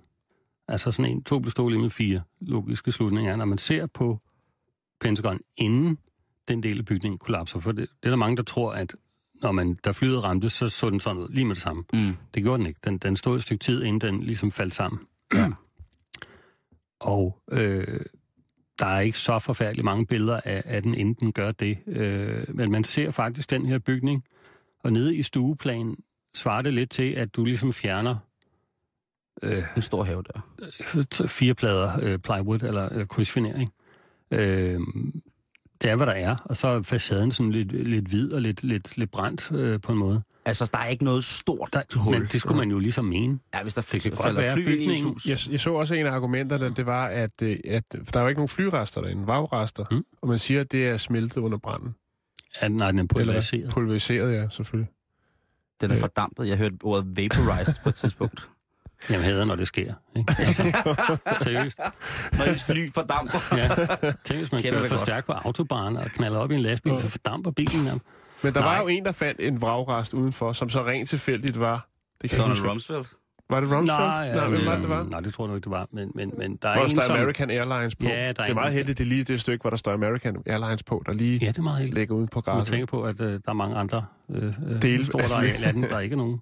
altså 0.68 0.92
sådan 0.92 1.12
en 1.12 1.24
to 1.24 1.40
plus 1.40 1.54
to 1.54 1.68
lige 1.68 1.82
med 1.82 1.90
fire 1.90 2.24
logiske 2.40 2.92
slutninger, 2.92 3.32
er, 3.32 3.36
når 3.36 3.46
man 3.46 3.58
ser 3.58 3.86
på 3.86 4.20
Pentagon 5.02 5.40
inden 5.58 5.98
den 6.48 6.64
del 6.64 6.80
af 6.80 6.86
bygningen 6.86 7.18
kollapser. 7.18 7.60
For 7.60 7.72
det, 7.72 7.90
det 8.04 8.06
er 8.06 8.10
der 8.10 8.18
mange, 8.18 8.38
der 8.38 8.44
tror, 8.44 8.72
at 8.74 8.96
når 9.42 9.52
man, 9.52 9.76
da 9.76 9.92
flyet 9.92 10.24
ramte, 10.24 10.50
så 10.50 10.68
så 10.68 10.90
den 10.90 11.00
sådan 11.00 11.22
ud 11.22 11.30
lige 11.30 11.46
med 11.46 11.56
det 11.56 11.64
samme. 11.64 11.84
Mm. 11.94 12.14
Det 12.34 12.44
gjorde 12.44 12.58
den 12.58 12.68
ikke. 12.68 12.80
Den, 12.84 12.98
den 12.98 13.16
stod 13.18 13.36
et 13.36 13.42
stykke 13.42 13.64
tid, 13.64 13.84
inden 13.84 14.02
den 14.02 14.24
ligesom 14.24 14.52
faldt 14.52 14.74
sammen. 14.74 15.00
Ja. 15.34 15.50
Og 17.00 17.42
øh, 17.52 18.00
der 18.80 18.86
er 18.86 19.00
ikke 19.00 19.20
så 19.20 19.40
forfærdeligt 19.40 19.86
mange 19.86 20.06
billeder 20.06 20.40
af, 20.46 20.64
af 20.66 20.84
den, 20.84 20.94
inden 20.94 21.14
den 21.14 21.32
gør 21.32 21.52
det. 21.52 21.78
Øh, 21.88 22.56
men 22.56 22.72
man 22.72 22.84
ser 22.84 23.12
faktisk 23.12 23.50
den 23.50 23.66
her 23.66 23.80
bygning, 23.80 24.24
og 24.84 24.94
nede 24.94 25.16
i 25.16 25.24
stueplan 25.24 25.96
svarer 26.36 26.62
det 26.62 26.74
lidt 26.74 26.90
til, 26.90 27.12
at 27.12 27.36
du 27.36 27.46
ligesom 27.46 27.74
fjerner 27.74 28.16
øh, 29.44 29.64
En 29.76 29.82
stor 29.82 30.04
have 30.04 30.24
der. 30.34 30.42
t- 31.16 31.28
fire 31.28 31.54
plader 31.54 32.00
øh, 32.02 32.20
plywood 32.20 32.62
eller 32.62 32.90
øh, 32.92 33.08
krydsfinering. 33.08 33.70
Øh, 34.32 34.80
det 35.82 35.90
er, 35.90 35.96
hvad 35.96 36.08
der 36.08 36.14
er. 36.14 36.36
Og 36.46 36.58
så 36.58 36.68
er 36.68 36.82
facaden 36.82 37.32
sådan 37.32 37.52
lidt, 37.52 37.72
lidt 37.72 38.06
hvid 38.08 38.32
og 38.34 38.42
lidt, 38.42 38.64
lidt, 38.64 38.98
lidt 38.98 39.12
brændt 39.12 39.52
øh, 39.52 39.82
på 39.82 39.92
en 39.92 39.98
måde. 39.98 40.22
Altså, 40.46 40.70
der 40.74 40.80
er 40.80 40.86
ikke 40.88 41.04
noget 41.04 41.24
stort 41.24 41.70
Der, 41.74 41.82
hul. 41.96 42.14
men 42.20 42.28
det 42.32 42.42
skulle 42.42 42.58
man 42.58 42.72
jo 42.72 42.80
ligesom 42.80 43.06
mene. 43.06 43.40
Ja, 43.56 43.62
hvis 43.64 43.74
der 43.74 43.82
Det 43.92 44.02
kan 44.02 44.14
f- 44.14 44.16
godt 44.16 44.24
falder 44.26 44.42
være, 44.42 44.54
fly 44.54 44.78
ind 44.78 44.92
i 44.92 45.02
hus. 45.02 45.26
Jeg, 45.26 45.38
jeg 45.52 45.60
så 45.60 45.74
også 45.74 45.94
en 45.94 46.06
af 46.06 46.12
argumenterne, 46.12 46.70
det 46.74 46.86
var, 46.86 47.06
at, 47.08 47.42
øh, 47.42 47.58
at 47.70 47.84
for 48.04 48.12
der 48.12 48.20
er 48.20 48.24
jo 48.24 48.30
ikke 48.30 48.40
nogen 48.40 48.50
flyrester 48.50 49.02
derinde, 49.02 49.28
vagrester, 49.28 49.86
Mm. 49.92 50.04
og 50.22 50.28
man 50.28 50.40
siger, 50.40 50.62
at 50.62 50.72
det 50.72 50.88
er 50.88 50.98
smeltet 50.98 51.38
under 51.38 51.58
branden. 51.58 51.96
At, 52.60 52.72
nej, 52.72 52.92
den 52.92 53.00
er 53.00 53.04
Eller 53.04 53.08
pulveriseret. 53.14 53.70
Pulveriseret, 53.70 54.34
ja, 54.34 54.50
selvfølgelig. 54.50 54.92
Den 55.82 55.92
er 55.92 55.96
Øh. 55.96 56.00
fordampet. 56.00 56.48
Jeg 56.48 56.58
hørte 56.58 56.76
ordet 56.84 57.18
vaporized 57.18 57.74
på 57.84 57.90
et 57.90 57.96
tidspunkt. 57.96 58.50
Jamen, 59.10 59.24
hader, 59.26 59.46
når 59.46 59.56
det 59.56 59.68
sker. 59.68 59.94
Ikke? 60.18 60.36
Altså, 60.40 60.64
seriøst. 61.44 61.78
Når 62.38 62.46
ens 62.52 62.64
fly 62.64 62.90
fordamper. 62.94 63.56
Ja. 63.58 63.68
Tænk, 64.24 64.40
hvis 64.40 64.52
man 64.52 64.62
Kender 64.62 64.80
kører 64.80 64.88
for 64.90 64.96
godt. 64.96 65.02
stærkt 65.02 65.26
på 65.26 65.32
autobahn 65.34 65.98
og 65.98 66.06
knalder 66.06 66.40
op 66.40 66.52
i 66.52 66.56
en 66.56 66.62
lastbil, 66.62 67.00
så 67.00 67.08
fordamper 67.10 67.52
bilen. 67.52 67.86
Jamen. 67.86 68.02
Men 68.44 68.54
der 68.54 68.60
Nej. 68.62 68.74
var 68.76 68.82
jo 68.82 68.88
en, 68.88 69.06
der 69.06 69.12
fandt 69.12 69.40
en 69.42 69.62
vragrest 69.62 70.14
udenfor, 70.14 70.54
som 70.54 70.70
så 70.70 70.86
rent 70.86 71.10
tilfældigt 71.10 71.60
var... 71.60 71.88
Det 72.22 72.30
kan 72.30 72.40
Donald. 72.40 72.68
Rumsfeld. 72.68 73.06
Var 73.50 73.60
det 73.60 73.72
Rumsfeld? 73.72 74.00
Nej, 74.00 74.36
Nej, 74.36 74.48
hvem 74.48 74.66
var 74.66 74.72
det, 74.74 74.82
det 74.82 74.90
var? 74.90 75.04
Nej, 75.04 75.20
det 75.20 75.34
tror 75.34 75.44
jeg 75.46 75.50
nu 75.50 75.56
ikke, 75.56 75.64
det 75.66 75.72
var. 75.72 75.88
Men, 75.92 76.12
men, 76.16 76.32
men 76.38 76.56
der 76.62 76.70
er 76.70 76.74
Hvor 76.74 76.82
der 76.82 76.90
en, 76.90 76.96
står 76.96 77.04
som... 77.04 77.16
American 77.16 77.50
Airlines 77.50 77.96
på. 77.96 78.04
Ja, 78.04 78.10
der 78.14 78.18
er 78.28 78.32
det 78.34 78.40
er 78.42 78.46
en- 78.46 78.56
meget 78.56 78.74
heldigt, 78.74 78.98
det 78.98 79.04
er 79.04 79.08
lige 79.08 79.24
det 79.24 79.42
stykke, 79.42 79.62
hvor 79.62 79.70
der 79.70 79.78
står 79.78 79.92
American 79.94 80.38
Airlines 80.46 80.84
på, 80.84 81.04
der 81.06 81.14
lige 81.14 81.40
Ja, 81.40 81.48
det 81.48 81.58
er 81.58 81.62
meget 81.62 81.78
heldigt. 81.78 81.98
ligger 81.98 82.16
ude 82.16 82.28
på 82.28 82.44
Man 82.48 82.56
græsset. 82.56 82.72
tænker 82.74 82.86
på, 82.86 83.04
at 83.04 83.22
øh, 83.22 83.32
der 83.34 83.40
er 83.48 83.54
mange 83.54 83.76
andre 83.76 84.06
øh, 84.32 84.44
øh, 84.44 84.82
Dele 84.82 85.06
store 85.06 85.24
af 85.24 85.30
fly. 85.30 85.34
arealer 85.36 85.88
der 85.88 86.00
ikke 86.00 86.14
er 86.14 86.18
nogen. 86.18 86.40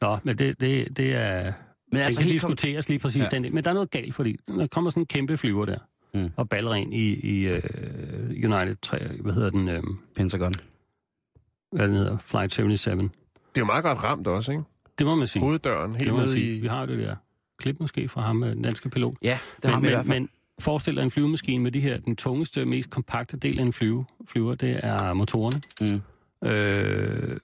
Nå, 0.00 0.18
men 0.24 0.38
det, 0.38 0.60
det, 0.60 0.96
det 0.96 1.14
er... 1.14 1.52
Men 1.92 1.96
Den 1.98 2.04
altså 2.06 2.20
kan 2.20 2.30
helt 2.30 2.40
kom... 2.42 2.50
diskuteres 2.50 2.88
lige 2.88 2.98
præcis 2.98 3.22
Ja. 3.22 3.28
den 3.30 3.44
del. 3.44 3.54
Men 3.54 3.64
der 3.64 3.70
er 3.70 3.74
noget 3.74 3.90
galt, 3.90 4.14
fordi 4.14 4.36
der 4.48 4.66
kommer 4.66 4.90
sådan 4.90 5.02
en 5.02 5.06
kæmpe 5.06 5.36
flyver 5.36 5.64
der, 5.64 5.78
Mm. 6.14 6.30
og 6.36 6.48
baller 6.48 6.74
ind 6.74 6.94
i, 6.94 7.14
i 7.14 7.50
uh, 7.52 7.58
United 8.30 8.76
3, 8.82 8.98
hvad 9.20 9.32
hedder 9.34 9.50
den, 9.50 9.68
um, 9.68 10.00
Pentagon. 10.16 10.54
hvad 11.72 11.88
den 11.88 11.96
hedder, 11.96 12.18
Flight 12.18 12.52
77. 12.54 13.02
Det 13.02 13.08
er 13.08 13.10
jo 13.58 13.64
meget 13.64 13.84
godt 13.84 14.02
ramt 14.04 14.26
også, 14.26 14.52
ikke? 14.52 14.62
Det 14.98 15.06
må 15.06 15.14
man 15.14 15.26
sige. 15.26 15.40
Hoveddøren 15.40 15.94
helt 15.94 16.12
ned 16.14 16.34
i... 16.36 16.58
Vi 16.60 16.66
har 16.66 16.86
det 16.86 16.98
der 16.98 17.16
klip 17.58 17.80
måske 17.80 18.08
fra 18.08 18.20
ham, 18.22 18.42
øh, 18.44 18.50
den 18.54 18.62
danske 18.62 18.88
pilot. 18.90 19.14
Ja, 19.22 19.38
det 19.62 19.70
har 19.70 19.76
men, 19.76 19.82
vi 19.82 19.88
i 19.88 19.90
hvert 19.90 20.04
men, 20.06 20.12
fald. 20.12 20.20
men 20.20 20.28
forestil 20.58 20.96
dig 20.96 21.02
en 21.02 21.10
flyvemaskine 21.10 21.62
med 21.62 21.72
de 21.72 21.80
her, 21.80 21.98
den 21.98 22.16
tungeste, 22.16 22.64
mest 22.64 22.90
kompakte 22.90 23.36
del 23.36 23.58
af 23.58 23.62
en 23.62 23.72
flyve, 23.72 24.04
flyver, 24.28 24.54
det 24.54 24.80
er 24.82 25.12
motorerne. 25.14 25.62
Mm. 26.42 26.48
Øh, 26.48 27.36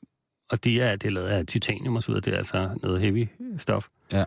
og 0.51 0.65
de 0.65 0.81
er, 0.81 0.97
det 0.97 1.09
er 1.09 1.13
lavet 1.13 1.29
af 1.29 1.47
titanium 1.47 1.97
og 1.97 2.03
så 2.03 2.09
videre. 2.09 2.21
Det 2.21 2.35
er 2.35 2.39
altså 2.39 2.79
noget 2.83 3.01
heavy 3.01 3.29
stof. 3.59 3.89
Ja. 4.13 4.25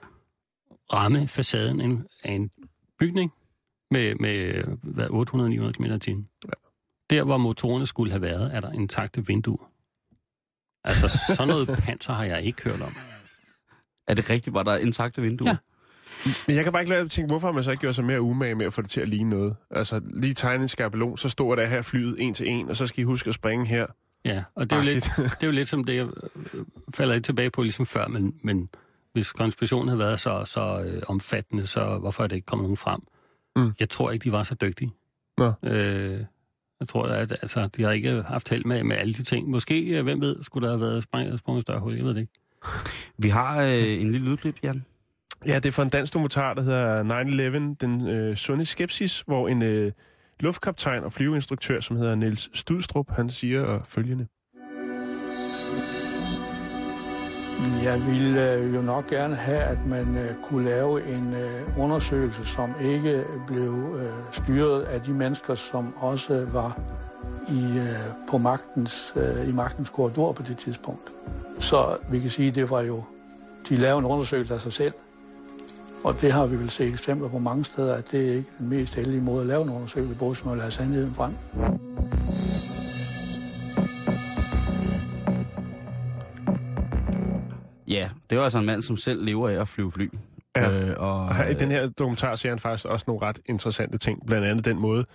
Ramme 0.93 1.27
facaden 1.27 1.81
en, 1.81 2.07
af 2.23 2.31
en 2.31 2.51
bygning 2.99 3.31
med, 3.91 4.15
med 4.15 4.63
hvad, 4.83 5.07
800-900 5.69 5.71
km 5.71 5.83
i 5.83 5.99
timen. 5.99 6.27
Ja. 6.45 6.51
Der, 7.09 7.23
hvor 7.23 7.37
motorerne 7.37 7.85
skulle 7.85 8.11
have 8.11 8.21
været, 8.21 8.55
er 8.55 8.59
der 8.59 8.71
intakte 8.71 9.25
vinduer. 9.27 9.71
Altså, 10.83 11.19
sådan 11.27 11.47
noget 11.47 11.67
panser 11.85 12.13
har 12.13 12.23
jeg 12.23 12.43
ikke 12.43 12.63
hørt 12.63 12.81
om. 12.81 12.93
Er 14.07 14.13
det 14.13 14.29
rigtigt, 14.29 14.53
var 14.53 14.63
der 14.63 14.77
intakte 14.77 15.21
vinduer? 15.21 15.49
Ja. 15.49 15.57
Men 16.47 16.55
jeg 16.55 16.63
kan 16.63 16.73
bare 16.73 16.81
ikke 16.81 16.89
lade 16.89 17.01
at 17.01 17.11
tænke, 17.11 17.27
hvorfor 17.27 17.47
har 17.47 17.53
man 17.53 17.63
så 17.63 17.71
ikke 17.71 17.81
gjort 17.81 17.95
sig 17.95 18.05
mere 18.05 18.21
umage 18.21 18.55
med 18.55 18.65
at 18.65 18.73
få 18.73 18.81
det 18.81 18.89
til 18.89 19.01
at 19.01 19.07
ligne 19.07 19.29
noget? 19.29 19.55
Altså, 19.71 20.01
lige 20.13 20.33
tegne 20.33 20.63
en 20.63 20.67
skabelon, 20.67 21.17
så 21.17 21.29
står 21.29 21.55
der 21.55 21.65
her 21.65 21.81
flyet 21.81 22.15
en 22.19 22.33
til 22.33 22.49
en, 22.49 22.69
og 22.69 22.77
så 22.77 22.87
skal 22.87 23.01
I 23.01 23.03
huske 23.03 23.27
at 23.27 23.35
springe 23.35 23.65
her. 23.65 23.87
Ja, 24.25 24.43
og 24.55 24.69
det 24.69 24.71
er, 24.71 24.79
jo 24.79 24.83
lidt, 24.83 25.09
det 25.17 25.37
er 25.41 25.47
jo 25.47 25.51
lidt 25.51 25.69
som 25.69 25.83
det, 25.83 25.95
jeg 25.95 26.07
øh, 26.53 26.65
falder 26.93 27.13
lidt 27.13 27.25
tilbage 27.25 27.49
på 27.49 27.61
ligesom 27.61 27.85
før, 27.85 28.07
men, 28.07 28.35
men 28.43 28.69
hvis 29.13 29.31
konspirationen 29.31 29.87
havde 29.87 29.99
været 29.99 30.19
så, 30.19 30.45
så 30.45 30.83
øh, 30.85 31.01
omfattende, 31.07 31.67
så 31.67 31.97
hvorfor 31.97 32.23
er 32.23 32.27
det 32.27 32.35
ikke 32.35 32.45
kommet 32.45 32.63
nogen 32.63 32.77
frem? 32.77 33.01
Mm. 33.55 33.73
Jeg 33.79 33.89
tror 33.89 34.11
ikke, 34.11 34.23
de 34.23 34.31
var 34.31 34.43
så 34.43 34.55
dygtige. 34.55 34.91
Nå. 35.37 35.53
Øh, 35.63 36.25
jeg 36.79 36.87
tror, 36.87 37.03
at 37.03 37.31
altså, 37.31 37.67
de 37.67 37.83
har 37.83 37.91
ikke 37.91 38.21
haft 38.21 38.49
held 38.49 38.65
med, 38.65 38.83
med 38.83 38.95
alle 38.95 39.13
de 39.13 39.23
ting. 39.23 39.49
Måske, 39.49 39.85
øh, 39.85 40.03
hvem 40.03 40.21
ved, 40.21 40.43
skulle 40.43 40.67
der 40.67 40.73
have 40.77 40.81
været 40.81 41.03
sprunget, 41.03 41.39
sprunget 41.39 41.61
større 41.61 41.79
hul, 41.79 41.95
jeg 41.95 42.05
ved 42.05 42.13
det 42.13 42.21
ikke. 42.21 42.33
Vi 43.17 43.29
har 43.29 43.63
øh, 43.63 44.01
en 44.01 44.11
lille 44.11 44.29
lydklip, 44.29 44.55
Jan. 44.63 44.85
Ja, 45.45 45.55
det 45.55 45.65
er 45.65 45.71
fra 45.71 45.83
en 45.83 45.89
dansk 45.89 46.13
dokumentar, 46.13 46.53
der 46.53 46.61
hedder 46.61 47.73
9-11, 47.73 47.75
den 47.81 48.07
øh, 48.07 48.35
sunde 48.35 48.65
skepsis, 48.65 49.21
hvor 49.21 49.47
en 49.47 49.61
øh, 49.61 49.91
luftkaptajn 50.39 51.03
og 51.03 51.13
flyveinstruktør, 51.13 51.79
som 51.79 51.95
hedder 51.95 52.15
Niels 52.15 52.59
Studstrup, 52.59 53.09
han 53.09 53.29
siger 53.29 53.79
følgende. 53.85 54.27
Jeg 57.83 58.05
ville 58.05 58.53
øh, 58.53 58.75
jo 58.75 58.81
nok 58.81 59.07
gerne 59.07 59.35
have, 59.35 59.59
at 59.59 59.85
man 59.85 60.17
øh, 60.17 60.35
kunne 60.43 60.65
lave 60.65 61.07
en 61.07 61.33
øh, 61.33 61.79
undersøgelse, 61.79 62.45
som 62.45 62.73
ikke 62.81 63.23
blev 63.47 63.99
øh, 63.99 64.13
styret 64.31 64.81
af 64.81 65.01
de 65.01 65.11
mennesker, 65.11 65.55
som 65.55 65.93
også 65.97 66.45
var 66.51 66.79
i, 67.49 67.77
øh, 67.77 68.29
på 68.29 68.37
magtens, 68.37 69.13
øh, 69.15 69.49
i 69.49 69.51
magtens 69.51 69.89
korridor 69.89 70.31
på 70.31 70.43
det 70.43 70.57
tidspunkt. 70.57 71.11
Så 71.59 71.97
vi 72.11 72.19
kan 72.19 72.29
sige, 72.29 72.49
at 72.49 72.55
det 72.55 72.69
var 72.69 72.81
jo, 72.81 73.03
de 73.69 73.75
lavede 73.75 73.99
en 73.99 74.05
undersøgelse 74.05 74.53
af 74.53 74.61
sig 74.61 74.73
selv. 74.73 74.93
Og 76.03 76.21
det 76.21 76.31
har 76.31 76.45
vi 76.47 76.55
vel 76.55 76.69
set 76.69 76.87
eksempler 76.93 77.29
på 77.29 77.39
mange 77.39 77.65
steder, 77.65 77.95
at 77.95 78.11
det 78.11 78.29
er 78.29 78.33
ikke 78.33 78.49
den 78.59 78.69
mest 78.69 78.95
heldige 78.95 79.21
måde 79.21 79.41
at 79.41 79.47
lave 79.47 79.63
en 79.63 79.69
undersøgelse 79.69 80.15
på, 80.15 80.33
som 80.33 80.51
at 80.51 80.57
lade 80.57 80.71
sandheden 80.71 81.13
frem. 81.13 81.33
Ja, 87.87 88.09
det 88.29 88.37
var 88.37 88.43
altså 88.43 88.59
en 88.59 88.65
mand, 88.65 88.81
som 88.81 88.97
selv 88.97 89.25
lever 89.25 89.49
af 89.49 89.53
at 89.61 89.67
flyve 89.67 89.91
fly. 89.91 90.09
Ja. 90.55 90.71
Øh, 90.89 90.95
og, 90.97 91.19
Og 91.25 91.35
her, 91.35 91.45
i 91.47 91.53
den 91.53 91.71
her 91.71 91.89
dokumentar 91.89 92.35
ser 92.35 92.49
han 92.49 92.59
faktisk 92.59 92.85
også 92.85 93.03
nogle 93.07 93.21
ret 93.25 93.39
interessante 93.45 93.97
ting. 93.97 94.25
Blandt 94.25 94.47
andet 94.47 94.65
den 94.65 94.79
måde, 94.79 95.05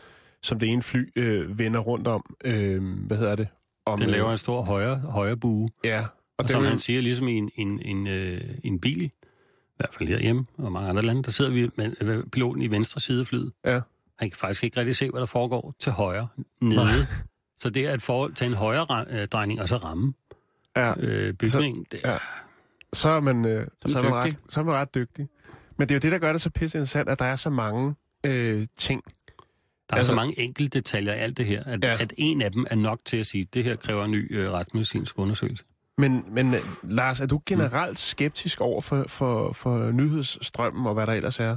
som 0.43 0.59
det 0.59 0.69
ene 0.69 0.83
fly 0.83 1.11
øh, 1.17 1.59
vender 1.59 1.81
rundt 1.81 2.09
om. 2.09 2.35
Øh, 2.45 2.83
hvad 3.07 3.17
hedder 3.17 3.37
det? 3.37 3.49
Om, 3.87 3.99
Den 3.99 4.11
laver 4.11 4.27
øh, 4.27 4.33
en 4.33 4.39
stor 4.39 4.63
højre, 4.63 4.97
højre 4.97 5.37
bue, 5.37 5.69
Ja. 5.85 6.01
Og, 6.01 6.07
og 6.39 6.45
det 6.45 6.51
som 6.51 6.61
vil- 6.63 6.71
han 6.71 6.79
siger, 6.79 7.01
ligesom 7.01 7.29
i 7.29 7.33
en, 7.33 7.51
en, 7.57 7.81
en, 7.85 8.07
øh, 8.07 8.41
en 8.65 8.81
bil, 8.81 9.11
i 9.75 9.77
hvert 9.77 9.95
fald 9.95 10.09
herhjemme 10.09 10.47
og 10.59 10.73
mange 10.73 10.89
andre 10.89 11.03
lande, 11.03 11.23
der 11.23 11.31
sidder 11.31 11.51
vi 11.51 11.71
med 11.77 12.31
piloten 12.31 12.63
i 12.63 12.67
venstre 12.71 13.01
side 13.01 13.21
af 13.21 13.27
flyet. 13.27 13.53
Ja. 13.65 13.81
Han 14.19 14.31
kan 14.31 14.37
faktisk 14.39 14.65
ikke 14.65 14.77
rigtig 14.81 14.97
se, 14.97 15.11
hvad 15.11 15.21
der 15.21 15.27
foregår 15.27 15.75
til 15.79 15.93
højre, 15.93 16.29
nede. 16.61 16.81
Så 17.59 17.71
det 17.71 17.87
er 17.87 17.95
et 17.95 18.03
forhold 18.03 18.33
til 18.35 18.47
en 18.47 18.55
højre 18.55 19.07
øh, 19.11 19.29
drejning, 19.29 19.61
og 19.61 19.69
så 19.69 19.77
ramme 19.77 20.15
ja. 20.77 20.95
øh, 20.99 21.35
bygningen. 21.35 21.87
Det, 21.93 22.01
ja. 22.05 22.17
så 22.93 23.09
er 23.09 23.21
man, 23.21 23.45
øh, 23.45 23.67
Så 23.67 23.69
er 23.85 23.89
så, 23.89 24.03
man 24.03 24.13
er 24.13 24.17
ret, 24.17 24.37
så 24.49 24.61
er 24.61 24.65
man 24.65 24.75
ret 24.75 24.95
dygtig. 24.95 25.29
Men 25.77 25.89
det 25.89 25.95
er 25.95 25.97
jo 25.97 26.01
det, 26.01 26.13
der 26.13 26.19
gør 26.19 26.33
det 26.33 26.41
så 26.41 26.51
pisse 26.51 26.79
interessant, 26.79 27.09
at 27.09 27.19
der 27.19 27.25
er 27.25 27.37
så 27.37 27.51
mange 27.51 27.95
øh, 28.27 28.67
ting, 28.77 29.03
Der 29.05 29.11
er 29.91 29.97
Altså- 29.97 30.11
så 30.13 30.17
mange 30.17 30.41
enkelte 30.41 30.79
detaljer 30.79 31.15
i 31.15 31.19
alt 31.19 31.37
det 31.37 31.47
her, 31.47 31.65
at, 31.65 31.85
ja. 31.85 31.97
at 32.01 32.13
en 32.17 32.43
af 32.43 32.53
dem 32.53 32.67
er 32.71 32.75
nok 32.77 33.01
til 33.05 33.17
at 33.17 33.27
sige, 33.27 33.43
at 33.43 33.55
det 33.55 33.65
her 33.65 33.77
kræver 33.77 34.05
en 34.05 34.11
ny 34.11 34.39
øh, 34.39 34.51
retsmedicinsk 34.51 35.19
undersøgelse. 35.19 35.65
Men, 35.99 36.25
men 36.29 36.55
øh, 36.55 36.61
Lars, 36.83 37.21
er 37.21 37.27
du 37.27 37.41
generelt 37.47 37.99
skeptisk 37.99 38.61
over 38.61 38.81
for, 38.81 39.05
for, 39.09 39.53
for 39.53 39.91
nyhedsstrømmen 39.91 40.87
og 40.87 40.95
hvad 40.95 41.07
der 41.07 41.13
ellers 41.13 41.41
er? 41.41 41.57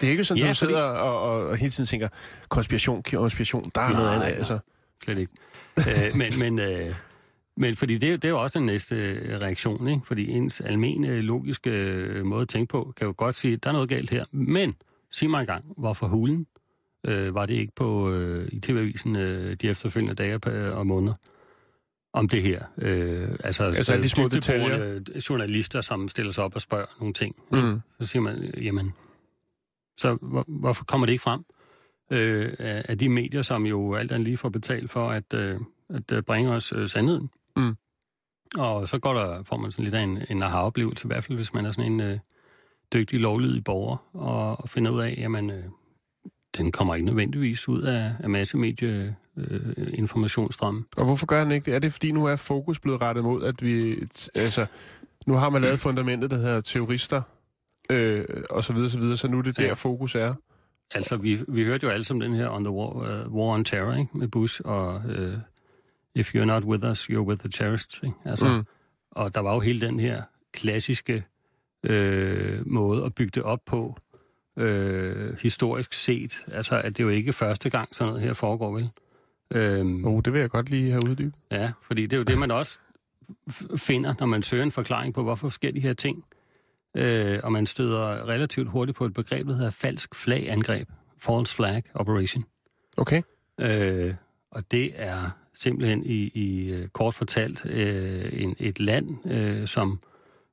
Det 0.00 0.06
er 0.06 0.10
ikke 0.10 0.24
sådan, 0.24 0.42
at 0.42 0.44
Ja, 0.44 0.48
du 0.50 0.54
sidder 0.54 0.82
og, 0.82 1.22
og, 1.22 1.46
og 1.46 1.56
hele 1.56 1.70
tiden 1.70 1.86
tænker, 1.86 2.08
konspiration, 2.48 3.02
konspiration, 3.02 3.70
der 3.74 3.80
er 3.80 3.88
Nej, 3.88 3.96
noget 3.96 4.14
andet. 4.14 4.26
Altså. 4.26 4.58
Slet 5.04 5.18
ikke. 5.18 5.32
øh, 5.78 6.16
men, 6.16 6.32
men, 6.38 6.58
øh, 6.58 6.94
men 7.56 7.76
fordi 7.76 7.98
det, 7.98 8.22
det 8.22 8.28
er 8.28 8.32
jo 8.32 8.42
også 8.42 8.58
den 8.58 8.66
næste 8.66 8.94
øh, 8.94 9.40
reaktion, 9.40 9.88
ikke? 9.88 10.06
Fordi 10.06 10.30
ens 10.30 10.60
almindelige 10.60 11.20
logiske 11.20 11.70
øh, 11.70 12.24
måde 12.24 12.42
at 12.42 12.48
tænke 12.48 12.70
på, 12.70 12.92
kan 12.96 13.06
jo 13.06 13.14
godt 13.16 13.34
sige, 13.34 13.54
at 13.54 13.64
der 13.64 13.70
er 13.70 13.72
noget 13.72 13.88
galt 13.88 14.10
her. 14.10 14.24
Men 14.32 14.74
sig 15.10 15.30
mig 15.30 15.40
engang, 15.40 15.64
hvorfor 15.76 16.06
hulen 16.06 16.46
øh, 17.06 17.34
var 17.34 17.46
det 17.46 17.54
ikke 17.54 17.72
på 17.76 18.10
øh, 18.12 18.48
i 18.52 18.60
TV-avisen 18.60 19.16
øh, 19.16 19.56
de 19.62 19.68
efterfølgende 19.68 20.14
dage 20.14 20.72
og 20.72 20.86
måneder 20.86 21.14
om 22.12 22.28
det 22.28 22.42
her? 22.42 22.64
Øh, 22.78 23.28
altså, 23.44 23.64
Altså 23.64 23.92
alle 23.92 24.02
de 24.04 24.08
små 24.08 24.28
dybdeborende 24.28 25.02
journalister, 25.30 25.80
som 25.80 26.08
stiller 26.08 26.32
sig 26.32 26.44
op 26.44 26.54
og 26.54 26.60
spørger 26.60 26.86
nogle 27.00 27.14
ting. 27.14 27.36
Mm. 27.52 27.80
Så 28.00 28.06
siger 28.06 28.22
man, 28.22 28.54
jamen, 28.62 28.92
så 29.98 30.18
hvor, 30.22 30.44
hvorfor 30.48 30.84
kommer 30.84 31.06
det 31.06 31.12
ikke 31.12 31.22
frem? 31.22 31.44
Øh, 32.10 32.52
af 32.58 32.98
de 32.98 33.08
medier, 33.08 33.42
som 33.42 33.66
jo 33.66 33.94
alt 33.94 34.12
andet 34.12 34.24
lige 34.24 34.36
får 34.36 34.48
betalt 34.48 34.90
for 34.90 35.10
at, 35.10 35.34
øh, 35.34 35.60
at 35.88 36.12
øh, 36.12 36.22
bringe 36.22 36.50
os 36.50 36.72
øh, 36.72 36.88
sandheden. 36.88 37.30
Mm. 37.56 37.76
Og 38.56 38.88
så 38.88 38.98
går 38.98 39.14
der, 39.14 39.42
får 39.42 39.56
man 39.56 39.70
sådan 39.70 39.84
lidt 39.84 39.94
af 39.94 40.02
en, 40.02 40.24
en 40.30 40.42
aha-oplevelse, 40.42 41.06
i 41.06 41.08
hvert 41.08 41.24
fald 41.24 41.38
hvis 41.38 41.54
man 41.54 41.66
er 41.66 41.72
sådan 41.72 41.92
en 41.92 42.00
øh, 42.00 42.18
dygtig, 42.92 43.20
lovlydig 43.20 43.64
borger, 43.64 43.96
og, 44.12 44.60
og 44.60 44.68
finder 44.68 44.90
ud 44.90 45.00
af, 45.00 45.14
jamen, 45.18 45.50
øh, 45.50 45.64
den 46.58 46.72
kommer 46.72 46.94
ikke 46.94 47.06
nødvendigvis 47.06 47.68
ud 47.68 47.82
af, 47.82 48.14
af 48.20 48.30
massemedie 48.30 49.16
øh, 49.38 49.86
informationsstrømmen. 49.94 50.84
Og 50.96 51.04
hvorfor 51.04 51.26
gør 51.26 51.38
han 51.38 51.50
ikke 51.50 51.64
det? 51.64 51.74
Er 51.74 51.78
det 51.78 51.92
fordi, 51.92 52.12
nu 52.12 52.24
er 52.24 52.36
fokus 52.36 52.80
blevet 52.80 53.00
rettet 53.02 53.24
mod, 53.24 53.44
at 53.44 53.62
vi... 53.62 53.96
Altså, 54.34 54.66
nu 55.26 55.34
har 55.34 55.50
man 55.50 55.62
lavet 55.62 55.80
fundamentet, 55.80 56.30
der 56.30 56.36
hedder 56.36 56.60
terrorister, 56.60 57.22
øh, 57.90 58.24
og 58.50 58.64
så 58.64 58.72
videre, 58.72 58.88
så 58.90 58.98
videre, 58.98 59.16
så 59.16 59.28
nu 59.28 59.38
er 59.38 59.42
det 59.42 59.58
der, 59.58 59.66
Ja. 59.66 59.72
fokus 59.72 60.14
er. 60.14 60.34
Altså, 60.94 61.16
vi, 61.16 61.38
vi 61.48 61.64
hørte 61.64 61.86
jo 61.86 61.90
alle 61.92 62.04
som 62.04 62.20
den 62.20 62.34
her 62.34 62.48
On 62.50 62.64
the 62.64 62.70
War, 62.72 62.92
uh, 63.26 63.34
war 63.34 63.54
on 63.54 63.64
Terror, 63.64 63.94
ikke? 63.94 64.18
med 64.18 64.28
Bush, 64.28 64.60
og 64.64 64.94
uh, 65.08 65.34
If 66.14 66.34
you're 66.34 66.44
not 66.44 66.64
with 66.64 66.84
us, 66.90 67.04
you're 67.10 67.16
with 67.18 67.38
the 67.40 67.48
terrorists. 67.48 68.00
Ikke? 68.04 68.16
Altså, 68.24 68.48
Mm. 68.48 68.64
Og 69.10 69.34
der 69.34 69.40
var 69.40 69.54
jo 69.54 69.60
hele 69.60 69.80
den 69.80 70.00
her 70.00 70.22
klassiske 70.52 71.24
øh, 71.82 72.66
måde 72.66 73.04
at 73.04 73.14
bygge 73.14 73.30
det 73.34 73.42
op 73.42 73.60
på, 73.66 73.96
øh, 74.56 75.36
historisk 75.40 75.92
set. 75.92 76.32
Altså, 76.52 76.80
at 76.80 76.96
det 76.98 77.04
jo 77.04 77.08
ikke 77.08 77.32
første 77.32 77.70
gang, 77.70 77.94
sådan 77.94 78.08
noget 78.08 78.22
her 78.22 78.32
foregår, 78.32 78.74
vel? 78.74 78.90
Øhm, 79.50 80.04
Oh, 80.04 80.22
det 80.24 80.32
vil 80.32 80.40
jeg 80.40 80.50
godt 80.50 80.70
lige 80.70 80.90
have 80.90 81.04
uddybet. 81.04 81.34
Ja, 81.50 81.72
fordi 81.82 82.02
det 82.02 82.12
er 82.12 82.16
jo 82.16 82.22
det, 82.22 82.38
man 82.38 82.50
også 82.50 82.78
finder, 83.76 84.14
når 84.20 84.26
man 84.26 84.42
søger 84.42 84.62
en 84.62 84.72
forklaring 84.72 85.14
på, 85.14 85.22
hvorfor 85.22 85.48
sker 85.48 85.70
de 85.70 85.80
her 85.80 85.92
ting. 85.92 86.24
Øh, 86.96 87.40
og 87.42 87.52
man 87.52 87.66
støder 87.66 88.28
relativt 88.28 88.68
hurtigt 88.68 88.98
på 88.98 89.04
et 89.04 89.14
begreb, 89.14 89.46
der 89.46 89.54
hedder 89.54 89.70
falsk 89.70 90.14
flagangreb. 90.14 90.88
False 91.18 91.54
flag 91.54 91.82
operation. 91.94 92.42
Okay. 92.96 93.22
Øh, 93.60 94.14
og 94.50 94.70
det 94.70 94.92
er 94.94 95.30
simpelthen 95.54 96.04
i, 96.04 96.30
i 96.34 96.70
øh, 96.70 96.88
kort 96.88 97.14
fortalt 97.14 97.66
øh, 97.66 98.42
en, 98.42 98.56
et 98.58 98.80
land, 98.80 99.30
øh, 99.30 99.66
som 99.68 100.00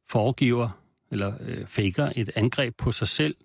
foregiver 0.09 0.69
eller 1.11 1.33
øh, 1.41 1.67
faker 1.67 2.11
et 2.15 2.29
angreb 2.35 2.75
på 2.77 2.91
sig 2.91 3.07
selv 3.07 3.35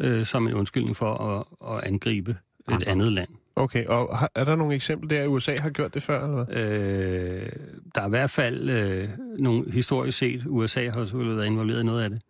øh, 0.00 0.26
som 0.26 0.48
en 0.48 0.54
undskyldning 0.54 0.96
for 0.96 1.14
at, 1.14 1.74
at 1.74 1.84
angribe 1.84 2.36
et 2.72 2.82
andet 2.82 3.12
land. 3.12 3.28
Okay, 3.60 3.86
og 3.86 4.18
har, 4.18 4.30
er 4.34 4.44
der 4.44 4.56
nogle 4.56 4.74
eksempler 4.74 5.08
der, 5.08 5.22
at 5.22 5.28
USA 5.28 5.56
har 5.58 5.70
gjort 5.70 5.94
det 5.94 6.02
før, 6.02 6.24
eller 6.24 6.44
hvad? 6.44 6.56
Øh, 6.56 7.52
der 7.94 8.00
er 8.02 8.06
i 8.06 8.10
hvert 8.10 8.30
fald 8.30 8.70
øh, 8.70 9.08
nogle 9.38 9.72
historisk 9.72 10.18
set, 10.18 10.42
USA 10.46 10.90
har 10.90 11.04
selvfølgelig 11.04 11.36
været 11.36 11.46
involveret 11.46 11.80
i 11.82 11.86
noget 11.86 12.02
af 12.02 12.10
det. 12.10 12.22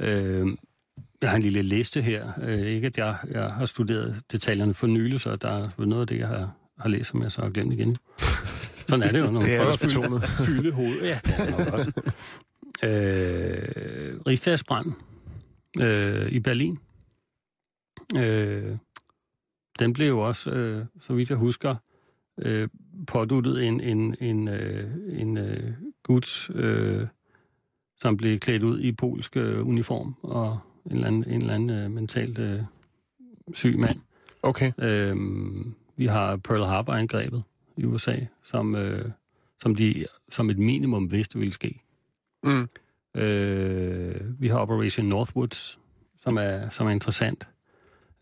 Øh, 0.00 0.46
jeg 1.20 1.30
har 1.30 1.36
en 1.36 1.42
lille 1.42 1.62
liste 1.62 2.02
her. 2.02 2.32
Øh, 2.42 2.58
ikke 2.58 2.86
at 2.86 2.98
jeg, 2.98 3.16
jeg 3.30 3.46
har 3.46 3.66
studeret 3.66 4.22
detaljerne 4.32 4.74
for 4.74 4.86
nylig, 4.86 5.20
så 5.20 5.36
der 5.36 5.48
er 5.48 5.84
noget 5.84 6.00
af 6.00 6.06
det, 6.06 6.18
jeg 6.18 6.28
har, 6.28 6.50
har 6.78 6.88
læst, 6.88 7.10
som 7.10 7.22
jeg 7.22 7.32
så 7.32 7.42
har 7.42 7.50
glemt 7.50 7.72
igen. 7.72 7.96
Sådan 8.88 9.02
er 9.02 9.12
det 9.12 9.20
jo, 9.20 9.24
når 9.24 9.32
man 9.40 9.42
Det 9.42 9.54
er 9.54 9.58
prøver 9.58 10.14
at 10.16 10.28
fylde, 10.46 10.72
hovedet. 10.72 11.02
Ja, 11.02 11.18
det 11.24 11.34
er 11.38 11.50
nok 11.50 11.72
også. 11.72 11.92
Øh, 12.82 14.20
Rigsdagsbrand 14.26 14.92
øh, 15.80 16.32
i 16.32 16.40
Berlin. 16.40 16.78
Øh, 18.16 18.76
den 19.78 19.92
blev 19.92 20.08
jo 20.08 20.20
også, 20.20 20.50
øh, 20.50 20.84
så 21.00 21.14
vidt 21.14 21.30
jeg 21.30 21.38
husker, 21.38 21.76
øh, 22.38 22.68
påduttet 23.06 23.66
en, 23.66 23.80
en, 23.80 24.16
en, 24.20 24.48
øh, 24.48 24.90
en 25.20 25.36
øh, 25.36 25.72
gut, 26.02 26.50
øh, 26.54 27.06
som 28.00 28.16
blev 28.16 28.38
klædt 28.38 28.62
ud 28.62 28.80
i 28.80 28.92
polsk 28.92 29.36
øh, 29.36 29.68
uniform, 29.68 30.14
og 30.22 30.58
en 30.86 30.92
eller 30.92 31.06
anden, 31.06 31.24
en 31.24 31.40
eller 31.40 31.54
anden 31.54 31.70
øh, 31.70 31.90
mentalt 31.90 32.38
øh, 32.38 32.60
syg 33.52 33.78
mand. 33.78 34.00
Okay. 34.42 34.72
Øh, 34.78 35.16
vi 35.96 36.06
har 36.06 36.36
Pearl 36.36 36.64
Harbor-angrebet 36.64 37.42
i 37.76 37.84
USA, 37.84 38.16
som, 38.42 38.74
øh, 38.74 39.10
som 39.62 39.74
de 39.74 40.06
som 40.28 40.50
et 40.50 40.58
minimum 40.58 41.12
vidste 41.12 41.38
ville 41.38 41.52
ske. 41.52 41.80
Mm. 42.42 42.68
Øh, 43.20 44.40
vi 44.40 44.48
har 44.48 44.58
Operation 44.58 45.06
Northwoods, 45.06 45.78
som 46.18 46.36
er, 46.36 46.68
som 46.68 46.86
er 46.86 46.90
interessant. 46.90 47.48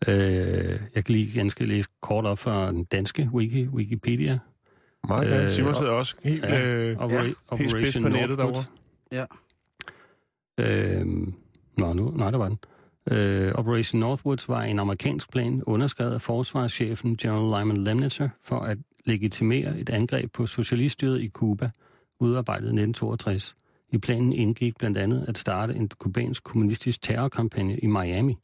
Øh, 0.07 0.79
jeg 0.95 1.05
kan 1.05 1.15
lige 1.15 1.39
ganske 1.39 1.65
læse 1.65 1.89
kort 2.01 2.25
op 2.25 2.39
fra 2.39 2.71
den 2.71 2.83
danske 2.83 3.29
wiki, 3.33 3.67
Wikipedia. 3.67 4.39
Meget 5.07 5.27
gerne. 5.27 5.43
Øh, 5.43 5.49
Simon 5.49 5.75
sidder 5.75 5.91
også 5.91 6.15
helt... 6.23 6.43
ja, 6.43 6.65
øh, 6.65 6.97
Opera- 6.97 7.21
helt 7.23 7.37
spids 7.49 7.73
Operation 7.73 8.03
på 8.03 8.09
nettet 8.09 8.37
Northwoods. 8.37 8.67
Ja. 9.11 9.25
Øh, 10.57 11.05
nå, 11.77 11.93
nu, 11.93 12.11
nej, 12.11 12.31
der 12.31 12.37
var 12.37 12.49
den. 12.49 12.59
Øh, 13.11 13.51
Operation 13.55 13.99
Northwoods 13.99 14.49
var 14.49 14.63
en 14.63 14.79
amerikansk 14.79 15.31
plan, 15.31 15.63
underskrevet 15.65 16.13
af 16.13 16.21
forsvarschefen 16.21 17.17
General 17.17 17.61
Lyman 17.61 17.77
Lemnitzer, 17.83 18.29
for 18.43 18.59
at 18.59 18.77
legitimere 19.05 19.79
et 19.79 19.89
angreb 19.89 20.31
på 20.33 20.45
socialiststyret 20.45 21.21
i 21.21 21.29
Cuba, 21.29 21.69
udarbejdet 22.19 22.63
i 22.65 22.67
1962. 22.67 23.55
I 23.89 23.97
planen 23.97 24.33
indgik 24.33 24.77
blandt 24.77 24.97
andet 24.97 25.25
at 25.27 25.37
starte 25.37 25.75
en 25.75 25.89
kubansk 25.99 26.43
kommunistisk 26.43 27.01
terrorkampagne 27.01 27.77
i 27.77 27.87
Miami. 27.87 28.37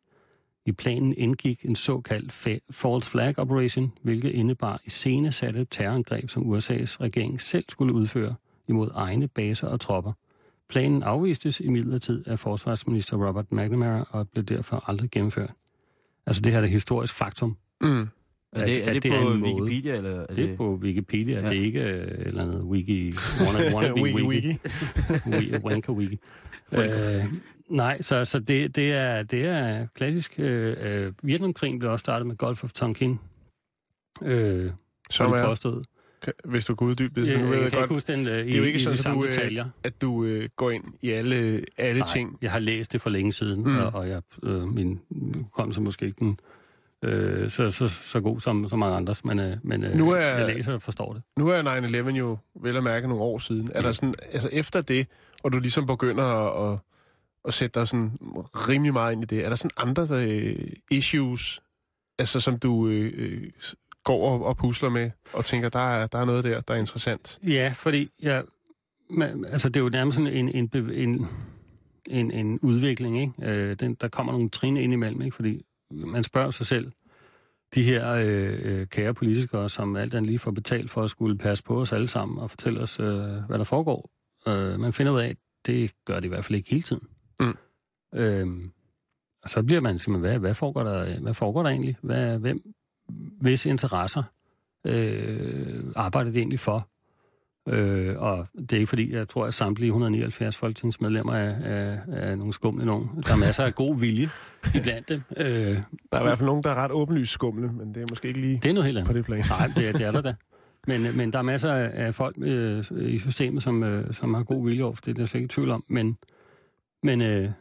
I 0.65 0.71
planen 0.71 1.13
indgik 1.17 1.65
en 1.65 1.75
såkaldt 1.75 2.31
fa- 2.31 2.67
false 2.71 3.09
flag 3.11 3.39
operation, 3.39 3.91
hvilket 4.01 4.29
indebar 4.31 4.81
iscenesatte 4.85 5.65
terrorangreb, 5.71 6.29
som 6.29 6.43
USA's 6.57 6.97
regering 7.01 7.41
selv 7.41 7.65
skulle 7.69 7.93
udføre 7.93 8.35
imod 8.69 8.89
egne 8.93 9.27
baser 9.27 9.67
og 9.67 9.79
tropper. 9.79 10.13
Planen 10.69 11.03
afvistes 11.03 11.59
imidlertid 11.59 12.23
af 12.27 12.39
forsvarsminister 12.39 13.27
Robert 13.27 13.51
McNamara 13.51 14.07
og 14.11 14.29
blev 14.29 14.43
derfor 14.43 14.83
aldrig 14.89 15.11
gennemført. 15.11 15.51
Altså 16.25 16.41
det 16.41 16.51
her 16.51 16.59
er 16.59 16.63
et 16.63 16.69
historisk 16.69 17.13
faktum. 17.13 17.57
mm. 17.81 18.07
Er 18.53 18.61
At- 18.61 18.67
det, 18.67 18.87
er 18.89 18.93
det, 18.93 19.03
det 19.03 19.11
er 19.13 19.19
på 19.19 19.29
måde. 19.29 19.43
Wikipedia, 19.63 19.95
eller 19.97 20.09
er 20.29 20.35
Det 20.35 20.49
er 20.51 20.57
på 20.57 20.75
Wikipedia, 20.75 21.39
Ja. 21.41 21.49
det 21.49 21.57
er 21.57 21.63
ikke 21.63 21.79
øh, 21.79 22.01
et 22.21 22.27
eller 22.27 22.41
andet 22.43 22.61
wiki, 22.63 23.13
wanna, 23.45 23.75
wannabe 23.75 24.01
Wiki, 24.03 24.15
wiki, 24.21 24.47
wiki. 24.47 24.57
wiki, 25.31 25.55
wanker 25.65 25.93
wiki. 25.93 26.17
øh, 26.71 27.25
nej, 27.71 28.01
så, 28.01 28.25
så 28.25 28.39
det, 28.39 28.75
det, 28.75 28.91
er, 28.93 29.23
det 29.23 29.45
er 29.45 29.87
klassisk. 29.95 30.35
Øh, 30.37 30.77
øh, 31.05 31.13
Vietnamkrigen 31.23 31.79
blev 31.79 31.91
også 31.91 32.03
startet 32.03 32.27
med 32.27 32.35
Gulf 32.37 32.63
of 32.63 32.71
Tonkin. 32.71 33.19
Øh, 34.21 34.71
Som 35.09 35.31
er, 35.33 35.45
påstod. 35.45 35.83
kan- 36.21 36.33
hvis 36.45 36.65
du 36.65 36.75
kan 36.75 36.87
uddybe 36.87 37.21
det, 37.21 37.27
Jeg, 37.27 37.37
nu 37.37 37.41
jeg, 37.43 37.49
ved 37.51 37.55
jeg 37.57 37.63
jeg 37.63 37.71
godt, 37.79 37.89
huske 37.89 38.13
den 38.13 38.27
øh, 38.27 38.45
det 38.45 38.53
er 38.53 38.57
jo 38.57 38.63
ikke 38.63 38.77
i 38.77 38.81
sådan, 38.81 38.99
at 38.99 39.05
du, 39.15 39.23
øh, 39.23 39.27
detaljer. 39.31 39.65
at 39.83 40.01
du 40.01 40.23
øh, 40.23 40.49
går 40.55 40.71
ind 40.71 40.83
i 41.01 41.09
alle, 41.09 41.63
alle 41.77 41.99
Nej, 41.99 42.07
ting. 42.07 42.37
Jeg 42.41 42.51
har 42.51 42.59
læst 42.59 42.93
det 42.93 43.01
for 43.01 43.09
længe 43.09 43.33
siden, 43.33 43.63
Mm. 43.63 43.77
og, 43.77 43.93
og 43.93 44.09
jeg, 44.09 44.21
øh, 44.43 44.67
min 44.67 44.99
kom 45.53 45.71
så 45.73 45.81
måske 45.81 46.05
ikke 46.05 46.19
den, 46.19 46.39
øh, 47.03 47.49
så, 47.49 47.69
så, 47.69 47.87
så 47.87 48.19
god 48.19 48.39
som, 48.39 48.67
som 48.67 48.79
mange 48.79 48.95
andres, 48.97 49.25
men, 49.25 49.39
øh, 49.39 49.57
men 49.63 49.83
øh, 49.83 49.95
Nu 49.97 50.09
er- 50.11 50.17
jeg 50.19 50.55
læser 50.55 50.73
og 50.73 50.81
forstår 50.81 51.13
det. 51.13 51.21
Nu 51.37 51.47
er 51.49 51.61
9-11 51.61 52.09
jo 52.17 52.37
vel 52.61 52.77
at 52.77 52.83
mærke 52.83 53.07
nogle 53.07 53.23
år 53.23 53.39
siden. 53.39 53.69
Er 53.75 53.81
der 53.81 53.91
sådan, 53.91 54.13
altså 54.31 54.49
efter 54.51 54.81
det, 54.81 55.07
og 55.43 55.51
du 55.51 55.59
ligesom 55.59 55.85
begynder 55.85 56.23
at, 56.23 56.73
at, 56.73 56.79
at 57.45 57.53
sætte 57.53 57.79
dig 57.79 57.87
sådan 57.87 58.17
rimelig 58.55 58.93
meget 58.93 59.13
ind 59.13 59.23
i 59.23 59.25
det, 59.25 59.45
er 59.45 59.49
der 59.49 59.55
sådan 59.55 59.71
andre 59.77 60.25
øh, 60.25 60.73
issues, 60.91 61.61
altså 62.19 62.39
som 62.39 62.59
du 62.59 62.87
øh, 62.87 63.13
øh, 63.15 63.51
går 64.03 64.29
og, 64.29 64.45
og 64.45 64.57
pusler 64.57 64.89
med, 64.89 65.11
og 65.33 65.45
tænker, 65.45 65.69
der 65.69 65.79
er, 65.79 66.07
der 66.07 66.19
er 66.19 66.25
noget 66.25 66.43
der, 66.43 66.61
der 66.61 66.73
er 66.73 66.79
interessant? 66.79 67.39
Ja, 67.43 67.73
fordi 67.75 68.09
jeg, 68.21 68.43
man, 69.09 69.45
altså, 69.45 69.69
det 69.69 69.75
er 69.75 69.83
jo 69.83 69.89
nærmest 69.89 70.15
sådan 70.15 70.33
en, 70.33 70.49
en, 70.49 70.69
en, 70.93 71.27
en, 72.09 72.31
en 72.31 72.59
udvikling, 72.59 73.21
ikke? 73.21 73.51
Øh, 73.51 73.75
den, 73.79 73.93
der 73.93 74.07
kommer 74.07 74.33
nogle 74.33 74.49
trin 74.49 74.77
ind 74.77 74.93
imellem, 74.93 75.21
ikke? 75.21 75.35
Fordi 75.35 75.65
man 75.91 76.23
spørger 76.23 76.51
sig 76.51 76.65
selv, 76.65 76.91
de 77.75 77.83
her 77.83 78.11
øh, 78.11 78.59
øh, 78.61 78.87
kære 78.87 79.13
politikere, 79.13 79.69
som 79.69 79.95
alt 79.95 80.13
andet 80.13 80.27
lige 80.27 80.39
får 80.39 80.51
betalt 80.51 80.91
for 80.91 81.03
at 81.03 81.09
skulle 81.09 81.37
passe 81.37 81.63
på 81.63 81.81
os 81.81 81.91
alle 81.91 82.07
sammen 82.07 82.37
og 82.37 82.49
fortælle 82.49 82.79
os, 82.79 82.99
øh, 82.99 83.05
hvad 83.47 83.57
der 83.57 83.63
foregår. 83.63 84.09
Øh, 84.47 84.79
man 84.79 84.93
finder 84.93 85.11
ud 85.11 85.19
af, 85.19 85.27
at 85.27 85.37
det 85.65 85.91
gør 86.05 86.15
det 86.15 86.25
i 86.25 86.29
hvert 86.29 86.45
fald 86.45 86.55
ikke 86.55 86.69
hele 86.69 86.81
tiden. 86.81 87.07
Mm. 87.41 87.57
Øhm, 88.19 88.71
og 89.43 89.49
så 89.49 89.63
bliver 89.63 89.81
man 89.81 89.99
simpelthen, 89.99 90.29
hvad, 90.29 90.39
hvad, 90.39 90.53
foregår 90.53 90.83
der, 90.83 91.19
hvad 91.19 91.33
foregår 91.33 91.63
der 91.63 91.69
egentlig? 91.69 91.97
Hvad, 92.01 92.37
hvem, 92.37 92.73
hvis 93.41 93.65
interesser 93.65 94.23
øh, 94.87 95.83
arbejder 95.95 96.31
det 96.31 96.37
egentlig 96.39 96.59
for. 96.59 96.87
Øh, 97.69 98.15
og 98.21 98.47
det 98.59 98.73
er 98.73 98.77
ikke 98.77 98.87
fordi, 98.89 99.13
jeg 99.13 99.29
tror, 99.29 99.45
at 99.45 99.53
samtlige 99.53 99.87
179 99.87 100.57
folketingsmedlemmer 100.57 101.33
er, 101.33 101.55
er, 101.63 101.99
er 102.13 102.35
nogle 102.35 102.53
skumle 102.53 102.85
nogen. 102.85 103.09
Der 103.27 103.33
er 103.33 103.37
masser 103.37 103.63
af 103.63 103.75
god 103.75 103.99
vilje 103.99 104.29
iblandt 104.75 105.09
dem. 105.09 105.21
Øh, 105.37 105.45
Der 105.47 106.17
er 106.17 106.19
i 106.19 106.23
hvert 106.23 106.37
fald 106.37 106.45
nogen, 106.45 106.63
der 106.63 106.69
er 106.69 106.75
ret 106.75 106.91
åbenlyst 106.91 107.31
skumle, 107.31 107.71
men 107.71 107.95
det 107.95 108.01
er 108.03 108.07
måske 108.09 108.27
ikke 108.27 108.41
lige 108.41 108.59
det 108.63 108.69
er 108.69 108.73
noget 108.73 108.85
helt 108.85 108.97
andet. 108.97 109.07
på 109.11 109.17
det 109.17 109.25
plan. 109.25 109.43
Nej, 109.49 109.67
det 109.75 109.87
er, 109.87 109.91
det 109.91 110.01
er 110.01 110.11
der 110.11 110.21
da. 110.21 110.33
Men, 110.87 111.05
øh, 111.05 111.15
men 111.15 111.33
der 111.33 111.39
er 111.39 111.43
masser 111.43 111.73
af 111.73 112.15
folk 112.15 112.35
øh, 112.39 112.85
i 112.91 113.17
systemet, 113.19 113.63
som, 113.63 113.83
øh, 113.83 114.13
som 114.13 114.33
har 114.33 114.43
god 114.43 114.65
vilje 114.65 114.83
over 114.83 114.93
for 114.95 115.01
det, 115.01 115.15
det 115.15 115.17
er 115.17 115.21
jeg 115.21 115.27
slet 115.27 115.39
ikke 115.41 115.45
i 115.45 115.55
tvivl 115.55 115.69
om. 115.69 115.83
Men, 115.87 116.17
men 117.03 117.21
øh, 117.21 117.51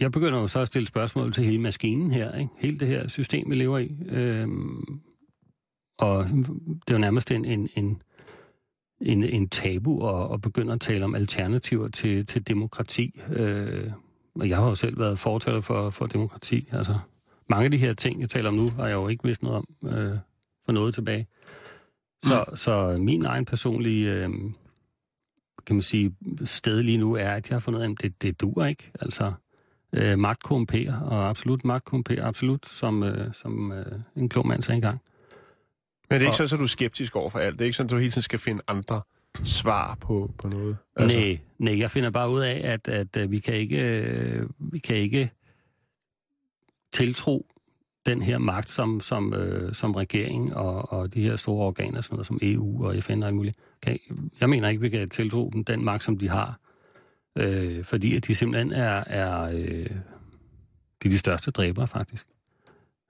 jeg 0.00 0.12
begynder 0.12 0.38
jo 0.38 0.46
så 0.46 0.60
at 0.60 0.66
stille 0.66 0.88
spørgsmål 0.88 1.32
til 1.32 1.44
hele 1.44 1.58
maskinen 1.60 2.10
her, 2.10 2.38
ikke? 2.38 2.50
hele 2.58 2.78
det 2.78 2.88
her 2.88 3.08
system, 3.08 3.50
vi 3.50 3.54
lever 3.54 3.78
i. 3.78 3.96
Øh, 4.08 4.48
og 5.98 6.28
det 6.28 6.90
er 6.90 6.92
jo 6.92 6.98
nærmest 6.98 7.30
en, 7.30 7.44
en, 7.44 7.68
en, 7.76 8.02
en, 9.00 9.22
en 9.24 9.48
tabu 9.48 10.08
at, 10.08 10.34
at 10.34 10.40
begynde 10.40 10.72
at 10.72 10.80
tale 10.80 11.04
om 11.04 11.14
alternativer 11.14 11.88
til, 11.88 12.26
til 12.26 12.46
demokrati. 12.46 13.20
Øh, 13.32 13.90
og 14.34 14.48
jeg 14.48 14.58
har 14.58 14.68
jo 14.68 14.74
selv 14.74 14.98
været 14.98 15.18
fortaler 15.18 15.60
for, 15.60 15.90
for 15.90 16.06
demokrati. 16.06 16.68
Altså, 16.72 16.94
mange 17.48 17.64
af 17.64 17.70
de 17.70 17.78
her 17.78 17.94
ting, 17.94 18.20
jeg 18.20 18.30
taler 18.30 18.48
om 18.48 18.54
nu, 18.54 18.68
har 18.68 18.86
jeg 18.86 18.94
jo 18.94 19.08
ikke 19.08 19.24
vidst 19.24 19.42
noget 19.42 19.56
om 19.58 19.88
øh, 19.88 20.18
for 20.64 20.72
noget 20.72 20.94
tilbage. 20.94 21.26
Så, 22.24 22.44
mm. 22.48 22.56
så 22.56 22.96
min 23.00 23.24
egen 23.24 23.44
personlige, 23.44 24.12
øh, 24.12 24.30
kan 25.66 25.76
man 25.76 25.82
sige, 25.82 26.14
sted 26.44 26.82
lige 26.82 26.98
nu 26.98 27.14
er, 27.14 27.30
at 27.30 27.48
jeg 27.50 27.54
har 27.54 27.60
fundet 27.60 27.78
ud 27.80 27.84
af, 27.84 27.88
at 27.90 27.96
det, 28.02 28.22
det 28.22 28.40
dur 28.40 28.64
ikke. 28.64 28.90
Altså, 29.00 29.32
øh, 29.92 30.18
magt 30.18 30.42
korrumperer, 30.42 31.00
og 31.00 31.28
absolut 31.28 31.64
magt 31.64 31.84
korrumperer, 31.84 32.26
absolut, 32.26 32.66
som, 32.66 33.02
øh, 33.02 33.34
som 33.34 33.72
øh, 33.72 33.86
en 34.16 34.28
klog 34.28 34.46
mand 34.46 34.62
sagde 34.62 34.76
engang. 34.76 35.00
Men 36.10 36.14
det 36.20 36.26
er 36.26 36.30
ikke 36.30 36.30
Og- 36.30 36.34
sådan, 36.48 36.54
at 36.54 36.58
du 36.58 36.64
er 36.64 36.68
skeptisk 36.68 37.16
over 37.16 37.30
for 37.30 37.38
alt. 37.38 37.52
Det 37.54 37.60
er 37.60 37.64
ikke 37.64 37.76
sådan, 37.76 37.86
at 37.86 37.90
du 37.90 37.96
hele 37.96 38.10
tiden 38.10 38.22
skal 38.22 38.38
finde 38.38 38.62
andre 38.68 39.00
svar 39.44 39.96
på, 40.00 40.30
på 40.38 40.48
noget. 40.48 40.76
Altså. 40.96 41.18
Nej, 41.18 41.38
nej, 41.58 41.78
jeg 41.78 41.90
finder 41.90 42.10
bare 42.10 42.30
ud 42.30 42.40
af, 42.40 42.60
at, 42.64 42.88
at, 42.88 43.16
at 43.16 43.30
vi 43.30 43.38
kan 43.38 43.54
ikke, 43.54 43.78
øh, 43.78 44.48
vi 44.58 44.78
kan 44.78 44.96
ikke 44.96 45.30
tiltro 46.92 47.46
den 48.06 48.22
her 48.22 48.38
magt, 48.38 48.68
som, 48.70 49.00
som, 49.00 49.34
øh, 49.34 49.74
som 49.74 49.94
regering 49.94 50.54
og, 50.56 50.92
og 50.92 51.14
de 51.14 51.22
her 51.22 51.36
store 51.36 51.66
organer, 51.66 52.00
sådan 52.00 52.14
noget, 52.14 52.26
som 52.26 52.38
EU 52.42 52.86
og 52.86 53.02
FN 53.02 53.22
og 53.22 53.26
alt 53.28 53.36
muligt. 53.36 53.56
Kan, 53.82 53.98
jeg 54.40 54.48
mener 54.50 54.68
ikke, 54.68 54.80
vi 54.80 54.88
kan 54.88 55.10
tiltro 55.10 55.50
dem 55.52 55.64
den 55.64 55.84
magt, 55.84 56.04
som 56.04 56.18
de 56.18 56.28
har. 56.28 56.58
Øh, 57.38 57.84
fordi 57.84 58.16
at 58.16 58.26
de 58.26 58.34
simpelthen 58.34 58.72
er, 58.72 59.04
er 59.06 59.42
øh, 59.42 59.86
de, 61.02 61.04
er 61.04 61.08
de 61.08 61.18
største 61.18 61.50
dræbere, 61.50 61.86
faktisk. 61.88 62.26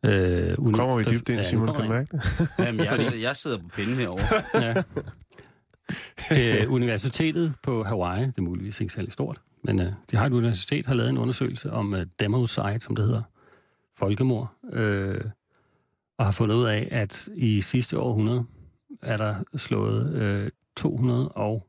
Øh, 0.05 0.59
Nu 0.65 0.73
kommer 0.77 0.97
vi 0.97 1.05
dybt 1.05 1.29
ind, 1.29 1.39
Ja, 1.39 1.43
Simon, 1.43 1.67
kommer 1.67 1.81
kan 1.83 1.91
mærke 1.91 2.17
det? 2.17 2.49
Jamen, 2.67 2.81
jeg, 2.81 2.99
jeg 3.23 3.37
sidder 3.37 3.59
på 3.59 3.69
pinden 3.77 3.97
herovre. 3.97 4.23
Ja. 6.31 6.63
øh, 6.63 6.73
universitetet 6.73 7.55
på 7.63 7.85
Hawaii, 7.85 8.27
det 8.27 8.39
er 8.39 8.43
muligvis 8.43 8.81
ikke 8.81 8.93
særlig 8.93 9.13
stort, 9.13 9.41
men 9.65 9.81
øh, 9.81 9.93
de 10.11 10.17
har 10.17 10.27
et 10.27 10.33
universitet, 10.33 10.87
har 10.87 10.95
lavet 10.95 11.11
en 11.11 11.19
undersøgelse 11.19 11.71
om 11.73 11.95
øh, 11.95 12.07
democide, 12.21 12.81
som 12.81 12.97
det 12.97 13.05
hedder, 13.05 13.23
folkemord, 14.03 14.55
øh, 14.73 15.25
og 16.19 16.25
har 16.25 16.33
fundet 16.33 16.55
ud 16.55 16.65
af, 16.65 16.89
at 16.91 17.29
i 17.35 17.61
sidste 17.61 17.99
århundrede 17.99 18.45
er 19.03 19.17
der 19.17 19.35
slået 19.57 20.15
øh, 20.15 20.51
200 20.77 21.29
og 21.29 21.69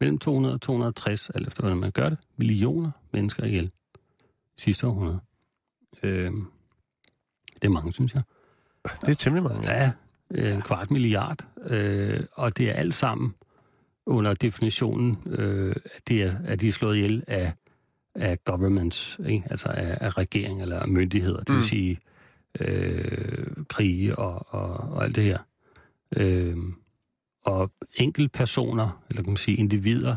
mellem 0.00 0.18
200 0.18 0.54
og 0.54 0.60
260, 0.60 1.30
alt 1.30 1.46
efter 1.46 1.62
hvordan 1.62 1.78
man 1.78 1.90
gør 1.90 2.08
det, 2.08 2.18
millioner 2.36 2.90
mennesker 3.12 3.44
ihjel 3.44 3.70
sidste 4.58 4.86
århundrede. 4.86 5.20
Øh, 6.02 6.30
det 7.62 7.68
er 7.68 7.72
mange, 7.74 7.92
synes 7.92 8.14
jeg. 8.14 8.22
Det 9.00 9.08
er 9.08 9.14
temmelig 9.14 9.42
mange. 9.42 9.70
Ja, 9.70 9.92
øh, 10.30 10.54
en 10.54 10.62
kvart 10.62 10.90
milliard. 10.90 11.46
Øh, 11.66 12.20
og 12.32 12.58
det 12.58 12.68
er 12.68 12.72
alt 12.72 12.94
sammen 12.94 13.34
under 14.06 14.34
definitionen, 14.34 15.16
øh, 15.26 15.76
at, 15.84 16.08
det 16.08 16.22
er, 16.22 16.36
at 16.44 16.60
de 16.60 16.68
er 16.68 16.72
slået 16.72 16.96
ihjel 16.96 17.24
af, 17.26 17.52
af 18.14 18.44
governments, 18.44 19.20
ikke? 19.28 19.44
altså 19.50 19.68
af, 19.68 19.98
af 20.00 20.18
regering 20.18 20.62
eller 20.62 20.86
myndigheder, 20.86 21.38
det 21.38 21.48
vil 21.48 21.56
Mm. 21.56 21.62
sige 21.62 22.00
øh, 22.60 23.46
krige 23.68 24.16
og, 24.18 24.46
og, 24.48 24.70
og 24.92 25.04
alt 25.04 25.16
det 25.16 25.24
her. 25.24 25.38
Øh, 26.16 26.56
og 27.44 27.70
enkeltpersoner, 27.94 29.02
eller 29.10 29.22
kan 29.22 29.30
man 29.30 29.36
sige 29.36 29.56
individer, 29.56 30.16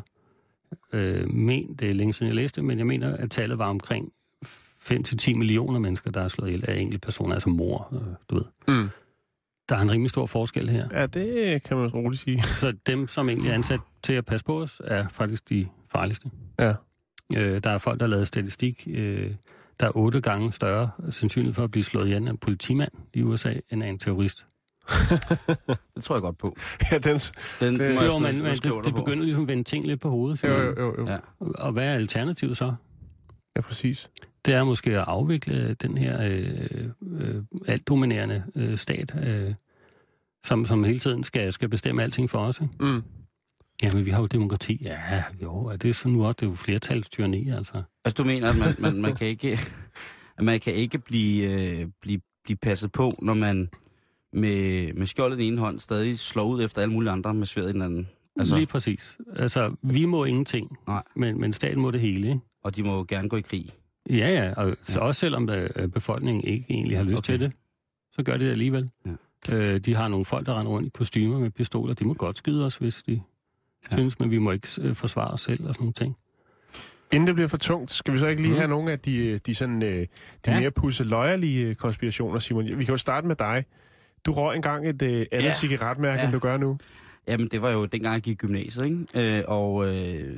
øh, 0.93 1.29
men, 1.29 1.75
det 1.79 1.89
er 1.89 1.93
længe 1.93 2.13
siden 2.13 2.27
jeg 2.27 2.35
læste, 2.35 2.61
men 2.61 2.77
jeg 2.77 2.87
mener, 2.87 3.17
at 3.17 3.31
tallet 3.31 3.57
var 3.57 3.67
omkring 3.69 4.11
5-10 4.45 5.33
millioner 5.33 5.79
mennesker, 5.79 6.11
der 6.11 6.21
er 6.21 6.27
slået 6.27 6.49
ihjel 6.49 6.69
af 6.69 6.79
enkeltpersoner, 6.79 7.33
altså 7.33 7.49
mor, 7.49 7.89
øh, 7.93 8.13
du 8.29 8.35
ved. 8.35 8.45
Mm. 8.67 8.89
Der 9.69 9.75
er 9.75 9.81
en 9.81 9.91
rimelig 9.91 10.09
stor 10.09 10.25
forskel 10.25 10.69
her. 10.69 10.87
Ja, 10.91 11.05
det 11.05 11.63
kan 11.63 11.77
man 11.77 11.87
roligt 11.87 12.21
sige. 12.21 12.41
Så 12.41 12.73
dem, 12.87 13.07
som 13.07 13.29
egentlig 13.29 13.49
er 13.49 13.53
ansat 13.53 13.79
til 14.03 14.13
at 14.13 14.25
passe 14.25 14.45
på 14.45 14.61
os, 14.61 14.81
er 14.85 15.07
faktisk 15.07 15.49
de 15.49 15.67
farligste. 15.91 16.29
Ja. 16.59 16.73
Øh, 17.35 17.63
der 17.63 17.69
er 17.69 17.77
folk, 17.77 17.99
der 17.99 18.05
har 18.05 18.09
lavet 18.09 18.27
statistik. 18.27 18.87
Øh, 18.91 19.31
der 19.79 19.87
er 19.87 19.91
otte 19.95 20.21
gange 20.21 20.51
større 20.51 20.89
sandsynlighed 21.09 21.53
for 21.53 21.63
at 21.63 21.71
blive 21.71 21.83
slået 21.83 22.05
ihjel 22.05 22.27
af 22.27 22.31
en 22.31 22.37
politimand 22.37 22.91
i 23.13 23.23
USA, 23.23 23.53
end 23.71 23.83
af 23.83 23.87
en 23.87 23.99
terrorist. 23.99 24.45
Det 25.95 26.03
tror 26.03 26.15
jeg 26.15 26.21
godt 26.21 26.37
på. 26.37 26.55
ja, 26.91 26.97
den... 26.97 27.19
Den 27.59 27.81
jeg 27.81 28.05
Jo, 28.05 28.19
men, 28.19 28.43
men 28.43 28.53
det, 28.53 28.73
det 28.85 28.95
begynder 28.95 29.23
ligesom 29.23 29.41
at 29.41 29.47
vende 29.47 29.63
ting 29.63 29.87
lidt 29.87 30.01
på 30.01 30.09
hovedet. 30.09 30.43
Jo, 30.43 30.61
jo, 30.61 30.73
jo. 30.79 30.95
jo. 30.97 31.07
Ja. 31.07 31.17
Og 31.39 31.71
hvad 31.71 31.83
er 31.83 31.93
alternativet 31.93 32.57
så? 32.57 32.73
Ja, 33.55 33.61
præcis. 33.61 34.09
Det 34.45 34.53
er 34.53 34.63
måske 34.63 34.91
at 34.91 35.03
afvikle 35.07 35.73
den 35.73 35.97
her 35.97 36.21
øh, 36.23 36.89
øh, 37.19 37.43
altdominerende 37.67 38.43
øh, 38.55 38.77
stat, 38.77 39.15
øh, 39.23 39.53
som, 40.45 40.65
som 40.65 40.83
hele 40.83 40.99
tiden 40.99 41.23
skal, 41.23 41.53
skal 41.53 41.69
bestemme 41.69 42.03
alting 42.03 42.29
for 42.29 42.39
os. 42.39 42.61
Ikke? 42.61 42.73
Mm. 42.79 43.03
Jamen, 43.83 44.05
vi 44.05 44.11
har 44.11 44.19
jo 44.21 44.25
demokrati. 44.27 44.79
Ja, 44.83 45.23
jo, 45.43 45.65
er 45.65 45.75
det 45.77 45.95
så 45.95 46.07
nu 46.09 46.25
også? 46.25 46.33
Det 46.39 46.45
er 46.45 46.49
jo 46.49 46.55
flertalstyrni, 46.55 47.49
altså. 47.49 47.83
Altså, 48.05 48.23
du 48.23 48.27
mener, 48.27 48.49
at 48.49 48.55
man, 48.57 48.75
man, 48.79 49.01
man 49.01 49.15
kan 49.15 49.27
ikke, 49.27 49.59
at 50.37 50.43
man 50.43 50.59
kan 50.59 50.73
ikke 50.73 50.97
blive, 50.97 51.51
øh, 51.81 51.87
blive, 52.01 52.19
blive 52.43 52.57
passet 52.57 52.91
på, 52.91 53.19
når 53.21 53.33
man 53.33 53.69
med, 54.33 54.93
med 54.93 55.05
skjoldet 55.05 55.39
i 55.39 55.43
den 55.43 55.53
ene 55.53 55.61
hånd 55.61 55.79
stadig 55.79 56.19
slår 56.19 56.43
ud 56.45 56.63
efter 56.63 56.81
alle 56.81 56.93
mulige 56.93 57.11
andre 57.11 57.33
med 57.33 57.45
sværet 57.45 57.69
i 57.69 57.73
den 57.73 57.81
anden. 57.81 58.07
Altså, 58.39 58.55
Lige 58.55 58.65
præcis. 58.67 59.17
Altså, 59.35 59.75
vi 59.83 60.05
må 60.05 60.25
ingenting, 60.25 60.77
Nej. 60.87 61.03
men, 61.15 61.39
men 61.41 61.53
staten 61.53 61.79
må 61.81 61.91
det 61.91 62.01
hele. 62.01 62.27
Ikke? 62.27 62.39
og 62.63 62.75
de 62.75 62.83
må 62.83 63.03
gerne 63.03 63.29
gå 63.29 63.37
i 63.37 63.41
krig. 63.41 63.69
Ja, 64.09 64.15
ja, 64.29 64.53
og 64.53 64.77
så 64.83 64.99
Ja. 64.99 65.05
også 65.05 65.19
selvom 65.19 65.49
øh, 65.49 65.87
befolkningen 65.87 66.43
ikke 66.43 66.65
egentlig 66.69 66.97
har 66.97 67.03
lyst 67.03 67.17
Okay. 67.17 67.33
til 67.33 67.39
det, 67.39 67.51
så 68.11 68.23
gør 68.23 68.37
de 68.37 68.45
det 68.45 68.51
alligevel. 68.51 68.89
Ja. 69.49 69.53
Øh, 69.55 69.79
de 69.79 69.95
har 69.95 70.07
nogle 70.07 70.25
folk, 70.25 70.45
der 70.45 70.59
render 70.59 70.71
rundt 70.71 70.87
i 70.87 70.89
kostymer 70.89 71.39
med 71.39 71.49
pistoler. 71.51 71.93
De 71.93 72.05
må 72.05 72.13
godt 72.13 72.37
skyde 72.37 72.65
os, 72.65 72.75
hvis 72.77 73.03
de 73.03 73.21
Ja. 73.91 73.95
synes, 73.95 74.19
men 74.19 74.31
vi 74.31 74.37
må 74.37 74.51
ikke 74.51 74.67
øh, 74.81 74.95
forsvare 74.95 75.27
os 75.31 75.41
selv 75.41 75.67
og 75.67 75.73
sådan 75.73 75.83
nogle 75.83 75.93
ting. 75.93 76.15
Inden 77.11 77.27
det 77.27 77.35
bliver 77.35 77.47
for 77.47 77.57
tungt, 77.57 77.91
skal 77.91 78.13
vi 78.13 78.19
så 78.19 78.27
ikke 78.27 78.41
lige 78.41 78.51
Mm. 78.51 78.57
have 78.57 78.67
nogle 78.67 78.91
af 78.91 78.99
de, 78.99 79.37
de, 79.37 79.55
sådan, 79.55 79.83
øh, 79.83 79.89
de 79.89 80.07
Ja. 80.47 80.59
mere 80.59 80.71
pusseløjerlige 80.71 81.75
konspirationer, 81.75 82.39
Simon? 82.39 82.65
Vi 82.65 82.71
kan 82.85 82.93
jo 82.93 82.97
starte 82.97 83.27
med 83.27 83.35
dig. 83.35 83.65
Du 84.25 84.31
røg 84.33 84.55
engang 84.55 84.87
et 84.89 85.01
øh, 85.01 85.25
andet 85.31 85.47
Ja. 85.47 85.53
cigaretmærke, 85.53 86.19
Ja. 86.19 86.25
end 86.25 86.33
du 86.33 86.39
gør 86.39 86.57
nu. 86.57 86.77
Jamen, 87.27 87.47
det 87.51 87.61
var 87.61 87.69
jo 87.69 87.85
dengang, 87.85 88.13
jeg 88.13 88.21
gik 88.21 88.31
i 88.33 88.35
gymnasiet, 88.35 88.85
ikke? 88.85 89.37
Øh, 89.37 89.43
og 89.47 89.85
øh, 89.95 90.37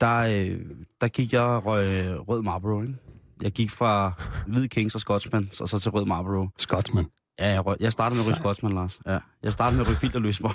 der, 0.00 0.16
øh, 0.18 0.60
der 1.00 1.08
gik 1.08 1.32
jeg 1.32 1.42
røg 1.66 1.84
rød 2.28 2.42
Marlboro, 2.42 2.82
ikke? 2.82 2.94
Jeg 3.42 3.52
gik 3.52 3.70
fra 3.70 4.12
hvid 4.46 4.68
Kings 4.68 4.94
og 4.94 5.00
Scotsman, 5.00 5.48
og 5.60 5.68
så 5.68 5.78
til 5.78 5.90
rød 5.90 6.06
Marlboro. 6.06 6.48
Scotsman. 6.58 7.06
Ja, 7.40 7.48
jeg, 7.48 7.66
røg, 7.66 7.76
jeg 7.80 7.92
startede 7.92 8.16
med 8.18 8.24
at 8.24 8.28
ryge. 8.28 8.36
Scotsman, 8.36 8.72
Lars. 8.72 9.00
Ja. 9.06 9.18
Jeg 9.42 9.52
startede 9.52 9.76
med 9.76 9.86
at 9.86 9.90
ryge 9.90 9.98
filterløsmer. 9.98 10.50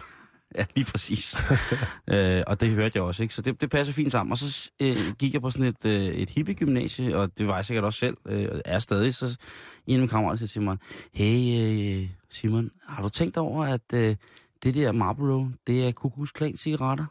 ja, 0.57 0.65
lige 0.75 0.85
præcis. 0.85 1.35
øh, 2.13 2.43
og 2.47 2.61
det 2.61 2.69
hørte 2.69 2.91
jeg 2.95 3.03
også, 3.03 3.23
ikke? 3.23 3.35
Så 3.35 3.41
det, 3.41 3.61
det 3.61 3.69
passer 3.69 3.93
fint 3.93 4.11
sammen. 4.11 4.31
Og 4.31 4.37
så 4.37 4.71
øh, 4.79 5.13
gik 5.19 5.33
jeg 5.33 5.41
på 5.41 5.49
sådan 5.49 5.65
et, 5.65 5.85
øh, 5.85 6.05
et 6.05 6.29
hippie-gymnasie, 6.29 7.17
og 7.17 7.37
det 7.37 7.47
var 7.47 7.55
jeg 7.55 7.65
sikkert 7.65 7.85
også 7.85 7.99
selv, 7.99 8.17
øh, 8.25 8.47
og 8.51 8.61
er 8.65 8.79
stadig. 8.79 9.15
Så 9.15 9.37
en 9.87 9.93
af 9.93 9.99
mine 9.99 10.07
kammerater 10.07 10.45
siger 10.45 10.63
mig, 10.63 10.77
hey 11.13 12.01
øh, 12.03 12.09
Simon, 12.29 12.71
har 12.87 13.03
du 13.03 13.09
tænkt 13.09 13.37
over, 13.37 13.65
at 13.65 13.93
øh, 13.93 14.15
det 14.63 14.75
der 14.75 14.91
Marlboro, 14.91 15.47
det 15.67 15.87
er 15.87 15.91
Kukus 15.91 16.31
Klan 16.31 16.57
cigaretter? 16.57 17.05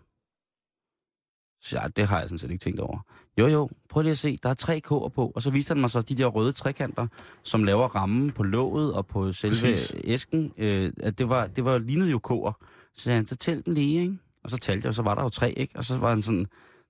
Så 1.62 1.78
ja, 1.78 1.88
det 1.96 2.08
har 2.08 2.18
jeg 2.18 2.28
sådan 2.28 2.38
set 2.38 2.50
ikke 2.50 2.62
tænkt 2.62 2.80
over. 2.80 2.98
Jo, 3.38 3.46
jo, 3.46 3.68
prøv 3.88 4.02
lige 4.02 4.10
at 4.10 4.18
se, 4.18 4.38
der 4.42 4.48
er 4.48 4.54
tre 4.54 4.80
K'er 4.86 5.08
på, 5.08 5.32
og 5.34 5.42
så 5.42 5.50
viste 5.50 5.72
han 5.72 5.80
mig 5.80 5.90
så 5.90 6.02
de 6.02 6.14
der 6.14 6.26
røde 6.26 6.52
trekanter, 6.52 7.06
som 7.42 7.64
laver 7.64 7.88
rammen 7.88 8.30
på 8.30 8.42
låget 8.42 8.94
og 8.94 9.06
på 9.06 9.32
selve. 9.32 9.50
Præcis. 9.50 9.94
æsken. 10.04 10.52
Øh, 10.56 10.92
at 11.00 11.18
det 11.18 11.28
var, 11.28 11.46
det 11.46 11.64
var 11.64 11.78
lignede 11.78 12.10
jo 12.10 12.20
K'er. 12.30 12.66
Så 12.96 13.02
sagde 13.02 13.16
han, 13.16 13.26
så 13.26 13.36
tæl 13.36 13.62
dem 13.66 13.74
lige, 13.74 14.00
ikke? 14.02 14.18
Og 14.44 14.50
så 14.50 14.56
talte 14.56 14.84
jeg, 14.84 14.88
og 14.88 14.94
så 14.94 15.02
var 15.02 15.14
der 15.14 15.22
jo 15.22 15.28
tre, 15.28 15.52
ikke? 15.52 15.76
Og 15.76 15.84
så 15.84 15.96
var 15.96 16.08
han 16.08 16.22
sådan, 16.22 16.46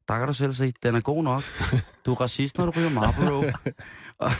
der 0.08 0.18
kan 0.18 0.26
du 0.26 0.32
selv 0.32 0.52
se, 0.52 0.72
den 0.82 0.94
er 0.94 1.00
god 1.00 1.24
nok. 1.24 1.42
Du 2.06 2.12
er 2.12 2.20
racist, 2.20 2.58
når 2.58 2.66
du 2.66 2.72
ryger 2.76 2.90
Marlboro. 2.90 3.44
og, 4.18 4.30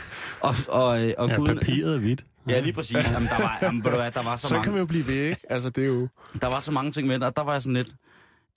og, 0.41 0.55
og, 0.69 1.03
øh, 1.09 1.15
og 1.19 1.29
Ja, 1.29 1.37
guden, 1.37 1.59
papiret 1.59 1.95
er 1.95 1.99
hvidt. 1.99 2.25
Ja, 2.49 2.61
lige 2.61 2.73
præcis. 2.73 3.11
Jamen, 3.11 3.29
der 3.29 3.39
var, 3.39 3.59
jamen, 3.63 3.85
ved 3.85 3.91
du 3.91 3.97
hvad, 3.97 4.11
der 4.11 4.23
var 4.23 4.37
så, 4.37 4.47
Så 4.47 4.55
mange, 4.55 4.65
kan 4.65 4.73
man 4.73 4.81
jo 4.81 4.87
blive 4.87 5.07
ved, 5.07 5.15
ikke? 5.15 5.41
Altså, 5.51 5.71
det 5.71 5.85
er 5.85 5.89
jo... 5.89 6.09
der 6.41 6.47
var 6.47 6.61
så 6.61 6.73
mange 6.73 6.93
ting 6.93 7.09
med 7.09 7.23
og 7.23 7.37
der 7.37 7.43
var 7.43 7.53
jeg 7.53 7.63
sådan 7.63 7.75
lidt, 7.75 7.95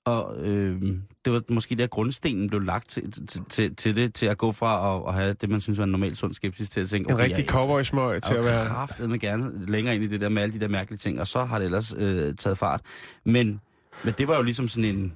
og 0.05 0.37
øh, 0.39 0.81
det 1.25 1.33
var 1.33 1.41
måske 1.49 1.75
der 1.75 1.87
grundstenen 1.87 2.49
blev 2.49 2.61
lagt 2.61 2.89
til, 2.89 3.11
til, 3.27 3.41
til, 3.49 3.75
til 3.75 3.95
det, 3.95 4.13
til 4.13 4.25
at 4.25 4.37
gå 4.37 4.51
fra 4.51 4.95
at, 4.95 5.03
at 5.07 5.13
have 5.13 5.33
det, 5.33 5.49
man 5.49 5.61
synes 5.61 5.77
var 5.77 5.83
en 5.83 5.91
normal 5.91 6.15
sund 6.15 6.33
skepsis, 6.33 6.69
til 6.69 6.81
at 6.81 6.87
tænke, 6.87 7.09
En 7.09 7.13
okay, 7.13 7.23
rigtig 7.23 7.45
jeg, 7.45 7.47
cowboy-smøg 7.47 8.23
til 8.23 8.33
at 8.33 8.43
være... 8.43 8.67
kraftet 8.67 9.09
med 9.09 9.19
gerne 9.19 9.65
længere 9.65 9.95
ind 9.95 10.03
i 10.03 10.07
det 10.07 10.19
der 10.19 10.29
med 10.29 10.41
alle 10.41 10.53
de 10.53 10.59
der 10.59 10.67
mærkelige 10.67 10.97
ting, 10.97 11.19
og 11.19 11.27
så 11.27 11.45
har 11.45 11.59
det 11.59 11.65
ellers 11.65 11.93
øh, 11.97 12.35
taget 12.35 12.57
fart. 12.57 12.81
Men, 13.23 13.61
men 14.03 14.13
det 14.17 14.27
var 14.27 14.35
jo 14.35 14.41
ligesom 14.41 14.67
sådan 14.67 14.95
en... 14.95 15.13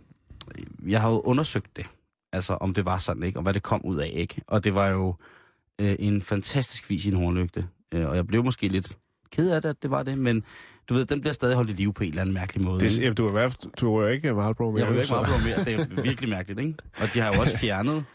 Jeg 0.88 1.02
har 1.02 1.10
jo 1.10 1.20
undersøgt 1.20 1.78
det, 1.78 1.86
altså 2.32 2.54
om 2.54 2.74
det 2.74 2.86
var 2.86 2.98
sådan, 2.98 3.24
ikke? 3.24 3.40
Og 3.40 3.44
hvad 3.44 3.54
det 3.54 3.64
kom 3.64 3.82
ud 3.86 3.98
af, 3.98 4.12
ikke? 4.14 4.42
Og 4.48 4.64
det 4.64 4.76
var 4.76 4.88
jo 4.88 5.16
øh, 5.82 5.96
en 6.00 6.22
fantastisk 6.22 6.90
vis 6.90 7.06
i 7.06 7.10
en 7.10 7.16
hornlygte. 7.16 7.68
Øh, 7.94 8.10
og 8.10 8.16
jeg 8.16 8.28
blev 8.28 8.44
måske 8.44 8.68
lidt 8.68 8.98
ked 9.32 9.52
af 9.52 9.62
det, 9.62 9.70
at 9.70 9.84
det 9.84 9.92
var 9.92 10.04
det, 10.04 10.18
men 10.18 10.44
du 10.90 10.94
ved, 10.94 11.06
den 11.06 11.22
bliver 11.22 11.34
stadig 11.34 11.56
holdt 11.56 11.70
i 11.70 11.74
live 11.74 11.94
på 11.94 12.04
en 12.04 12.10
eller 12.10 12.22
anden 12.22 12.34
mærkelig 12.34 12.66
måde. 12.66 12.80
Det, 12.80 12.98
ikke? 13.00 13.14
du 13.14 13.28
er, 13.28 13.50
fald- 13.50 13.72
du 13.80 13.96
er 13.96 14.02
jo 14.02 14.08
ikke 14.08 14.34
Marlboro 14.34 14.72
mere. 14.72 14.86
Jeg 14.86 14.94
vil 14.94 15.02
ikke 15.02 15.14
på 15.14 15.44
mere. 15.44 15.66
Det 15.66 15.98
er 15.98 16.02
virkelig 16.10 16.30
mærkeligt, 16.30 16.60
ikke? 16.60 16.74
Og 17.02 17.14
de 17.14 17.20
har 17.20 17.34
jo 17.34 17.40
også 17.42 17.58
fjernet 17.60 18.06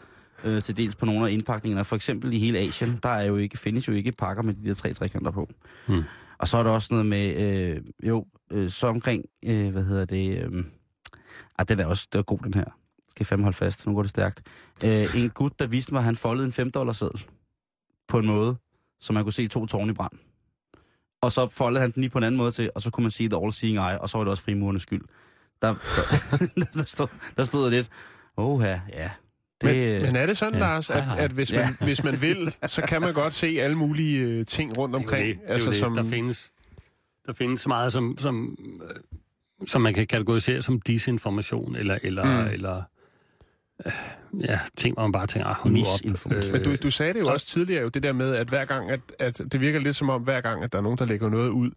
øh, 0.43 0.61
til 0.61 0.77
dels 0.77 0.95
på 0.95 1.05
nogle 1.05 1.27
af 1.27 1.31
indpakningerne. 1.31 1.85
For 1.85 1.95
eksempel 1.95 2.33
i 2.33 2.39
hele 2.39 2.59
Asien, 2.59 2.99
der 3.03 3.09
er 3.09 3.23
jo 3.23 3.35
ikke, 3.37 3.57
findes 3.57 3.87
jo 3.87 3.93
ikke 3.93 4.11
pakker 4.11 4.43
med 4.43 4.53
de 4.53 4.67
der 4.67 4.73
tre 4.73 4.93
trekanter 4.93 5.31
på. 5.31 5.49
Hmm. 5.87 6.03
Og 6.39 6.47
så 6.47 6.57
er 6.57 6.63
der 6.63 6.69
også 6.71 6.87
noget 6.91 7.05
med, 7.05 7.35
øh, 7.35 7.81
jo, 8.07 8.25
øh, 8.51 8.69
så 8.69 8.87
omkring, 8.87 9.25
øh, 9.45 9.69
hvad 9.71 9.83
hedder 9.83 10.05
det, 10.05 10.43
øh, 10.43 10.63
ah, 11.59 11.65
den 11.69 11.79
er 11.79 11.85
også, 11.85 12.07
det 12.13 12.19
er 12.19 12.23
god 12.23 12.39
den 12.39 12.53
her. 12.53 12.65
Skal 13.09 13.23
jeg 13.23 13.27
fandme 13.27 13.43
holde 13.43 13.57
fast, 13.57 13.87
nu 13.87 13.93
går 13.95 14.01
det 14.01 14.09
stærkt. 14.09 14.41
Øh, 14.85 15.05
en 15.15 15.29
gut, 15.29 15.59
der 15.59 15.67
viste 15.67 15.93
mig, 15.93 15.99
at 15.99 16.05
han 16.05 16.15
foldede 16.15 16.45
en 16.45 16.51
5 16.51 16.71
dollars 16.71 16.97
seddel 16.97 17.25
på 18.07 18.19
en 18.19 18.25
måde, 18.27 18.55
så 18.99 19.13
man 19.13 19.23
kunne 19.23 19.33
se 19.33 19.47
to 19.47 19.65
tårne 19.65 19.91
i 19.91 19.93
brand. 19.93 20.11
Og 21.25 21.31
så 21.31 21.47
foldede 21.47 21.81
han 21.81 21.91
den 21.91 22.01
lige 22.01 22.09
på 22.11 22.17
en 22.17 22.23
anden 22.23 22.37
måde 22.37 22.51
til, 22.51 22.69
og 22.75 22.81
så 22.81 22.91
kunne 22.91 23.03
man 23.03 23.11
sige 23.11 23.29
The 23.29 23.39
All 23.43 23.53
Seeing 23.53 23.77
Eye, 23.77 24.01
og 24.01 24.09
så 24.09 24.17
var 24.17 24.23
det 24.23 24.31
også 24.31 24.43
frimurernes 24.43 24.81
skyld. 24.81 25.01
Der, 25.61 25.67
der, 26.55 26.65
der, 26.73 26.83
stod, 26.83 27.07
der 27.37 27.43
stod 27.43 27.63
der 27.63 27.69
lidt, 27.69 27.89
åh 28.37 28.63
ja, 28.63 28.79
ja. 28.93 29.09
Det, 29.61 30.01
Men, 30.01 30.11
men 30.11 30.15
er 30.15 30.25
det 30.25 30.37
sådan, 30.37 30.53
Ja. 30.53 30.59
Lars, 30.59 30.89
at, 30.89 31.03
at 31.17 31.31
hvis, 31.31 31.51
man, 31.53 31.65
hvis 31.81 32.03
man 32.03 32.21
vil, 32.21 32.55
så 32.67 32.81
kan 32.81 33.01
man 33.01 33.13
godt 33.13 33.33
se 33.33 33.57
alle 33.61 33.77
mulige 33.77 34.19
øh, 34.19 34.45
ting 34.45 34.77
rundt 34.77 34.95
omkring? 34.95 35.25
Det 35.27 35.31
er 35.43 35.47
det. 35.47 35.53
Altså, 35.53 35.71
det, 35.71 35.81
er 35.81 35.87
det. 35.87 35.97
Der, 35.97 36.03
findes, 36.09 36.51
der 37.25 37.33
findes 37.33 37.61
så 37.61 37.69
meget, 37.69 37.93
som, 37.93 38.17
som, 38.17 38.57
øh, 38.83 38.95
som 39.67 39.81
man 39.81 39.93
kan 39.93 40.07
kategorisere 40.07 40.61
som 40.61 40.81
disinformation, 40.81 41.75
eller, 41.75 41.97
eller, 42.03 42.41
Mm. 42.43 42.47
eller 42.53 42.83
ja, 44.39 44.59
ting, 44.77 44.93
hvor 44.93 45.03
man 45.03 45.11
bare 45.11 45.27
tænker, 45.27 45.47
ah, 45.47 45.55
hold 45.55 45.73
nu 45.73 45.79
op. 45.79 45.85
Misinformation. 46.03 46.51
Men 46.53 46.63
du, 46.63 46.75
du 46.75 46.91
sagde 46.91 47.13
det 47.13 47.19
jo 47.19 47.25
og- 47.25 47.33
også 47.33 47.47
tidligere, 47.47 47.81
jo, 47.83 47.89
det 47.89 48.03
der 48.03 48.13
med, 48.13 48.35
at 48.35 48.47
hver 48.47 48.65
gang, 48.65 48.91
at, 48.91 48.99
at 49.19 49.37
det 49.51 49.61
virker 49.61 49.79
lidt 49.79 49.95
som 49.95 50.09
om, 50.09 50.21
hver 50.21 50.41
gang, 50.41 50.63
at 50.63 50.71
der 50.71 50.77
er 50.77 50.83
nogen, 50.83 50.97
der 50.97 51.05
lægger 51.05 51.29
noget 51.29 51.49
ud, 51.49 51.71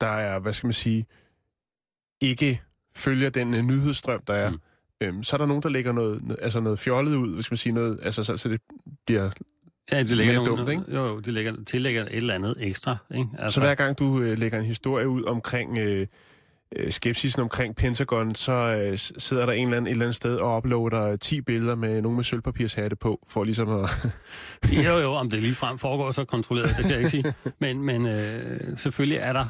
der 0.00 0.06
er, 0.06 0.38
hvad 0.38 0.52
skal 0.52 0.66
man 0.66 0.74
sige, 0.74 1.06
ikke 2.20 2.62
følger 2.96 3.30
den 3.30 3.54
uh, 3.54 3.60
nyhedsstrøm, 3.60 4.22
der 4.26 4.34
er, 4.34 4.50
mm. 4.50 4.58
Øhm, 5.02 5.22
så 5.22 5.36
er 5.36 5.38
der 5.38 5.46
nogen, 5.46 5.62
der 5.62 5.68
lægger 5.68 5.92
noget, 5.92 6.36
altså 6.42 6.60
noget 6.60 6.78
fjollet 6.78 7.14
ud, 7.16 7.42
skal 7.42 7.52
man 7.52 7.58
sige, 7.58 7.72
noget, 7.72 7.98
altså 8.02 8.22
så, 8.24 8.36
så 8.36 8.48
det 8.48 8.60
bliver... 9.06 9.30
Ja, 9.92 10.02
de 10.02 10.14
lægger 10.14 10.32
mere 10.34 10.44
nogle, 10.44 10.58
dumt, 10.60 10.70
ikke? 10.70 10.96
Jo, 10.96 11.06
jo, 11.06 11.20
de 11.20 11.30
lægger, 11.32 11.54
tillægger 11.66 12.02
et 12.02 12.16
eller 12.16 12.34
andet 12.34 12.54
ekstra. 12.58 12.96
Ikke? 13.14 13.28
Altså, 13.38 13.54
så 13.54 13.60
hver 13.60 13.74
gang 13.74 13.98
du 13.98 14.20
øh, 14.20 14.38
lægger 14.38 14.58
en 14.58 14.64
historie 14.64 15.08
ud 15.08 15.24
omkring 15.24 15.78
øh, 15.78 16.06
øh, 16.76 16.92
skepsisen 16.92 17.42
omkring 17.42 17.76
Pentagon, 17.76 18.34
så 18.34 18.52
øh, 18.52 18.98
sidder 18.98 19.46
der 19.46 19.52
en 19.52 19.64
eller 19.64 19.76
anden, 19.76 19.86
et 19.86 19.90
eller 19.90 20.04
andet 20.04 20.16
sted 20.16 20.36
og 20.36 20.56
uploader 20.56 21.16
10 21.16 21.40
billeder 21.40 21.74
med 21.74 22.02
nogen 22.02 22.16
med 22.16 22.24
sølvpapirshatte 22.24 22.96
på, 22.96 23.26
for 23.28 23.44
ligesom 23.44 23.68
at... 23.68 23.90
Jo, 24.86 24.98
jo, 24.98 25.12
om 25.22 25.30
det 25.30 25.42
lige 25.42 25.54
frem 25.54 25.78
foregår 25.78 26.10
så 26.10 26.24
kontrolleret, 26.24 26.68
det 26.76 26.84
kan 26.84 26.90
jeg 26.90 26.98
ikke 26.98 27.10
sige. 27.10 27.34
Men, 27.58 27.82
men 27.82 28.06
øh, 28.06 28.78
selvfølgelig 28.78 29.18
er 29.18 29.32
der 29.32 29.46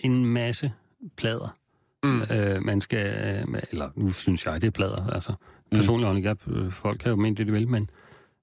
en 0.00 0.26
masse 0.26 0.72
plader. 1.16 1.56
Mm. 2.02 2.22
Øh, 2.22 2.62
man 2.62 2.80
skal, 2.80 3.06
øh, 3.06 3.62
eller 3.70 3.90
nu 3.94 4.12
synes 4.12 4.46
jeg, 4.46 4.60
det 4.60 4.66
er 4.66 4.70
plader. 4.70 5.06
Altså, 5.06 5.32
personligt 5.70 6.12
mm. 6.12 6.24
jeg, 6.24 6.36
øh, 6.48 6.72
folk 6.72 6.98
kan 6.98 7.10
jo 7.10 7.16
mene 7.16 7.36
det, 7.36 7.46
de 7.46 7.52
vil, 7.52 7.68
men, 7.68 7.90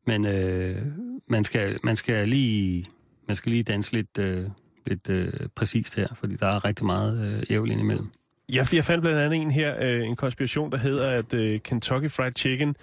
men 0.08 0.26
øh, 0.26 0.82
man, 1.28 1.44
skal, 1.44 1.80
man 1.84 1.96
skal 1.96 2.28
lige 2.28 2.86
man 3.28 3.36
skal 3.36 3.52
lige 3.52 3.64
danse 3.64 3.94
lidt, 3.94 4.18
øh, 4.18 4.48
lidt 4.86 5.10
øh, 5.10 5.34
præcist 5.56 5.96
her, 5.96 6.08
fordi 6.16 6.36
der 6.36 6.48
er 6.48 6.66
rigtig 6.66 6.86
meget 6.86 7.36
øh, 7.36 7.44
ævl 7.50 7.72
indimellem. 7.72 8.10
Jeg, 8.50 8.74
jeg 8.74 8.86
fandt 8.86 9.02
blandt 9.02 9.20
andet 9.20 9.42
en 9.42 9.52
her, 9.52 9.76
øh, 9.82 10.08
en 10.08 10.16
konspiration, 10.16 10.72
der 10.72 10.78
hedder, 10.78 11.10
at 11.10 11.34
øh, 11.34 11.60
Kentucky 11.60 12.12
Fried 12.12 12.34
Chicken 12.36 12.76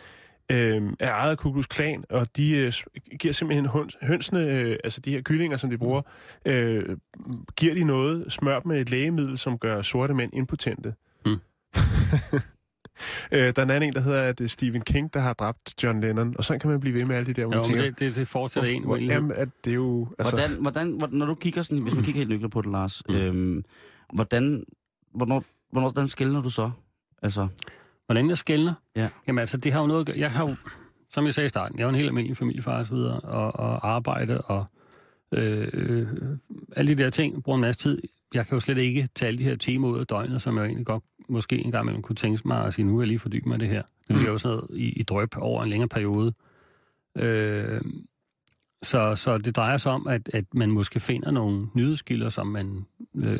øh, 0.50 0.82
er 0.98 1.12
ejet 1.12 1.30
af 1.30 1.38
Ku 1.38 1.52
Klux 1.52 1.66
Klan, 1.68 2.04
og 2.10 2.36
de 2.36 2.56
øh, 2.56 2.72
giver 3.20 3.34
simpelthen 3.34 3.66
høns, 3.66 3.96
hønsene, 4.02 4.40
øh, 4.40 4.76
altså 4.84 5.00
de 5.00 5.10
her 5.10 5.20
kyllinger, 5.20 5.56
som 5.56 5.70
de 5.70 5.78
bruger, 5.78 6.02
øh, 6.44 6.96
giver 7.56 7.74
de 7.74 7.84
noget, 7.84 8.32
smør 8.32 8.60
dem 8.60 8.68
med 8.68 8.80
et 8.80 8.90
lægemiddel, 8.90 9.38
som 9.38 9.58
gør 9.58 9.82
sorte 9.82 10.14
mænd 10.14 10.34
impotente. 10.34 10.94
Mm. 11.26 11.36
øh, 13.32 13.38
der 13.40 13.52
er 13.56 13.62
en 13.62 13.70
anden 13.70 13.82
en, 13.82 13.92
der 13.92 14.00
hedder, 14.00 14.22
at 14.22 14.38
det 14.38 14.44
er 14.44 14.48
Stephen 14.48 14.80
King, 14.82 15.14
der 15.14 15.20
har 15.20 15.32
dræbt 15.32 15.82
John 15.82 16.00
Lennon, 16.00 16.34
og 16.38 16.44
sådan 16.44 16.60
kan 16.60 16.70
man 16.70 16.80
blive 16.80 16.94
ved 16.98 17.04
med 17.04 17.16
alle 17.16 17.26
de 17.34 17.40
der, 17.40 17.46
hvor 17.46 17.56
Jo, 17.56 17.62
tænker, 17.62 17.82
det, 17.82 17.98
det, 17.98 18.16
det 18.16 18.28
fortsætter 18.28 18.70
en 18.70 18.82
hvor, 18.84 18.92
uendelighed. 18.92 19.16
jamen, 19.22 19.32
at 19.36 19.48
det 19.64 19.70
er 19.70 19.74
jo... 19.74 20.08
Altså, 20.18 20.36
Hvordan, 20.36 20.56
hvordan, 20.62 20.90
hvordan, 20.98 21.18
når 21.18 21.26
du 21.26 21.34
kigger 21.34 21.62
sådan, 21.62 21.78
hvis 21.82 21.94
man 21.94 22.04
kigger 22.04 22.18
helt 22.18 22.30
nøgler 22.30 22.48
på 22.48 22.62
det, 22.62 22.70
Lars, 22.72 23.02
Mm. 23.08 23.14
øhm, 23.14 23.64
hvordan, 24.12 24.64
hvornår, 25.14 25.44
hvornår, 25.72 25.88
hvordan 25.90 26.08
skældner 26.08 26.42
du 26.42 26.50
så? 26.50 26.70
Altså, 27.22 27.48
Hvordan 28.06 28.28
jeg 28.28 28.38
skældner? 28.38 28.72
Ja. 28.96 29.08
Jamen 29.26 29.38
altså, 29.38 29.56
det 29.56 29.72
har 29.72 29.80
jo 29.80 29.86
noget. 29.86 30.08
Jeg 30.16 30.30
har 30.30 30.48
jo, 30.48 30.54
som 31.10 31.24
jeg 31.24 31.34
sagde 31.34 31.46
i 31.46 31.48
starten, 31.48 31.78
jeg 31.78 31.84
er 31.84 31.88
en 31.88 31.94
helt 31.94 32.06
almindelig 32.08 32.36
familiefar 32.36 32.78
og 32.78 32.86
så 32.86 32.94
videre, 32.94 33.20
og, 33.20 33.54
og 33.56 33.88
arbejde 33.90 34.40
og 34.40 34.66
øh, 35.34 35.68
øh, 35.72 36.06
alle 36.76 36.94
de 36.96 37.02
der 37.02 37.10
ting, 37.10 37.42
bruger 37.42 37.56
en 37.56 37.60
masse 37.62 37.80
tid. 37.80 38.02
Jeg 38.34 38.46
kan 38.46 38.56
jo 38.56 38.60
slet 38.60 38.78
ikke 38.78 39.08
tage 39.14 39.26
alle 39.28 39.38
de 39.38 39.44
her 39.44 39.56
timer 39.56 39.88
ud 39.88 39.98
af 39.98 40.06
døgnet, 40.06 40.42
som 40.42 40.56
jeg 40.56 40.64
egentlig 40.64 40.86
godt 40.86 41.04
måske 41.30 41.58
en 41.58 41.70
gang 41.70 41.84
imellem 41.84 42.02
kunne 42.02 42.16
tænke 42.16 42.48
mig 42.48 42.64
at 42.64 42.74
sige, 42.74 42.86
nu 42.86 42.96
vil 42.96 43.02
jeg 43.02 43.08
lige 43.08 43.18
fordybe 43.18 43.48
mig 43.48 43.60
det 43.60 43.68
her. 43.68 43.82
Det 44.08 44.16
bliver 44.16 44.30
jo 44.30 44.38
sådan 44.38 44.56
noget 44.56 44.80
i, 44.80 44.88
i 44.88 45.02
drøb 45.02 45.34
over 45.36 45.62
en 45.62 45.68
længere 45.68 45.88
periode. 45.88 46.32
Øh, 47.18 47.80
så, 48.82 49.14
så 49.14 49.38
det 49.38 49.56
drejer 49.56 49.76
sig 49.76 49.92
om, 49.92 50.06
at, 50.06 50.30
at 50.34 50.44
man 50.54 50.70
måske 50.70 51.00
finder 51.00 51.30
nogle 51.30 51.66
nyhedskilder, 51.74 52.28
som 52.28 52.46
man 52.46 52.86
øh, 53.14 53.38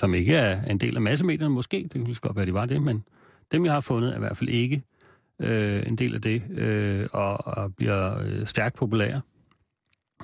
som 0.00 0.14
ikke 0.14 0.34
er 0.34 0.62
en 0.62 0.78
del 0.78 0.96
af 0.96 1.02
massemedierne 1.02 1.54
måske, 1.54 1.82
det 1.82 1.92
kunne 1.92 2.04
lige 2.04 2.16
godt 2.20 2.36
være, 2.36 2.46
de 2.46 2.54
var 2.54 2.66
det, 2.66 2.82
men 2.82 3.04
dem, 3.52 3.64
jeg 3.64 3.72
har 3.72 3.80
fundet, 3.80 4.12
er 4.12 4.16
i 4.16 4.18
hvert 4.18 4.36
fald 4.36 4.50
ikke 4.50 4.82
øh, 5.40 5.86
en 5.86 5.96
del 5.96 6.14
af 6.14 6.22
det, 6.22 6.42
øh, 6.50 7.08
og, 7.12 7.46
og 7.46 7.74
bliver 7.74 8.18
øh, 8.18 8.46
stærkt 8.46 8.76
populære. 8.76 9.20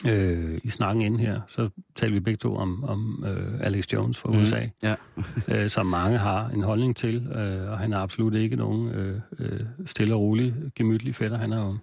Øh, 0.07 0.59
I 0.65 0.69
snakken 0.69 1.03
inden 1.03 1.21
her, 1.21 1.41
så 1.49 1.69
taler 1.95 2.13
vi 2.15 2.21
begge 2.21 2.37
to 2.39 2.57
om, 2.57 2.85
om 2.85 3.25
øh, 3.27 3.61
Alex 3.61 3.93
Jones 3.93 4.19
fra 4.19 4.31
Mhm. 4.31 4.41
USA, 4.43 4.67
ja. 4.83 4.95
øh, 5.49 5.71
som 5.71 5.87
mange 5.87 6.19
har 6.19 6.49
en 6.49 6.63
holdning 6.63 6.97
til, 6.97 7.27
øh, 7.35 7.71
og 7.71 7.79
han 7.79 7.93
er 7.93 7.99
absolut 7.99 8.35
ikke 8.35 8.57
nogen 8.57 8.89
øh, 8.89 9.21
øh, 9.39 9.61
stille 9.87 10.15
og 10.15 10.21
rolig, 10.21 10.55
gemytlig 10.77 11.15
fætter. 11.15 11.39
Han 11.39 11.53
er 11.53 11.65
jo 11.67 11.75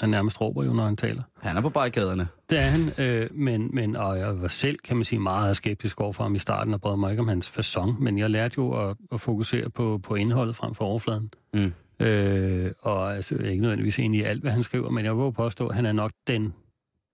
han 0.00 0.08
nærmest 0.10 0.40
råber 0.40 0.64
jo, 0.64 0.72
når 0.72 0.84
han 0.84 0.96
taler. 0.96 1.22
Han 1.42 1.56
er 1.56 1.60
på 1.60 1.68
barrikaderne. 1.68 2.28
Det 2.50 2.58
er 2.58 2.62
han, 2.62 2.90
øh, 2.98 3.28
men, 3.32 3.70
men 3.72 3.96
og 3.96 4.18
jeg 4.18 4.40
var 4.42 4.48
selv, 4.48 4.78
kan 4.84 4.96
man 4.96 5.04
sige, 5.04 5.18
meget 5.18 5.56
skeptisk 5.56 6.00
over 6.00 6.12
for 6.12 6.22
ham 6.22 6.34
i 6.34 6.38
starten, 6.38 6.74
og 6.74 6.80
brød 6.80 6.96
mig 6.96 7.10
ikke 7.10 7.20
om 7.20 7.28
hans 7.28 7.48
façon, 7.58 8.02
men 8.02 8.18
jeg 8.18 8.30
lærte 8.30 8.54
jo 8.58 8.88
at, 8.90 8.96
at 9.12 9.20
fokusere 9.20 9.70
på, 9.70 10.00
på 10.02 10.14
indholdet 10.14 10.56
frem 10.56 10.74
for 10.74 10.84
overfladen. 10.84 11.30
Mm. 11.54 11.72
Øh, 12.06 12.70
og 12.82 13.16
altså, 13.16 13.34
jeg 13.38 13.46
er 13.46 13.50
ikke 13.50 13.62
nødvendigvis 13.62 13.98
enig 13.98 14.20
i 14.20 14.22
alt, 14.22 14.40
hvad 14.42 14.52
han 14.52 14.62
skriver, 14.62 14.90
men 14.90 15.04
jeg 15.04 15.16
vil 15.18 15.32
påstå, 15.32 15.66
at 15.68 15.74
han 15.76 15.86
er 15.86 15.92
nok 15.92 16.10
den, 16.26 16.54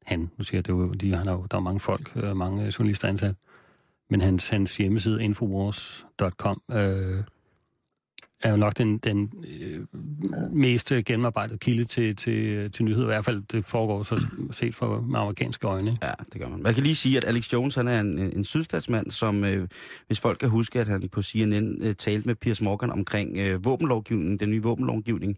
han, 0.07 0.31
nu 0.39 0.45
siger 0.45 0.59
jeg 0.59 0.67
det 0.67 0.73
jo, 0.73 0.93
de, 0.93 1.15
han 1.15 1.29
er 1.29 1.33
jo, 1.33 1.47
der 1.51 1.57
er 1.57 1.61
mange 1.61 1.81
folk, 1.81 2.13
øh, 2.17 2.37
mange 2.37 2.73
journalister 2.79 3.09
ansat, 3.09 3.35
men 4.11 4.21
hans, 4.21 4.49
hans 4.49 4.77
hjemmeside, 4.77 5.25
infowars.com, 5.25 6.63
øh, 6.71 7.25
er 8.43 8.51
jo 8.51 8.57
nok 8.57 8.79
den, 8.79 8.99
den 8.99 9.33
øh, 9.61 9.81
mest 10.53 10.93
gennemarbejdede 11.07 11.59
kilde 11.59 11.85
til, 11.85 12.17
til, 12.17 12.71
til 12.73 12.85
nyheder. 12.85 13.05
I 13.05 13.07
hvert 13.07 13.25
fald, 13.25 13.43
det 13.53 13.65
foregår 13.65 14.03
så 14.03 14.27
set 14.51 14.75
fra 14.75 14.87
amerikanske 14.97 15.67
øjne. 15.67 15.93
Ja, 16.03 16.13
det 16.33 16.41
gør 16.41 16.49
man. 16.49 16.63
Man 16.63 16.75
kan 16.75 16.83
lige 16.83 16.95
sige, 16.95 17.17
at 17.17 17.25
Alex 17.25 17.53
Jones 17.53 17.75
han 17.75 17.89
er 17.89 18.01
en, 18.01 18.19
en 18.19 18.45
sydstatsmand, 18.45 19.11
som, 19.11 19.45
øh, 19.45 19.69
hvis 20.07 20.21
folk 20.21 20.39
kan 20.39 20.49
huske, 20.49 20.81
at 20.81 20.89
han 20.89 21.09
på 21.09 21.23
CNN 21.23 21.83
øh, 21.83 21.95
talte 21.95 22.27
med 22.27 22.35
Piers 22.35 22.63
Morgan 22.63 22.91
omkring 22.91 23.39
øh, 23.39 23.65
våbenlovgivningen, 23.65 24.39
den 24.39 24.51
nye 24.51 24.63
våbenlovgivning, 24.63 25.37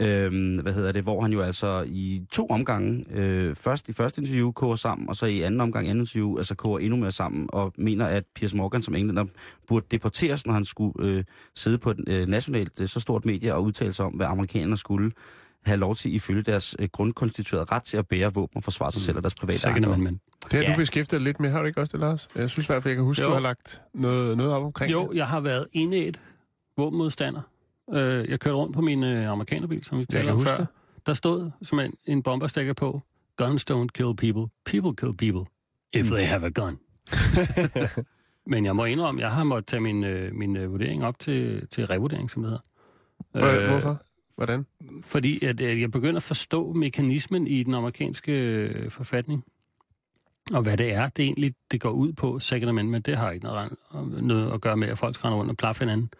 øh, 0.00 0.60
hvad 0.62 0.72
hedder 0.72 0.92
det, 0.92 1.02
hvor 1.02 1.22
han 1.22 1.32
jo 1.32 1.42
altså 1.42 1.84
i 1.88 2.22
to 2.32 2.46
omgange, 2.46 3.04
øh, 3.10 3.54
først 3.54 3.88
i 3.88 3.92
første 3.92 4.20
interview 4.20 4.52
koger 4.52 4.76
sammen, 4.76 5.08
og 5.08 5.16
så 5.16 5.26
i 5.26 5.40
anden 5.42 5.60
omgang 5.60 5.88
anden 5.88 6.02
interview, 6.02 6.36
altså 6.36 6.54
koger 6.54 6.78
endnu 6.78 6.96
mere 6.96 7.12
sammen, 7.12 7.48
og 7.52 7.72
mener, 7.78 8.06
at 8.06 8.24
Piers 8.34 8.54
Morgan 8.54 8.82
som 8.82 8.94
englænder 8.94 9.24
burde 9.68 9.86
deporteres, 9.90 10.46
når 10.46 10.52
han 10.54 10.64
skulle 10.64 11.08
øh, 11.08 11.24
sidde 11.56 11.78
på 11.78 11.90
et 11.90 12.00
øh, 12.08 12.28
nationalt 12.28 12.80
øh, 12.80 12.88
så 12.88 13.00
stort 13.00 13.24
medie 13.24 13.54
og 13.54 13.62
udtale 13.64 13.92
sig 13.92 14.06
om, 14.06 14.12
hvad 14.12 14.26
amerikanerne 14.26 14.76
skulle 14.76 15.12
have 15.66 15.76
lov 15.78 15.94
til 15.96 16.14
ifølge 16.14 16.42
deres 16.42 16.76
øh, 16.78 16.88
grundkonstituerede 16.92 17.66
ret 17.72 17.82
til 17.82 17.96
at 17.96 18.08
bære 18.08 18.34
våben 18.34 18.56
og 18.56 18.64
forsvare 18.64 18.92
sig 18.92 19.02
selv 19.02 19.16
og 19.16 19.22
deres 19.22 19.34
private 19.34 19.58
Second 19.58 19.74
ejendom. 19.74 19.92
Amendment. 19.92 20.20
Det 20.44 20.52
har 20.52 20.60
ja. 20.60 20.72
Du 20.72 20.76
beskæftiget 20.76 21.22
lidt 21.22 21.40
med, 21.40 21.50
har 21.50 21.60
du 21.60 21.66
ikke 21.66 21.80
også 21.80 21.92
det, 21.92 22.00
Lars? 22.00 22.28
Jeg 22.36 22.50
synes 22.50 22.66
i 22.66 22.72
hvert 22.72 22.82
fald, 22.82 22.90
jeg 22.90 22.96
kan 22.96 23.04
huske, 23.04 23.22
Jo. 23.22 23.28
du 23.28 23.32
har 23.34 23.40
lagt 23.40 23.80
noget, 23.94 24.36
noget 24.36 24.52
op 24.52 24.62
omkring 24.62 24.92
Jo, 24.92 25.08
det. 25.08 25.16
jeg 25.16 25.26
har 25.26 25.40
været 25.40 25.66
indædt 25.72 26.20
våbenmodstander. 26.76 27.40
Øh, 27.92 28.30
jeg 28.30 28.40
kørte 28.40 28.56
rundt 28.56 28.74
på 28.74 28.80
min 28.80 29.04
øh, 29.04 29.30
amerikanerbil, 29.30 29.84
som 29.84 29.98
vi 29.98 30.04
talte 30.04 30.30
om 30.30 30.40
før. 30.40 30.56
det. 30.56 30.66
Der 31.06 31.14
stod 31.14 31.50
som 31.62 31.78
en, 31.80 31.94
en 32.06 32.22
bomberstikker 32.22 32.72
på, 32.72 33.02
Guns 33.36 33.70
don't 33.70 33.86
kill 33.94 34.16
people, 34.16 34.46
people 34.64 34.96
kill 34.96 35.16
people, 35.16 35.50
if 35.92 36.06
they 36.06 36.24
have 36.24 36.46
a 36.46 36.48
gun. 36.48 36.78
Men 38.46 38.64
jeg 38.64 38.76
må 38.76 38.84
indrømme, 38.84 39.20
jeg 39.20 39.30
har 39.30 39.44
måttet 39.44 39.66
tage 39.66 39.80
min, 39.80 40.04
øh, 40.04 40.34
min 40.34 40.56
øh, 40.56 40.72
vurdering 40.72 41.04
op 41.04 41.18
til, 41.18 41.68
til 41.70 41.86
revurdering, 41.86 42.30
som 42.30 42.42
det 42.42 42.50
hedder. 42.50 42.62
Hvor- 43.52 43.62
Øh, 43.62 43.68
Hvorfor? 43.70 44.02
Hvordan? 44.36 44.66
Fordi 45.02 45.44
at, 45.44 45.60
øh, 45.60 45.80
jeg 45.80 45.90
begynder 45.90 46.16
at 46.16 46.22
forstå 46.22 46.72
mekanismen 46.72 47.46
i 47.46 47.62
den 47.62 47.74
amerikanske 47.74 48.32
øh, 48.32 48.90
forfatning. 48.90 49.44
Og 50.52 50.62
hvad 50.62 50.76
det 50.76 50.92
er, 50.92 51.08
det 51.08 51.22
egentlig 51.24 51.54
det 51.70 51.80
går 51.80 51.90
ud 51.90 52.12
på, 52.12 52.38
Second 52.38 52.68
Amendment, 52.68 53.06
det 53.06 53.16
har 53.16 53.30
ikke 53.30 53.46
noget, 53.46 53.76
noget 54.22 54.52
at 54.52 54.60
gøre 54.60 54.76
med, 54.76 54.88
at 54.88 54.98
folk 54.98 55.24
render 55.24 55.38
rundt 55.38 55.50
og 55.50 55.56
plaffer 55.56 55.84
hinanden. 55.84 56.10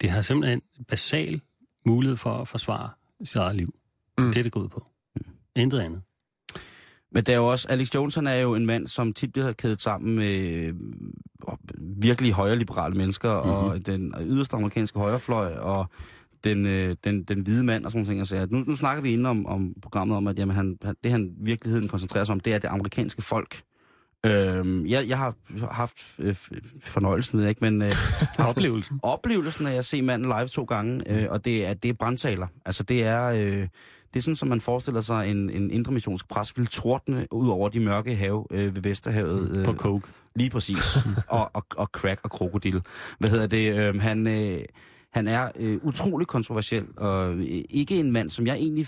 Det 0.00 0.10
har 0.10 0.22
simpelthen 0.22 0.62
en 0.78 0.84
basal 0.84 1.40
mulighed 1.86 2.16
for 2.16 2.30
at 2.30 2.48
forsvare 2.48 2.90
sit 3.24 3.36
eget 3.36 3.56
liv. 3.56 3.74
Mm. 4.18 4.24
Mm. 4.24 4.32
Det 4.32 4.38
er 4.38 4.42
det 4.42 4.52
går 4.52 4.60
ud 4.60 4.68
på. 4.68 4.86
Intet 5.56 5.80
andet. 5.80 6.02
Men 7.12 7.24
der 7.24 7.32
er 7.32 7.36
jo 7.36 7.46
også, 7.46 7.68
Alex 7.68 7.94
Jones 7.94 8.14
han 8.14 8.26
er 8.26 8.34
jo 8.34 8.54
en 8.54 8.66
mand, 8.66 8.86
som 8.86 9.12
tit 9.12 9.32
bliver 9.32 9.52
kædet 9.52 9.80
sammen 9.80 10.16
med 10.16 10.62
øh, 10.66 10.74
virkelig 11.78 12.32
højreliberale 12.32 12.94
mennesker, 12.94 13.42
mm-hmm. 13.42 13.52
og 13.52 13.86
den 13.86 14.14
yderste 14.20 14.56
amerikanske 14.56 14.98
højrefløj, 14.98 15.54
og 15.54 15.86
den, 16.44 16.66
øh, 16.66 16.96
den, 17.04 17.24
den 17.24 17.40
hvide 17.40 17.64
mand 17.64 17.84
og 17.84 17.90
sådan 17.90 17.98
nogle 17.98 18.12
ting. 18.12 18.18
Altså, 18.20 18.46
nu, 18.50 18.64
nu 18.64 18.74
snakker 18.76 19.02
vi 19.02 19.12
inde 19.12 19.30
om, 19.30 19.46
om 19.46 19.74
programmet 19.82 20.16
om, 20.16 20.26
at 20.26 20.38
jamen, 20.38 20.56
han, 20.56 20.78
han, 20.84 20.94
det 21.04 21.12
han 21.12 21.34
virkeligheden 21.40 21.88
koncentrerer 21.88 22.24
sig 22.24 22.32
om, 22.32 22.40
det 22.40 22.54
er 22.54 22.58
det 22.58 22.68
amerikanske 22.68 23.22
folk. 23.22 23.62
Øhm, 24.26 24.86
jeg, 24.86 25.08
jeg 25.08 25.18
har 25.18 25.34
haft 25.70 26.14
øh, 26.18 26.34
fornøjelsen, 26.80 27.38
ved 27.38 27.44
jeg 27.44 27.50
ikke, 27.50 27.70
men 27.70 27.82
øh, 27.82 27.92
Oplevelsen. 28.48 29.00
oplevelsen 29.02 29.66
af 29.66 29.74
at 29.74 29.84
se 29.84 30.02
manden 30.02 30.28
live 30.28 30.48
to 30.48 30.64
gange, 30.64 31.02
øh, 31.10 31.26
og 31.30 31.44
det 31.44 31.66
er, 31.66 31.74
det 31.74 31.88
er 31.88 31.92
brandtaler. 31.92 32.46
Altså 32.64 32.82
det 32.82 33.02
er, 33.04 33.24
øh, 33.24 33.68
det 34.14 34.16
er 34.16 34.20
sådan, 34.20 34.36
som 34.36 34.48
man 34.48 34.60
forestiller 34.60 35.00
sig, 35.00 35.30
en, 35.30 35.50
en 35.50 35.70
indre 35.70 35.92
missionsk 35.92 36.28
pres 36.28 36.58
vil 36.58 36.66
tordne 36.66 37.26
ud 37.30 37.48
over 37.48 37.68
de 37.68 37.80
mørke 37.80 38.14
have 38.16 38.46
øh, 38.50 38.74
ved 38.74 38.82
Vesterhavet. 38.82 39.56
Øh, 39.56 39.64
På 39.64 39.72
coke. 39.72 40.06
Lige 40.34 40.50
præcis. 40.50 40.96
og, 41.28 41.50
og, 41.54 41.66
og 41.76 41.86
crack 41.86 42.20
og 42.24 42.30
krokodil. 42.30 42.82
Hvad 43.18 43.30
hedder 43.30 43.46
det? 43.46 43.76
Øh, 43.78 44.00
han, 44.00 44.26
øh, 44.26 44.60
han 45.12 45.28
er 45.28 45.50
øh, 45.56 45.78
utrolig 45.82 46.26
kontroversiel, 46.26 46.86
og 46.96 47.34
øh, 47.34 47.64
ikke 47.70 47.96
en 47.96 48.12
mand, 48.12 48.30
som 48.30 48.46
jeg 48.46 48.56
egentlig 48.56 48.86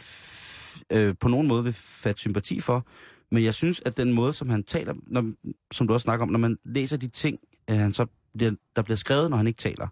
øh, 0.90 1.14
på 1.20 1.28
nogen 1.28 1.48
måde 1.48 1.64
vil 1.64 1.72
fatte 1.72 2.20
sympati 2.20 2.60
for. 2.60 2.86
Men 3.30 3.44
jeg 3.44 3.54
synes, 3.54 3.82
at 3.84 3.96
den 3.96 4.12
måde, 4.12 4.32
som 4.32 4.48
han 4.48 4.62
taler, 4.62 4.94
når, 5.06 5.32
som 5.72 5.86
du 5.86 5.92
også 5.92 6.04
snakker 6.04 6.26
om, 6.26 6.32
når 6.32 6.38
man 6.38 6.58
læser 6.64 6.96
de 6.96 7.08
ting, 7.08 7.38
øh, 7.70 7.76
han 7.76 7.92
så 7.92 8.06
bliver, 8.34 8.52
der 8.76 8.82
bliver 8.82 8.96
skrevet, 8.96 9.30
når 9.30 9.36
han 9.36 9.46
ikke 9.46 9.58
taler, 9.58 9.88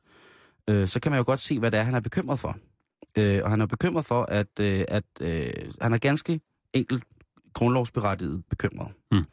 øh, 0.70 0.88
så 0.88 1.00
kan 1.00 1.12
man 1.12 1.18
jo 1.18 1.24
godt 1.26 1.40
se, 1.40 1.58
hvad 1.58 1.70
det 1.70 1.80
er, 1.80 1.82
han 1.82 1.94
er 1.94 2.00
bekymret 2.00 2.38
for. 2.38 2.58
Øh, 3.18 3.40
og 3.44 3.50
han 3.50 3.60
er 3.60 3.66
bekymret 3.66 4.04
for, 4.04 4.22
at, 4.22 4.60
øh, 4.60 4.84
at 4.88 5.04
øh, 5.20 5.52
han 5.80 5.92
er 5.92 5.98
ganske 5.98 6.40
enkelt 6.72 7.04
grundlovsberettiget 7.52 8.42
bekymret. 8.50 8.88
Mm. 9.12 9.24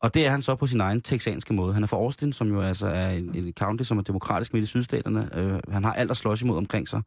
Og 0.00 0.14
det 0.14 0.26
er 0.26 0.30
han 0.30 0.42
så 0.42 0.54
på 0.54 0.66
sin 0.66 0.80
egen 0.80 1.00
texanske 1.00 1.54
måde. 1.54 1.74
Han 1.74 1.82
er 1.82 1.86
fra 1.86 1.96
Austin, 1.96 2.32
som 2.32 2.48
jo 2.48 2.60
altså 2.60 2.86
er 2.86 3.10
en, 3.10 3.34
en 3.34 3.52
county, 3.52 3.82
som 3.82 3.98
er 3.98 4.02
demokratisk 4.02 4.52
midt 4.52 4.62
i 4.62 4.66
sydstaterne. 4.66 5.28
Øh, 5.34 5.60
han 5.68 5.84
har 5.84 5.92
alt 5.92 6.10
at 6.10 6.16
slås 6.16 6.42
imod 6.42 6.56
omkring 6.56 6.88
sig. 6.88 7.02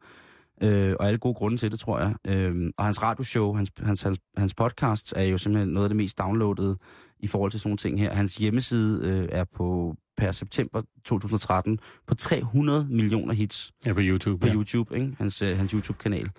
Øh, 0.62 0.94
og 1.00 1.06
alle 1.06 1.18
gode 1.18 1.34
grunde 1.34 1.56
til 1.56 1.70
det, 1.72 1.80
tror 1.80 1.98
jeg. 2.00 2.14
Øh, 2.28 2.70
og 2.78 2.84
hans 2.84 3.02
radioshow, 3.02 3.54
hans, 3.54 3.72
hans, 3.78 4.02
hans, 4.02 4.18
hans 4.36 4.54
podcasts 4.54 5.12
er 5.16 5.22
jo 5.22 5.38
simpelthen 5.38 5.68
noget 5.68 5.84
af 5.84 5.88
det 5.88 5.96
mest 5.96 6.18
downloadede 6.18 6.76
i 7.20 7.26
forhold 7.26 7.50
til 7.50 7.60
sådan 7.60 7.68
nogle 7.68 7.78
ting 7.78 8.00
her. 8.00 8.14
Hans 8.14 8.36
hjemmeside 8.36 9.00
øh, 9.08 9.28
er 9.32 9.44
på 9.44 9.94
per 10.16 10.32
september 10.32 10.82
2013 11.04 11.78
på 12.06 12.14
300 12.14 12.86
millioner 12.90 13.34
hits 13.34 13.72
Ja, 13.86 13.92
på 13.92 14.00
YouTube. 14.02 14.38
på 14.40 14.46
ja. 14.46 14.54
YouTube, 14.54 14.94
ikke? 14.94 15.14
Hans, 15.18 15.42
øh, 15.42 15.56
hans 15.56 15.70
YouTube-kanal. 15.72 16.30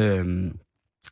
Øhm, 0.00 0.58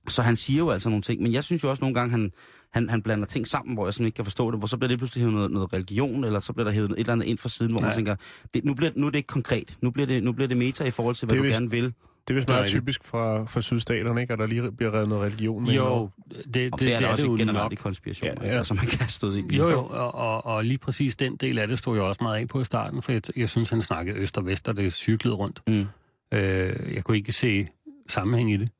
så 0.08 0.22
han 0.22 0.36
siger 0.36 0.58
jo 0.58 0.70
altså 0.70 0.88
nogle 0.88 1.02
ting, 1.02 1.22
men 1.22 1.32
jeg 1.32 1.44
synes 1.44 1.64
jo 1.64 1.70
også 1.70 1.80
nogle 1.80 1.94
gange, 1.94 2.10
han, 2.10 2.30
han, 2.72 2.88
han 2.88 3.02
blander 3.02 3.26
ting 3.26 3.46
sammen, 3.46 3.74
hvor 3.74 3.86
jeg 3.86 3.94
simpelthen 3.94 4.06
ikke 4.06 4.16
kan 4.16 4.24
forstå 4.24 4.50
det, 4.50 4.60
hvor 4.60 4.66
så 4.66 4.76
bliver 4.76 4.88
det 4.88 4.98
pludselig 4.98 5.20
hævet 5.22 5.34
noget, 5.34 5.50
noget 5.50 5.72
religion, 5.72 6.24
eller 6.24 6.40
så 6.40 6.52
bliver 6.52 6.64
der 6.64 6.72
hævet 6.72 6.90
et 6.90 6.98
eller 6.98 7.12
andet 7.12 7.26
ind 7.26 7.38
fra 7.38 7.48
siden, 7.48 7.72
hvor 7.72 7.80
man 7.80 7.88
Nej. 7.88 7.94
tænker, 7.94 8.16
det, 8.54 8.64
nu, 8.64 8.74
bliver, 8.74 8.92
nu 8.96 9.06
er 9.06 9.10
det 9.10 9.18
ikke 9.18 9.26
konkret, 9.26 9.78
nu 9.82 9.90
bliver 9.90 10.06
det, 10.06 10.22
nu 10.22 10.32
bliver 10.32 10.48
det 10.48 10.56
meta 10.56 10.84
i 10.84 10.90
forhold 10.90 11.14
til, 11.14 11.26
hvad 11.26 11.34
Det 11.36 11.38
du 11.38 11.46
vist- 11.46 11.54
gerne 11.54 11.70
vil. 11.70 11.94
Det 12.28 12.30
er 12.30 12.34
vist 12.34 12.48
Det 12.48 12.54
er 12.54 12.58
meget 12.58 12.70
typisk 12.70 13.04
fra, 13.04 13.44
fra 13.44 13.60
sydstaterne, 13.60 14.20
ikke? 14.20 14.32
At 14.32 14.38
der 14.38 14.46
lige 14.46 14.72
bliver 14.72 14.94
reddet 14.94 15.08
noget 15.08 15.22
religion 15.24 15.64
med. 15.64 15.72
Jo, 15.74 16.10
det, 16.28 16.36
det, 16.36 16.54
det, 16.54 16.80
det, 16.80 16.88
er 16.88 16.90
der 16.92 16.98
det 16.98 17.08
også 17.08 17.24
jo 17.26 17.30
generelt 17.38 17.52
nok. 17.64 17.72
i 17.72 17.74
konspirationer, 17.74 18.34
Ja, 18.40 18.46
ja, 18.46 18.52
ja. 18.52 18.58
altså 18.58 18.74
man 18.74 18.86
kan 18.86 19.08
støde 19.08 19.38
ind 19.38 19.52
i. 19.52 19.56
Jo, 19.56 19.68
jo, 19.70 19.84
og, 19.84 20.14
og, 20.14 20.46
og 20.46 20.64
lige 20.64 20.78
præcis 20.78 21.16
den 21.16 21.36
del 21.36 21.58
af 21.58 21.68
det 21.68 21.78
stod 21.78 21.96
jeg 21.96 22.04
også 22.04 22.18
meget 22.24 22.40
af 22.40 22.48
på 22.48 22.60
i 22.60 22.64
starten, 22.64 23.02
for 23.02 23.12
jeg, 23.12 23.22
jeg 23.36 23.48
synes, 23.48 23.70
han 23.70 23.82
snakkede 23.82 24.16
øst 24.18 24.38
og 24.38 24.46
vest, 24.46 24.68
og 24.68 24.76
det 24.76 24.92
cyklede 24.92 25.34
rundt. 25.36 25.62
Mm. 25.66 25.86
Øh, 26.32 26.94
jeg 26.94 27.04
kunne 27.04 27.16
ikke 27.16 27.32
se 27.32 27.68
sammenhæng 28.08 28.52
i 28.52 28.56
det, 28.56 28.70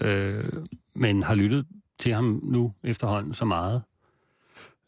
øh, 0.00 0.44
men 0.94 1.22
har 1.22 1.34
lyttet 1.34 1.66
til 1.98 2.14
ham 2.14 2.40
nu 2.44 2.72
efterhånden 2.84 3.34
så 3.34 3.44
meget. 3.44 3.82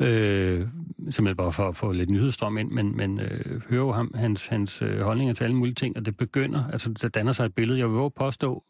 Øh, 0.00 0.68
simpelthen 1.08 1.36
bare 1.36 1.52
for 1.52 1.68
at 1.68 1.76
få 1.76 1.92
lidt 1.92 2.10
nyhedsstrøm 2.10 2.58
ind, 2.58 2.72
men, 2.72 2.96
men 2.96 3.20
øh, 3.20 3.62
hører 3.68 3.80
jo 3.82 3.92
ham, 3.92 4.10
hans, 4.14 4.46
hans 4.46 4.82
øh, 4.82 5.00
holdninger 5.00 5.34
til 5.34 5.44
alle 5.44 5.56
mulige 5.56 5.74
ting, 5.74 5.96
og 5.96 6.06
det 6.06 6.16
begynder, 6.16 6.64
altså 6.72 6.92
der 6.92 7.08
danner 7.08 7.32
sig 7.32 7.44
et 7.44 7.54
billede, 7.54 7.78
jeg 7.78 7.88
vil 7.88 7.94
våge 7.96 8.10
påstå, 8.10 8.64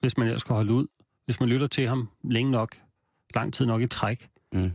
hvis 0.00 0.16
man 0.18 0.26
ellers 0.26 0.40
skal 0.40 0.54
holde 0.54 0.72
ud, 0.72 0.86
hvis 1.24 1.40
man 1.40 1.48
lytter 1.48 1.66
til 1.66 1.88
ham 1.88 2.08
længe 2.24 2.50
nok, 2.50 2.76
lang 3.34 3.54
tid 3.54 3.66
nok 3.66 3.82
i 3.82 3.86
træk, 3.86 4.28
Mm. 4.54 4.70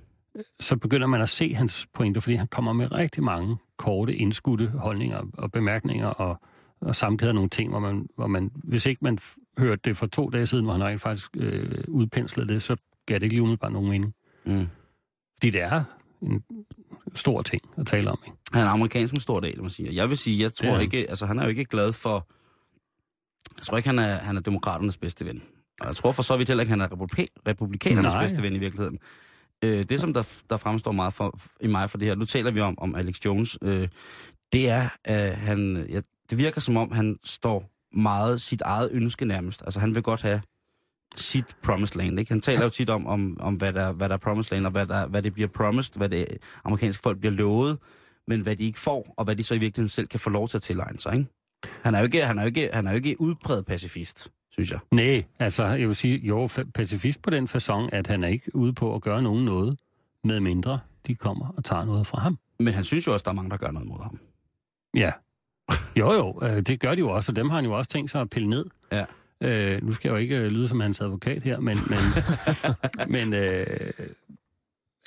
så 0.59 0.75
begynder 0.77 1.07
man 1.07 1.21
at 1.21 1.29
se 1.29 1.53
hans 1.53 1.87
pointer, 1.93 2.21
fordi 2.21 2.35
han 2.35 2.47
kommer 2.47 2.73
med 2.73 2.91
rigtig 2.91 3.23
mange 3.23 3.57
korte, 3.77 4.15
indskudte 4.15 4.67
holdninger 4.67 5.21
og 5.33 5.51
bemærkninger 5.51 6.07
og, 6.07 6.41
og 6.81 6.95
samkæder 6.95 7.33
nogle 7.33 7.49
ting, 7.49 7.69
hvor 7.69 7.79
man, 7.79 8.07
hvor 8.15 8.27
man, 8.27 8.51
hvis 8.55 8.85
ikke 8.85 8.99
man 9.03 9.17
hørte 9.57 9.81
det 9.85 9.97
for 9.97 10.07
to 10.07 10.29
dage 10.29 10.47
siden, 10.47 10.63
hvor 10.63 10.73
han 10.73 10.83
rent 10.83 11.01
faktisk 11.01 11.29
øh, 11.37 11.83
udpenslede 11.87 12.47
det, 12.53 12.61
så 12.61 12.75
gav 13.05 13.15
det 13.15 13.23
ikke 13.23 13.33
lige 13.35 13.41
umiddelbart 13.41 13.71
nogen 13.73 13.89
mening. 13.89 14.13
Mm. 14.45 14.67
Fordi 15.37 15.49
det 15.49 15.61
er 15.61 15.83
en 16.21 16.43
stor 17.15 17.41
ting 17.41 17.61
at 17.77 17.87
tale 17.87 18.11
om. 18.11 18.17
Ikke? 18.25 18.37
Han 18.53 18.63
er 18.63 18.69
amerikansk 18.69 19.13
en 19.13 19.19
stor 19.19 19.39
dag, 19.39 19.51
det 19.53 19.61
man 19.61 19.69
siger. 19.69 19.91
Jeg 19.91 20.09
vil 20.09 20.17
sige, 20.17 20.43
jeg 20.43 20.53
tror 20.53 20.67
Ja. 20.67 20.79
ikke, 20.79 21.09
altså 21.09 21.25
han 21.25 21.39
er 21.39 21.43
jo 21.43 21.49
ikke 21.49 21.65
glad 21.65 21.93
for, 21.93 22.27
jeg 23.57 23.63
tror 23.65 23.77
ikke, 23.77 23.89
han 23.89 23.99
er, 23.99 24.15
han 24.17 24.37
er 24.37 24.41
demokraternes 24.41 24.97
bedste 24.97 25.25
ven. 25.25 25.43
Og 25.81 25.87
jeg 25.87 25.95
tror 25.95 26.11
for 26.11 26.23
så 26.23 26.37
vidt 26.37 26.47
heller 26.49 26.61
ikke, 26.61 26.69
han 26.71 26.81
er 26.81 26.87
republika- 26.87 27.41
republikanernes 27.47 28.13
Nej. 28.13 28.23
bedste 28.23 28.41
ven 28.41 28.53
i 28.55 28.57
virkeligheden. 28.57 28.99
Øh, 29.63 29.85
det, 29.89 29.99
som 29.99 30.13
der, 30.13 30.23
der 30.49 30.57
fremstår 30.57 30.91
meget 30.91 31.13
for, 31.13 31.39
i 31.61 31.67
mig 31.67 31.89
for 31.89 31.97
det 31.97 32.07
her, 32.07 32.15
nu 32.15 32.25
taler 32.25 32.51
vi 32.51 32.59
om, 32.61 32.79
om 32.79 32.95
Alex 32.95 33.15
Jones, 33.25 33.57
øh, 33.61 33.87
det 34.53 34.69
er, 34.69 34.89
at 35.03 35.37
han, 35.37 35.85
ja, 35.89 36.01
det 36.29 36.37
virker 36.37 36.61
som 36.61 36.77
om, 36.77 36.91
han 36.91 37.17
står 37.23 37.69
meget 37.95 38.41
sit 38.41 38.61
eget 38.61 38.89
ønske 38.93 39.25
nærmest. 39.25 39.61
Altså 39.61 39.79
han 39.79 39.95
vil 39.95 40.03
godt 40.03 40.21
have 40.21 40.41
sit 41.15 41.45
promised 41.63 42.01
land. 42.01 42.19
Ikke? 42.19 42.31
Han 42.31 42.41
taler 42.41 42.63
jo 42.63 42.69
tit 42.69 42.89
om, 42.89 43.07
om, 43.07 43.37
om 43.39 43.55
hvad, 43.55 43.73
der, 43.73 43.91
hvad 43.91 44.09
der 44.09 44.15
er 44.15 44.19
promised 44.19 44.51
land, 44.55 44.65
og 44.65 44.71
hvad, 44.71 44.87
der, 44.87 45.07
hvad 45.07 45.21
det 45.21 45.33
bliver 45.33 45.49
promised, 45.49 45.97
hvad 45.97 46.09
det 46.09 46.27
amerikanske 46.63 47.01
folk 47.01 47.19
bliver 47.19 47.33
lovet, 47.33 47.77
men 48.27 48.41
hvad 48.41 48.55
de 48.55 48.63
ikke 48.63 48.79
får, 48.79 49.13
og 49.17 49.23
hvad 49.23 49.35
de 49.35 49.43
så 49.43 49.55
i 49.55 49.57
virkeligheden 49.57 49.89
selv 49.89 50.07
kan 50.07 50.19
få 50.19 50.29
lov 50.29 50.47
til 50.47 50.57
at 50.57 50.61
tilegne 50.61 50.99
sig. 50.99 51.13
Ikke? 51.13 51.29
Han, 51.83 51.95
er 51.95 51.99
jo 51.99 52.05
ikke, 52.05 52.25
han, 52.25 52.37
er 52.37 52.41
jo 52.41 52.47
ikke, 52.47 52.69
han 52.73 52.87
er 52.87 52.91
jo 52.91 52.95
ikke 52.95 53.21
udpræget 53.21 53.65
pacifist, 53.65 54.31
synes 54.51 54.71
jeg. 54.71 54.79
Nej, 54.91 55.23
altså 55.39 55.65
jeg 55.65 55.87
vil 55.87 55.95
sige, 55.95 56.17
jo, 56.17 56.49
pacifist 56.73 57.21
på 57.21 57.29
den 57.29 57.47
façon, 57.47 57.89
at 57.91 58.07
han 58.07 58.23
er 58.23 58.27
ikke 58.27 58.55
ude 58.55 58.73
på 58.73 58.95
at 58.95 59.01
gøre 59.01 59.21
nogen 59.21 59.45
noget, 59.45 59.79
med 60.23 60.39
mindre 60.39 60.79
de 61.07 61.15
kommer 61.15 61.53
og 61.57 61.65
tager 61.65 61.85
noget 61.85 62.07
fra 62.07 62.19
ham. 62.19 62.37
Men 62.59 62.73
han 62.73 62.83
synes 62.83 63.07
jo 63.07 63.13
også, 63.13 63.23
der 63.23 63.29
er 63.29 63.35
mange, 63.35 63.49
der 63.49 63.57
gør 63.57 63.71
noget 63.71 63.87
mod 63.87 64.03
ham. 64.03 64.19
Ja. 64.95 65.11
Jo, 65.99 66.13
jo, 66.13 66.39
øh, 66.43 66.61
det 66.61 66.79
gør 66.79 66.95
de 66.95 66.99
jo 66.99 67.09
også, 67.09 67.31
og 67.31 67.35
dem 67.35 67.49
har 67.49 67.55
han 67.55 67.65
jo 67.65 67.77
også 67.77 67.89
tænkt 67.89 68.11
sig 68.11 68.21
at 68.21 68.29
pille 68.29 68.49
ned. 68.49 68.65
Ja. 68.91 69.05
Øh, 69.41 69.83
nu 69.85 69.91
skal 69.91 70.09
jeg 70.09 70.13
jo 70.13 70.17
ikke 70.17 70.37
øh, 70.37 70.47
lyde 70.47 70.67
som 70.67 70.79
hans 70.79 71.01
advokat 71.01 71.43
her, 71.43 71.59
men, 71.59 71.77
men, 71.87 71.97
men 73.15 73.33
øh, 73.33 73.65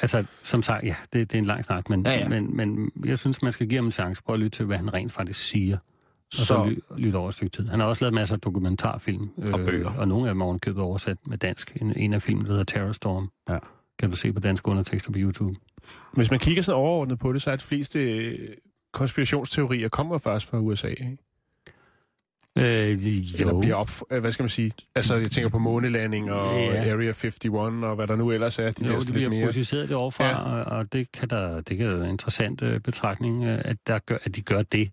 altså, 0.01 0.25
som 0.43 0.63
sagt, 0.63 0.85
ja, 0.85 0.95
det, 1.13 1.33
det 1.33 1.35
er 1.35 1.39
en 1.39 1.45
lang 1.45 1.65
snak, 1.65 1.89
men, 1.91 2.07
Ja, 2.07 2.13
ja. 2.19 2.29
men, 2.29 2.57
men 2.57 2.91
jeg 3.05 3.19
synes, 3.19 3.43
man 3.43 3.53
skal 3.53 3.69
give 3.69 3.79
ham 3.79 3.87
en 3.87 3.93
chance 3.93 4.23
på 4.27 4.33
at 4.33 4.39
lytte 4.41 4.59
til, 4.59 4.67
hvad 4.67 4.77
han 4.77 4.95
rent 4.95 5.13
faktisk 5.13 5.41
siger. 5.41 5.77
Og 5.77 6.37
så, 6.37 6.45
Så- 6.45 6.65
ly, 6.65 6.79
lytte 7.03 7.17
over 7.17 7.29
et 7.29 7.35
stykke 7.35 7.57
tid. 7.57 7.69
Han 7.69 7.81
har 7.81 7.87
også 7.87 8.05
lavet 8.05 8.15
masser 8.15 8.35
af 8.35 8.41
dokumentarfilm. 8.41 9.25
øh, 9.39 9.53
Og 9.53 9.59
bøger. 9.61 9.91
Og 9.91 10.09
nogle 10.09 10.29
af 10.29 10.35
dem 10.35 10.41
er 10.41 10.79
oversat 10.81 11.17
med 11.27 11.39
dansk. 11.39 11.77
En, 11.81 11.97
en 11.97 12.13
af 12.13 12.23
filmene, 12.23 12.47
der 12.49 12.53
hedder 12.53 12.65
Terror 12.65 12.93
Storm. 12.93 13.31
Ja. 13.49 13.59
Kan 13.99 14.11
du 14.11 14.17
se 14.17 14.33
på 14.33 14.41
danske 14.41 14.69
undertekster 14.69 15.13
på 15.13 15.19
YouTube. 15.19 15.55
Hvis 16.13 16.31
man 16.31 16.41
kigger 16.41 16.63
sådan 16.63 16.77
overordnet 16.77 17.19
på 17.19 17.33
det, 17.33 17.43
så 17.43 17.51
er 17.51 17.57
de 17.57 17.65
fleste 17.65 18.17
øh, 18.17 18.49
konspirationsteorier 18.93 19.89
kommer 19.89 20.19
først 20.19 20.47
fra 20.47 20.59
USA, 20.59 20.89
ikke? 20.89 21.19
Øh, 22.61 22.67
Eller 22.67 23.53
jo. 23.53 23.61
bliver 23.61 23.75
op, 23.75 23.91
øh, 24.11 24.21
hvad 24.21 24.33
skal 24.33 24.43
man 24.43 24.51
sige? 24.51 24.73
Altså, 24.95 25.17
jeg 25.17 25.31
tænker 25.31 25.51
på 25.51 25.59
månelanding 25.59 26.33
og 26.33 26.61
Ja. 26.61 26.91
Area 26.93 26.93
51 27.13 27.39
og 27.85 27.95
hvad 27.97 28.07
der 28.07 28.17
nu 28.17 28.31
ellers 28.31 28.59
er. 28.59 28.71
De 28.71 28.85
Jo, 28.87 28.93
der 28.93 29.01
det 29.01 29.13
bliver 29.13 29.31
mere... 29.31 29.45
projiceret 29.45 29.89
det 29.89 29.97
overfra, 29.97 30.25
Ja. 30.27 30.35
og, 30.37 30.65
og 30.79 30.93
det 30.93 31.13
kan 31.13 31.29
der, 31.31 31.61
det 31.61 31.77
kan 31.79 31.87
da 31.87 31.93
være 31.95 32.05
en 32.05 32.11
interessant 32.11 32.63
øh, 32.63 32.81
betragtning, 32.81 33.45
øh, 33.45 33.61
at, 33.65 33.77
der 33.87 33.99
gør, 33.99 34.17
at 34.25 34.37
de 34.37 34.43
gør 34.43 34.63
det. 34.63 34.91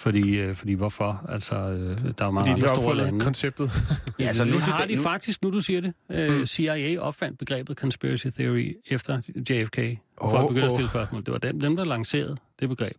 Fordi, 0.00 0.20
øh, 0.36 0.54
fordi 0.54 0.72
hvorfor? 0.72 1.26
Altså, 1.28 1.54
øh, 1.54 1.98
der 1.98 2.12
er 2.18 2.24
jo 2.24 2.30
mange 2.30 2.50
Fordi 2.50 2.60
de 2.62 2.66
andre 2.66 2.66
har 2.68 2.74
store 2.74 2.96
lande. 2.96 3.20
konceptet. 3.20 3.70
Ja, 4.18 4.26
altså, 4.26 4.44
nu 4.44 4.58
har 4.58 4.84
de 4.86 4.96
faktisk, 4.96 5.42
nu 5.42 5.50
du 5.50 5.60
siger 5.60 5.80
det. 5.80 5.92
Øh, 6.12 6.38
Mm. 6.38 6.46
CIA 6.46 7.00
opfandt 7.00 7.38
begrebet 7.38 7.78
conspiracy 7.78 8.26
theory 8.26 8.76
efter 8.86 9.20
JFK. 9.50 9.78
Og 10.16 10.26
Åh, 10.26 10.30
folk 10.30 10.48
begyndte 10.48 10.64
at 10.64 10.70
åh. 10.70 10.74
stille 10.76 10.88
spørgsmål. 10.88 11.24
Det 11.24 11.32
var 11.32 11.38
dem, 11.38 11.60
dem 11.60 11.76
der 11.76 11.84
lancerede 11.84 12.36
det 12.60 12.68
begreb. 12.68 12.96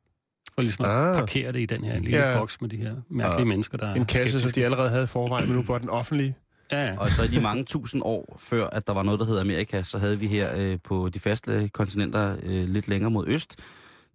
For 0.58 0.62
ligesom 0.62 0.86
at 0.86 0.92
Ah. 0.92 1.18
parkere 1.20 1.52
det 1.52 1.60
i 1.60 1.66
den 1.66 1.84
her 1.84 2.00
lille 2.00 2.18
Ja. 2.18 2.40
boks 2.40 2.62
med 2.62 2.70
de 2.70 2.78
her 2.78 2.96
mærkelige 3.10 3.44
Og 3.44 3.48
mennesker, 3.48 3.78
der 3.78 3.94
En 3.94 4.06
kasse, 4.06 4.42
som 4.42 4.52
de 4.52 4.66
allerede 4.66 4.90
havde 4.90 5.08
forvejen, 5.08 5.48
men 5.48 5.56
nu 5.58 5.62
på 5.64 5.78
den 5.78 5.90
offentlige. 5.90 6.36
Ja, 6.72 6.86
ja. 6.86 6.98
Og 7.00 7.10
så 7.12 7.24
i 7.24 7.28
de 7.28 7.42
mange 7.42 7.64
tusind 7.66 8.02
år 8.06 8.36
før, 8.40 8.68
at 8.68 8.88
der 8.88 8.94
var 8.94 9.04
noget, 9.04 9.20
der 9.20 9.26
hed 9.26 9.38
Amerika, 9.40 9.84
så 9.84 9.98
havde 9.98 10.20
vi 10.20 10.28
her 10.28 10.52
øh, 10.56 10.78
på 10.84 11.10
de 11.10 11.20
faste 11.20 11.70
kontinenter 11.74 12.36
øh, 12.44 12.68
lidt 12.70 12.88
længere 12.88 13.12
mod 13.12 13.28
øst, 13.28 13.56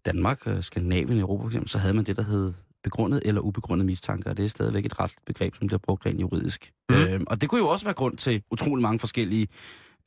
Danmark, 0.07 0.39
øh, 0.47 0.63
Skandinavien, 0.63 1.19
Europa 1.21 1.43
for 1.43 1.49
eksempel, 1.49 1.69
så 1.71 1.79
havde 1.79 1.95
man 1.95 2.05
det, 2.05 2.17
der 2.17 2.23
hed 2.25 2.53
begrundet 2.85 3.23
eller 3.25 3.41
ubegrundet 3.41 3.87
mistanke, 3.87 4.31
og 4.31 4.37
det 4.37 4.45
er 4.45 4.49
stadigvæk 4.49 4.87
et 4.87 5.01
retsligt 5.01 5.25
begreb, 5.27 5.55
som 5.57 5.67
bliver 5.67 5.79
brugt 5.79 6.07
rent 6.07 6.21
juridisk. 6.21 6.73
Mm. 6.91 6.95
Øhm, 6.97 7.25
og 7.27 7.41
det 7.41 7.49
kunne 7.49 7.61
jo 7.61 7.69
også 7.69 7.85
være 7.85 7.95
grund 7.95 8.17
til 8.17 8.43
utrolig 8.51 8.83
mange 8.83 8.99
forskellige 8.99 9.49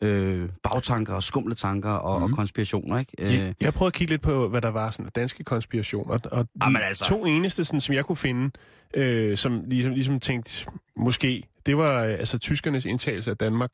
øh, 0.01 0.49
bagtanker 0.63 1.13
og 1.13 1.23
skumle 1.23 1.55
tanker 1.55 1.89
og, 1.89 2.19
mm. 2.19 2.23
og 2.23 2.37
konspirationer, 2.37 2.97
ikke? 2.99 3.11
Øh, 3.19 3.33
Jeg, 3.33 3.55
jeg 3.61 3.73
prøvede 3.73 3.89
at 3.89 3.93
kigge 3.93 4.13
lidt 4.13 4.21
på, 4.21 4.49
hvad 4.49 4.61
der 4.61 4.69
var 4.69 4.91
sådan 4.91 5.11
danske 5.15 5.43
konspirationer, 5.43 6.19
og 6.31 6.45
de 6.45 6.49
Jamen 6.63 6.81
altså. 6.81 7.05
to 7.05 7.25
eneste, 7.25 7.65
sådan, 7.65 7.81
som 7.81 7.95
jeg 7.95 8.05
kunne 8.05 8.15
finde, 8.15 8.51
øh, 8.93 9.37
som 9.37 9.63
ligesom, 9.67 9.93
ligesom 9.93 10.19
tænkte, 10.19 10.71
måske, 10.95 11.43
det 11.65 11.77
var 11.77 12.03
øh, 12.03 12.11
altså 12.11 12.37
tyskernes 12.37 12.85
indtagelse 12.85 13.31
af 13.31 13.37
Danmark 13.37 13.71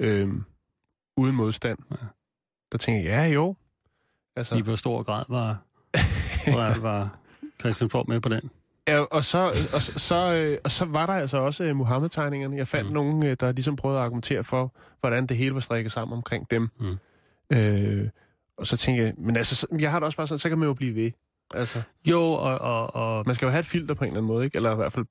øh, 0.00 0.28
uden 1.16 1.36
modstand. 1.36 1.78
Ja. 1.90 1.96
Der 2.72 2.78
tænkte 2.78 3.10
jeg, 3.10 3.28
ja 3.28 3.34
jo. 3.34 3.56
Altså, 4.36 4.54
I 4.54 4.60
hvor 4.60 4.76
stor 4.76 5.02
grad 5.02 5.24
var, 5.28 5.62
var, 6.56 6.78
var 6.78 7.18
Christiansborg 7.60 8.04
med 8.08 8.20
på 8.20 8.28
den? 8.28 8.50
Ja, 8.90 9.00
og 9.00 9.24
så, 9.24 9.38
og, 9.74 9.82
så, 9.82 9.98
så, 9.98 10.34
øh, 10.34 10.58
og 10.64 10.72
så 10.72 10.84
var 10.84 11.06
der 11.06 11.12
altså 11.12 11.36
også 11.38 11.64
øh, 11.64 11.76
Mohammed-tegningerne. 11.76 12.56
Jeg 12.56 12.68
fandt 12.68 12.88
mm. 12.88 12.94
Nogen, 12.94 13.26
øh, 13.26 13.36
der 13.40 13.52
ligesom 13.52 13.76
prøvede 13.76 13.98
at 13.98 14.04
argumentere 14.04 14.44
for, 14.44 14.74
hvordan 15.00 15.26
det 15.26 15.36
hele 15.36 15.54
var 15.54 15.60
strikket 15.60 15.92
sammen 15.92 16.16
omkring 16.16 16.50
dem. 16.50 16.68
Mm. 16.80 16.96
Øh, 17.56 18.08
og 18.58 18.66
så 18.66 18.76
tænkte 18.76 19.04
jeg, 19.04 19.14
men 19.18 19.36
altså, 19.36 19.54
så- 19.56 19.66
jeg 19.78 19.90
har 19.90 19.98
det 19.98 20.06
også 20.06 20.16
bare 20.16 20.26
sådan, 20.26 20.38
så 20.38 20.48
kan 20.48 20.58
man 20.58 20.68
jo 20.68 20.74
blive 20.74 20.94
ved. 20.94 21.10
Altså, 21.54 21.82
Jo, 22.08 22.20
og, 22.22 22.58
og, 22.58 22.94
og 22.96 23.22
man 23.26 23.34
skal 23.34 23.46
jo 23.46 23.50
have 23.50 23.60
et 23.60 23.66
filter 23.66 23.94
på 23.94 24.04
en 24.04 24.08
eller 24.10 24.18
anden 24.20 24.26
måde, 24.32 24.44
ikke? 24.44 24.56
Eller 24.56 24.72
i 24.72 24.76
hvert 24.76 24.92
fald... 24.92 25.04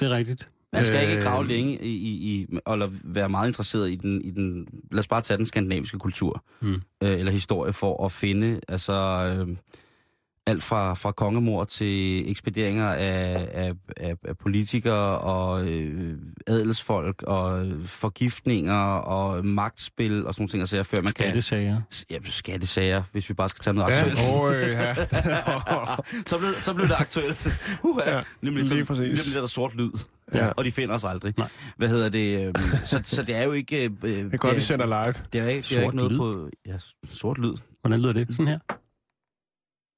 det 0.00 0.06
er 0.06 0.10
rigtigt. 0.10 0.48
Man 0.72 0.84
skal 0.84 1.02
ikke 1.02 1.16
Øh, 1.16 1.22
grave 1.22 1.46
længe 1.48 1.72
i, 1.82 1.88
i, 1.96 2.34
i, 2.40 2.46
eller 2.72 2.88
være 3.04 3.28
meget 3.28 3.46
interesseret 3.48 3.90
i 3.90 3.94
den, 3.94 4.22
i 4.22 4.30
den, 4.30 4.68
lad 4.90 4.98
os 4.98 5.08
bare 5.08 5.20
tage 5.20 5.38
den 5.38 5.46
skandinaviske 5.46 5.98
kultur, 5.98 6.44
Mm. 6.60 6.74
øh, 6.74 6.80
eller 7.18 7.32
historie, 7.32 7.72
for 7.72 8.04
at 8.04 8.12
finde, 8.12 8.60
altså, 8.68 8.92
øh, 8.92 9.56
alt 10.46 10.62
fra, 10.62 10.94
fra 10.94 11.12
kongemor 11.12 11.64
til 11.64 12.30
ekspederinger 12.30 12.88
af, 12.88 13.48
af, 13.52 13.72
af, 13.96 14.14
af 14.28 14.38
politikere 14.38 15.18
og 15.18 15.66
øh, 15.68 16.18
adelsfolk 16.46 17.22
og 17.22 17.66
øh, 17.66 17.86
forgiftninger 17.86 18.74
og 18.96 19.44
magtspil 19.46 20.26
og 20.26 20.34
sådan 20.34 20.42
nogle 20.42 20.50
ting, 20.50 20.60
altså, 20.60 20.82
før 20.82 21.00
man 21.00 21.08
Skattesager. 21.10 21.80
kan... 22.08 22.16
Ja, 22.24 22.30
skattesager, 22.30 23.02
hvis 23.12 23.28
vi 23.28 23.34
bare 23.34 23.48
skal 23.48 23.62
tage 23.62 23.74
noget 23.74 23.92
aktuelt. 23.92 24.18
åh, 24.34 24.54
øh, 24.54 24.68
ja. 24.68 24.94
så, 26.26 26.38
blev, 26.38 26.52
så 26.60 26.74
blev 26.74 26.88
det 26.88 26.94
aktuelt. 26.98 27.46
Uh, 27.82 28.00
Ja, 28.06 28.16
ja, 28.16 28.22
nemlig, 28.42 28.64
lige 28.64 28.80
så, 28.80 28.84
præcis. 28.86 29.02
nemlig 29.04 29.34
der, 29.34 29.40
der 29.40 29.46
sort 29.48 29.74
lyd. 29.76 29.90
Ja. 30.34 30.48
Og 30.50 30.64
de 30.64 30.72
finder 30.72 30.94
os 30.94 31.04
aldrig. 31.04 31.34
Nej. 31.38 31.48
Hvad 31.76 31.88
hedder 31.88 32.08
det? 32.08 32.46
øhm, 32.46 32.54
så, 32.84 33.00
så 33.04 33.22
det 33.22 33.34
er 33.36 33.42
jo 33.42 33.52
ikke... 33.52 33.84
Øh, 33.84 33.90
Det 34.02 34.34
er 34.34 34.36
godt, 34.36 34.56
vi 34.56 34.60
sender 34.60 34.86
live. 34.86 35.14
Det 35.32 35.40
er, 35.40 35.46
ikke, 35.46 35.62
det 35.62 35.70
er 35.72 35.74
Sort 35.74 35.82
ikke 35.82 35.96
noget 35.96 36.12
lyd. 36.12 36.18
på... 36.18 36.48
Ja, 36.66 36.72
sort 37.10 37.38
lyd. 37.38 37.54
Hvordan 37.80 38.00
lyder 38.00 38.12
det? 38.12 38.26
Sådan 38.30 38.46
her? 38.48 38.58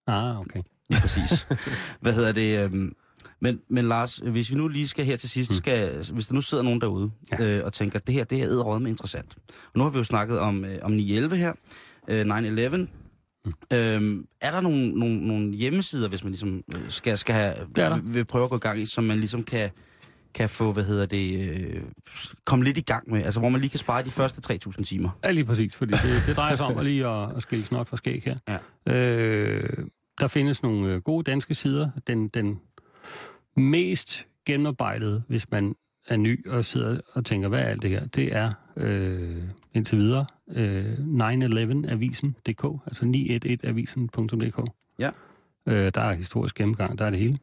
Ah, 0.09 0.39
okay. 0.39 0.63
Lige 0.91 1.01
præcis. 1.01 1.47
Hvad 2.03 2.13
hedder 2.13 2.33
det? 2.33 2.65
Øhm, 2.65 2.93
men, 3.41 3.61
men 3.71 3.89
Lars, 3.89 4.17
hvis 4.17 4.51
vi 4.51 4.57
nu 4.57 4.69
lige 4.69 4.89
skal 4.89 5.05
her 5.05 5.17
til 5.17 5.29
sidst, 5.29 5.51
Mm. 5.51 5.55
skal, 5.57 6.05
hvis 6.13 6.27
der 6.27 6.35
nu 6.35 6.41
sidder 6.41 6.65
nogen 6.65 6.81
derude 6.81 7.11
Ja. 7.33 7.45
øh, 7.45 7.65
og 7.65 7.73
tænker, 7.73 7.99
at 7.99 8.07
det 8.07 8.15
her 8.15 8.25
det 8.25 8.43
er 8.43 8.49
æderråd 8.49 8.81
med 8.81 8.91
interessant. 8.91 9.37
Og 9.65 9.73
nu 9.75 9.83
har 9.83 9.91
vi 9.91 9.99
jo 9.99 10.05
snakket 10.05 10.39
om, 10.39 10.65
øh, 10.65 10.79
om 10.83 10.93
9-11 10.93 11.35
her, 11.35 11.53
øh, 12.09 12.27
9-11. 12.27 12.77
Mm. 13.45 13.53
Øhm, 13.73 14.27
er 14.41 14.51
der 14.51 14.61
nogle, 14.61 14.89
nogle, 14.91 15.27
nogle 15.27 15.53
hjemmesider, 15.55 16.09
hvis 16.09 16.25
man 16.25 16.31
ligesom 16.31 16.63
øh, 16.75 16.81
skal, 16.89 17.19
skal 17.19 17.35
have, 17.35 17.55
vil, 17.75 18.15
vil 18.15 18.25
prøve 18.25 18.45
at 18.45 18.51
gå 18.51 18.57
i 18.57 18.59
gang 18.59 18.81
i, 18.81 18.87
som 18.87 19.05
man 19.05 19.19
ligesom 19.19 19.43
kan, 19.45 19.71
kan 20.35 20.49
få, 20.49 20.73
hvad 20.73 20.85
hedder 20.85 21.07
det, 21.07 21.51
øh, 21.51 21.83
komme 22.47 22.65
lidt 22.65 22.79
i 22.79 22.81
gang 22.81 23.11
med? 23.11 23.23
Altså, 23.25 23.41
hvor 23.41 23.49
man 23.49 23.61
lige 23.61 23.71
kan 23.71 23.79
spare 23.79 24.05
de 24.05 24.11
første 24.11 24.55
3.000 24.69 24.83
timer. 24.85 25.11
Ja, 25.25 25.31
lige 25.31 25.45
præcis, 25.45 25.77
fordi 25.77 25.93
det, 25.93 26.23
det 26.27 26.37
drejer 26.37 26.57
sig 26.57 26.67
om 26.67 26.79
at 26.79 26.85
lige 26.85 27.07
at, 27.07 27.37
at 27.37 27.43
skille 27.43 27.65
snot 27.65 27.89
fra 27.89 27.97
skæg 27.97 28.23
her. 28.25 28.59
Ja. 28.87 28.93
Øh, 28.95 29.87
der 30.21 30.27
findes 30.27 30.63
nogle 30.63 30.93
øh, 30.93 31.01
gode 31.01 31.31
danske 31.31 31.55
sider. 31.55 31.91
Den, 32.07 32.29
den 32.29 32.61
mest 33.57 34.27
gennemarbejdede, 34.47 35.23
hvis 35.29 35.51
man 35.51 35.75
er 36.09 36.17
ny 36.17 36.49
og 36.49 36.65
sidder 36.65 37.01
og 37.13 37.25
tænker, 37.25 37.49
hvad 37.49 37.61
er 37.61 37.65
alt 37.65 37.83
det 37.83 37.91
her? 37.91 38.07
Det 38.07 38.37
er 38.37 38.53
øh, 38.77 39.43
indtil 39.75 39.99
videre 39.99 40.27
øh, 40.51 40.93
911avisen.dk, 40.93 42.81
altså 42.87 43.05
911avisen.dk. 43.05 44.73
Ja. 44.99 45.11
Øh, 45.67 45.93
der 45.95 46.01
er 46.01 46.13
historisk 46.13 46.55
gennemgang, 46.55 46.99
der 46.99 47.05
er 47.05 47.11
det 47.11 47.19
hele. 47.19 47.39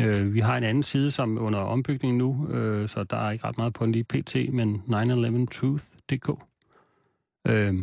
Øh, 0.00 0.34
vi 0.34 0.40
har 0.40 0.56
en 0.56 0.64
anden 0.64 0.82
side, 0.82 1.10
som 1.10 1.36
er 1.36 1.40
under 1.40 1.58
ombygning 1.58 2.16
nu, 2.16 2.48
øh, 2.48 2.88
så 2.88 3.04
der 3.04 3.16
er 3.16 3.30
ikke 3.30 3.44
ret 3.44 3.58
meget 3.58 3.72
på 3.72 3.84
den 3.84 3.92
lige 3.92 4.04
pt, 4.04 4.36
men 4.52 4.82
911truth.dk. 4.86 6.30
Øh, 7.46 7.74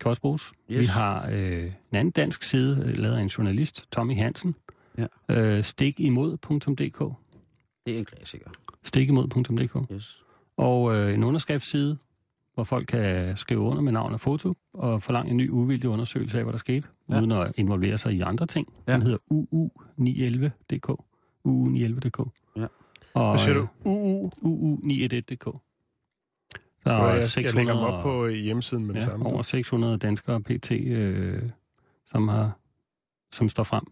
kan 0.00 0.08
også 0.08 0.22
bruges. 0.22 0.52
Yes. 0.70 0.80
Vi 0.80 0.86
har 0.86 1.28
øh, 1.32 1.64
en 1.64 1.72
anden 1.92 2.10
dansk 2.10 2.42
side, 2.42 2.82
øh, 2.86 2.96
lavet 2.96 3.16
af 3.16 3.20
en 3.22 3.28
journalist, 3.28 3.84
Tommy 3.92 4.16
Hansen. 4.16 4.54
Ja. 4.98 5.06
Øh, 5.30 5.64
stikimod.dk. 5.64 7.14
Det 7.86 7.94
er 7.94 7.98
en 7.98 8.04
klassiker. 8.04 8.50
Stikimod.dk. 8.84 9.92
Yes. 9.92 10.24
Og 10.56 10.94
øh, 10.96 11.14
en 11.14 11.24
underskriftsside, 11.24 11.98
hvor 12.54 12.64
folk 12.64 12.86
kan 12.86 13.36
skrive 13.36 13.60
under 13.60 13.82
med 13.82 13.92
navn 13.92 14.12
og 14.14 14.20
foto, 14.20 14.54
og 14.74 15.02
forlange 15.02 15.30
en 15.30 15.36
ny 15.36 15.50
uvildig 15.50 15.90
undersøgelse 15.90 16.38
af, 16.38 16.44
hvad 16.44 16.52
der 16.52 16.58
skete, 16.58 16.88
Ja. 17.10 17.18
uden 17.20 17.32
at 17.32 17.52
involvere 17.56 17.98
sig 17.98 18.12
i 18.14 18.20
andre 18.20 18.46
ting. 18.46 18.72
Ja. 18.88 18.92
Den 18.92 19.02
hedder 19.02 19.18
UU911.dk. 19.32 20.90
UU911.dk. 21.48 22.30
Ja. 22.56 22.66
Og, 23.14 23.30
Hvad 23.30 23.38
siger 23.38 23.54
du? 23.54 23.60
øh, 23.60 23.66
UU? 23.84 24.30
UU911.dk. 24.42 25.46
Der 26.86 26.92
Og 26.92 27.08
er 27.10 27.14
jeg, 27.14 27.22
600, 27.22 27.46
jeg 27.46 27.54
lægger 27.54 27.74
dem 27.74 27.94
op 27.94 28.02
på 28.02 28.26
øh, 28.26 28.32
hjemmesiden 28.32 28.86
med 28.86 28.94
det 28.94 29.00
ja, 29.00 29.06
samme. 29.06 29.26
over 29.26 29.42
600 29.42 29.98
danskere 29.98 30.40
pt, 30.40 30.70
øh, 30.72 31.42
som, 32.06 32.28
har, 32.28 32.58
som 33.32 33.48
står 33.48 33.62
frem. 33.62 33.82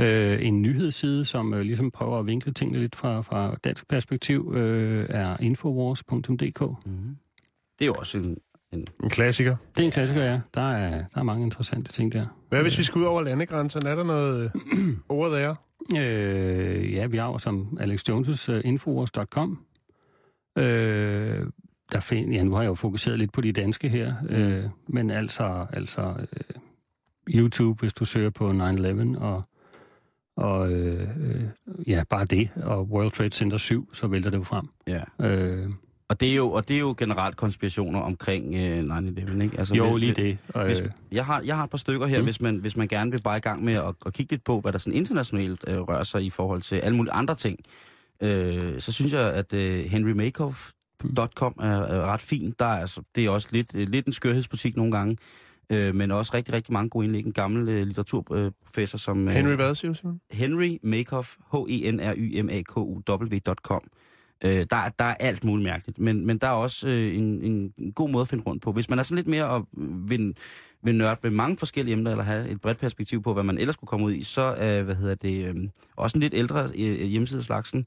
Øh, 0.00 0.46
en 0.46 0.62
nyhedsside, 0.62 1.24
som 1.24 1.54
øh, 1.54 1.60
ligesom 1.60 1.90
prøver 1.90 2.18
at 2.18 2.26
vinkle 2.26 2.52
tingene 2.52 2.78
lidt 2.78 2.96
fra, 2.96 3.20
fra 3.20 3.56
dansk 3.64 3.88
perspektiv, 3.88 4.52
øh, 4.54 5.06
er 5.08 5.36
infowars.dk. 5.40 6.60
Mm-hmm. 6.60 7.16
Det 7.78 7.84
er 7.84 7.86
jo 7.86 7.94
også 7.94 8.18
en... 8.18 8.36
en 8.72 8.84
En 9.02 9.08
klassiker. 9.08 9.56
Det 9.76 9.82
er 9.82 9.86
en 9.86 9.92
klassiker, 9.92 10.22
ja. 10.22 10.40
Der 10.54 10.72
er, 10.72 11.04
der 11.14 11.20
er 11.20 11.22
mange 11.22 11.44
interessante 11.44 11.92
ting 11.92 12.12
der. 12.12 12.26
Hvad 12.48 12.62
hvis 12.62 12.78
vi 12.78 12.82
skal 12.84 12.98
ud 12.98 13.04
over 13.04 13.22
landegrænserne? 13.22 13.88
Er 13.90 13.94
der 13.94 14.04
noget 14.04 14.44
øh, 14.44 14.90
ord 15.18 15.30
der? 15.30 15.54
Øh, 15.98 16.92
ja, 16.94 17.06
vi 17.06 17.16
har 17.16 17.26
jo 17.26 17.38
som 17.38 17.78
Alex 17.80 18.08
Jones' 18.10 18.52
uh, 18.52 18.60
infowars.com. 18.64 19.64
Øh, 20.58 21.46
der 21.92 22.00
find, 22.00 22.32
ja, 22.32 22.42
nu 22.42 22.54
har 22.54 22.62
jeg 22.62 22.68
jo 22.68 22.74
fokuseret 22.74 23.18
lidt 23.18 23.32
på 23.32 23.40
de 23.40 23.52
danske 23.52 23.88
her, 23.88 24.14
Mm. 24.22 24.28
øh, 24.34 24.64
men 24.88 25.10
altså, 25.10 25.66
altså 25.72 26.14
øh, 26.32 26.54
YouTube, 27.34 27.80
hvis 27.80 27.92
du 27.92 28.04
søger 28.04 28.30
på 28.30 28.50
9-11 28.50 29.18
og, 29.18 29.42
og 30.36 30.72
øh, 30.72 31.08
øh, 31.20 31.42
ja, 31.86 32.02
bare 32.10 32.24
det, 32.24 32.48
og 32.56 32.82
World 32.90 33.10
Trade 33.10 33.30
Center 33.30 33.56
7, 33.58 33.88
så 33.94 34.06
vælter 34.06 34.30
det 34.30 34.38
jo 34.38 34.42
frem. 34.42 34.66
ja. 34.86 35.26
Øh, 35.26 35.68
Og 36.08 36.20
det, 36.20 36.30
er 36.30 36.34
jo, 36.34 36.50
og 36.52 36.68
det 36.68 36.74
er 36.76 36.80
jo 36.80 36.94
generelt 36.98 37.36
konspirationer 37.36 38.00
omkring 38.00 38.54
øh, 38.54 38.82
9-11, 38.98 39.42
ikke? 39.42 39.58
Altså, 39.58 39.74
jo, 39.74 39.90
hvis- 39.90 40.00
lige 40.00 40.14
det. 40.14 40.38
Øh, 40.56 40.64
Hvis, 40.64 40.82
jeg, 41.12 41.24
har, 41.26 41.40
jeg 41.44 41.56
har 41.56 41.64
et 41.64 41.70
par 41.70 41.78
stykker 41.78 42.06
her, 42.06 42.18
mm. 42.18 42.24
Hvis, 42.24 42.40
man, 42.40 42.56
hvis 42.56 42.76
man 42.76 42.88
gerne 42.88 43.10
vil 43.10 43.22
bare 43.22 43.36
i 43.36 43.40
gang 43.40 43.64
med 43.64 43.74
at, 43.74 43.94
at 44.06 44.12
kigge 44.12 44.32
lidt 44.32 44.44
på, 44.44 44.60
hvad 44.60 44.72
der 44.72 44.78
sådan 44.78 44.92
internationalt 44.92 45.64
øh, 45.68 45.78
rører 45.80 46.02
sig 46.02 46.22
i 46.24 46.30
forhold 46.30 46.60
til 46.62 46.76
alle 46.76 46.96
mulige 46.96 47.12
andre 47.12 47.34
ting. 47.34 47.58
Øh, 48.22 48.80
så 48.80 48.92
synes 48.92 49.12
jeg, 49.12 49.32
at 49.32 49.52
øh, 49.52 49.78
henrymakeoff.com 51.02 51.54
er, 51.60 51.80
er 51.82 52.06
ret 52.12 52.20
fint. 52.20 52.58
Der 52.58 52.64
er, 52.66 52.80
altså, 52.80 53.02
det 53.14 53.24
er 53.24 53.30
også 53.30 53.48
lidt, 53.52 53.74
øh, 53.74 53.88
lidt 53.88 54.06
en 54.06 54.12
skørhedsbutik 54.12 54.76
nogle 54.76 54.92
gange, 54.92 55.16
øh, 55.70 55.94
men 55.94 56.10
også 56.10 56.34
rigtig, 56.34 56.54
rigtig 56.54 56.72
mange 56.72 56.90
gode 56.90 57.04
indlæg. 57.04 57.26
En 57.26 57.32
gammel 57.32 57.68
øh, 57.68 57.86
litteraturprofessor 57.86 58.98
som... 58.98 59.28
Øh, 59.28 59.34
Henry 59.34 59.54
hvad, 59.54 59.74
siger 59.74 59.92
du, 59.92 59.98
Simon? 59.98 60.20
Henry 60.30 60.78
Makeoff, 60.82 61.36
H-E-N-R-Y-M-A-K-U-W.com. 61.52 63.82
Øh, 64.44 64.66
der, 64.70 64.76
er- 64.76 64.88
der 64.98 65.04
er 65.04 65.14
alt 65.14 65.44
muligt 65.44 65.68
mærkeligt, 65.68 65.98
men, 65.98 66.26
men 66.26 66.38
der 66.38 66.46
er 66.46 66.50
også 66.52 66.88
øh, 66.88 67.14
en, 67.16 67.44
en 67.78 67.92
god 67.92 68.10
måde 68.10 68.22
at 68.22 68.28
finde 68.28 68.44
rundt 68.46 68.62
på. 68.62 68.72
Hvis 68.72 68.88
man 68.90 68.98
er 68.98 69.02
sådan 69.02 69.16
lidt 69.16 69.26
mere 69.26 69.44
og 69.48 69.68
vil, 70.08 70.36
vil 70.82 70.94
nørde 70.94 71.20
med 71.22 71.30
mange 71.30 71.56
forskellige 71.56 71.92
emner, 71.92 72.10
eller 72.10 72.24
have 72.24 72.48
et 72.48 72.60
bredt 72.60 72.78
perspektiv 72.78 73.22
på, 73.22 73.32
hvad 73.34 73.42
man 73.42 73.58
ellers 73.58 73.76
kunne 73.76 73.88
komme 73.88 74.06
ud 74.06 74.12
i, 74.12 74.22
så 74.22 74.40
er, 74.42 74.82
hvad 74.82 74.94
hedder 74.94 75.14
det, 75.14 75.46
øh, 75.48 75.54
også 75.96 76.18
en 76.18 76.20
lidt 76.20 76.34
ældre 76.34 76.68
øh, 76.78 77.02
hjemmeside 77.06 77.42
slagsen. 77.42 77.86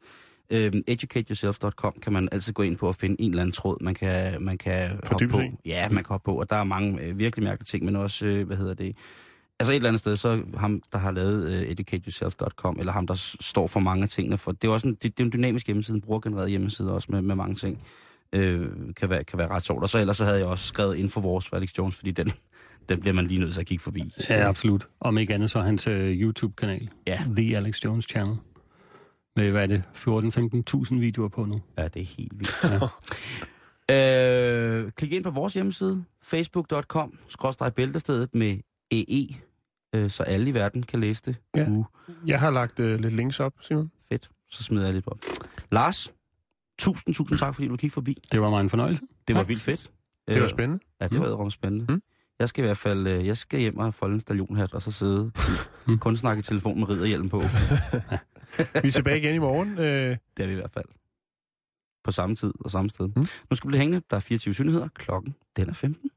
Øh, 0.53 0.71
educateyourself.com 0.87 1.93
kan 2.01 2.13
man 2.13 2.29
altid 2.31 2.53
gå 2.53 2.63
ind 2.63 2.77
på 2.77 2.87
og 2.87 2.95
finde 2.95 3.15
en 3.19 3.29
eller 3.29 3.41
anden 3.41 3.53
tråd, 3.53 3.77
man 3.81 3.93
kan, 3.93 4.43
man 4.43 4.57
kan 4.57 4.89
hoppe 5.07 5.27
på. 5.27 5.41
Ja, 5.65 5.89
man 5.89 6.03
kan 6.03 6.09
hoppe 6.09 6.25
på, 6.25 6.39
og 6.39 6.49
der 6.49 6.55
er 6.55 6.63
mange 6.63 7.01
øh, 7.01 7.17
virkelig 7.17 7.43
mærkelige 7.43 7.65
ting, 7.65 7.85
men 7.85 7.95
også, 7.95 8.25
øh, 8.25 8.47
hvad 8.47 8.57
hedder 8.57 8.73
det, 8.73 8.95
Altså 9.59 9.71
et 9.71 9.75
eller 9.75 9.89
andet 9.89 9.99
sted, 9.99 10.17
så 10.17 10.41
ham, 10.57 10.81
der 10.91 10.97
har 10.97 11.11
lavet 11.11 11.45
uh, 11.45 11.71
educateyourself.com, 11.71 12.79
eller 12.79 12.93
ham, 12.93 13.07
der 13.07 13.13
står 13.41 13.67
for 13.67 13.79
mange 13.79 14.03
af 14.03 14.09
tingene, 14.09 14.37
for 14.37 14.51
det 14.51 14.67
er 14.67 14.71
også 14.71 14.87
en, 14.87 14.93
det, 14.93 15.03
det 15.03 15.19
er 15.19 15.23
en 15.23 15.31
dynamisk 15.31 15.67
hjemmeside, 15.67 15.95
en 15.95 16.01
brugergenereret 16.01 16.49
hjemmeside 16.49 16.93
også 16.93 17.07
med, 17.11 17.21
med 17.21 17.35
mange 17.35 17.55
ting, 17.55 17.81
øh, 18.33 18.67
kan, 18.97 19.09
være, 19.09 19.23
kan 19.23 19.39
være 19.39 19.47
ret 19.47 19.65
sjovt. 19.65 19.83
Og 19.83 19.89
så 19.89 19.99
ellers 19.99 20.17
så 20.17 20.25
havde 20.25 20.37
jeg 20.37 20.47
også 20.47 20.67
skrevet 20.67 20.97
ind 20.97 21.09
for 21.09 21.21
vores 21.21 21.47
for 21.47 21.55
Alex 21.55 21.77
Jones, 21.77 21.95
fordi 21.95 22.11
den, 22.11 22.31
den 22.89 22.99
bliver 22.99 23.13
man 23.13 23.27
lige 23.27 23.39
nødt 23.39 23.53
til 23.53 23.61
at 23.61 23.67
kigge 23.67 23.83
forbi. 23.83 24.13
Ja, 24.29 24.47
absolut. 24.47 24.87
Om 24.99 25.17
ikke 25.17 25.33
andet 25.33 25.51
så 25.51 25.61
hans 25.61 25.87
uh, 25.87 25.93
YouTube-kanal. 25.93 26.89
Ja. 27.07 27.23
The 27.37 27.57
Alex 27.57 27.83
Jones 27.83 28.05
Channel. 28.05 28.37
Med, 29.35 29.51
hvad 29.51 29.63
er 29.63 29.67
det, 29.67 29.83
14-15.000 30.93 30.95
videoer 30.95 31.27
på 31.27 31.45
nu. 31.45 31.59
Ja, 31.77 31.87
det 31.87 32.01
er 32.01 32.05
helt 32.05 32.33
vildt. 32.39 32.63
Ja. 33.89 34.79
øh, 34.83 34.91
klik 34.91 35.11
ind 35.11 35.23
på 35.23 35.31
vores 35.31 35.53
hjemmeside, 35.53 36.03
facebook.com, 36.21 37.17
skråstrej 37.27 37.69
bæltestedet 37.69 38.35
med 38.35 38.57
EE, 38.91 39.27
øh, 39.95 40.09
så 40.09 40.23
alle 40.23 40.49
i 40.49 40.53
verden 40.53 40.83
kan 40.83 40.99
læse 40.99 41.21
det. 41.25 41.39
Ja. 41.55 41.69
Uh, 41.69 41.85
Jeg 42.25 42.39
har 42.39 42.51
lagt 42.51 42.79
øh, 42.79 42.99
lidt 42.99 43.13
links 43.13 43.39
op, 43.39 43.53
Simon. 43.61 43.91
fedt. 44.11 44.29
Så 44.51 44.63
smider 44.63 44.85
jeg 44.85 44.93
lidt 44.93 45.07
op. 45.07 45.17
Lars, 45.71 46.13
tusind, 46.79 47.13
tusind 47.15 47.39
tak, 47.39 47.55
fordi 47.55 47.67
du 47.67 47.75
kiggede 47.77 47.93
forbi. 47.93 48.17
Det 48.31 48.41
var 48.41 48.49
mig 48.49 48.61
en 48.61 48.69
fornøjelse. 48.69 49.01
Det 49.27 49.35
var 49.35 49.41
Tak. 49.41 49.47
vildt 49.49 49.61
fedt. 49.61 49.91
Det 50.27 50.35
var 50.35 50.43
Øh, 50.43 50.49
spændende. 50.49 50.83
Ja, 51.01 51.07
det 51.07 51.19
var 51.19 51.43
mm. 51.43 51.49
spændende. 51.49 51.85
Mm. 51.93 52.01
Jeg 52.39 52.49
skal 52.49 52.63
i 52.63 52.65
hvert 52.65 52.77
fald 52.77 53.07
øh, 53.07 53.25
jeg 53.27 53.37
skal 53.37 53.59
hjem 53.59 53.77
og 53.77 53.93
folde 53.93 54.13
en 54.15 54.21
stallionhat, 54.21 54.73
og 54.73 54.81
så 54.81 54.91
sidde 54.91 55.31
Mm. 55.87 55.97
kun 55.99 56.15
snakke 56.15 56.39
i 56.39 56.43
telefon 56.43 56.79
med 56.79 56.89
ridderhjelm 56.89 57.29
på. 57.29 57.43
Vi 58.57 58.87
er 58.87 58.91
tilbage 58.91 59.17
igen 59.17 59.35
i 59.35 59.37
morgen. 59.37 59.77
Øh, 59.77 60.17
Det 60.37 60.43
er 60.43 60.47
vi 60.47 60.51
i 60.51 60.55
hvert 60.55 60.71
fald. 60.71 60.85
På 62.03 62.11
samme 62.11 62.35
tid 62.35 62.53
og 62.59 62.71
samme 62.71 62.89
sted. 62.89 63.07
Mm. 63.07 63.25
Nu 63.49 63.55
skal 63.55 63.67
vi 63.67 63.71
blive 63.71 63.79
hængende. 63.79 64.05
Der 64.09 64.15
er 64.15 64.19
24 64.19 64.53
synligheder. 64.53 64.87
Klokken, 64.95 65.35
den 65.57 65.69
er 65.69 65.73
15. 65.73 66.09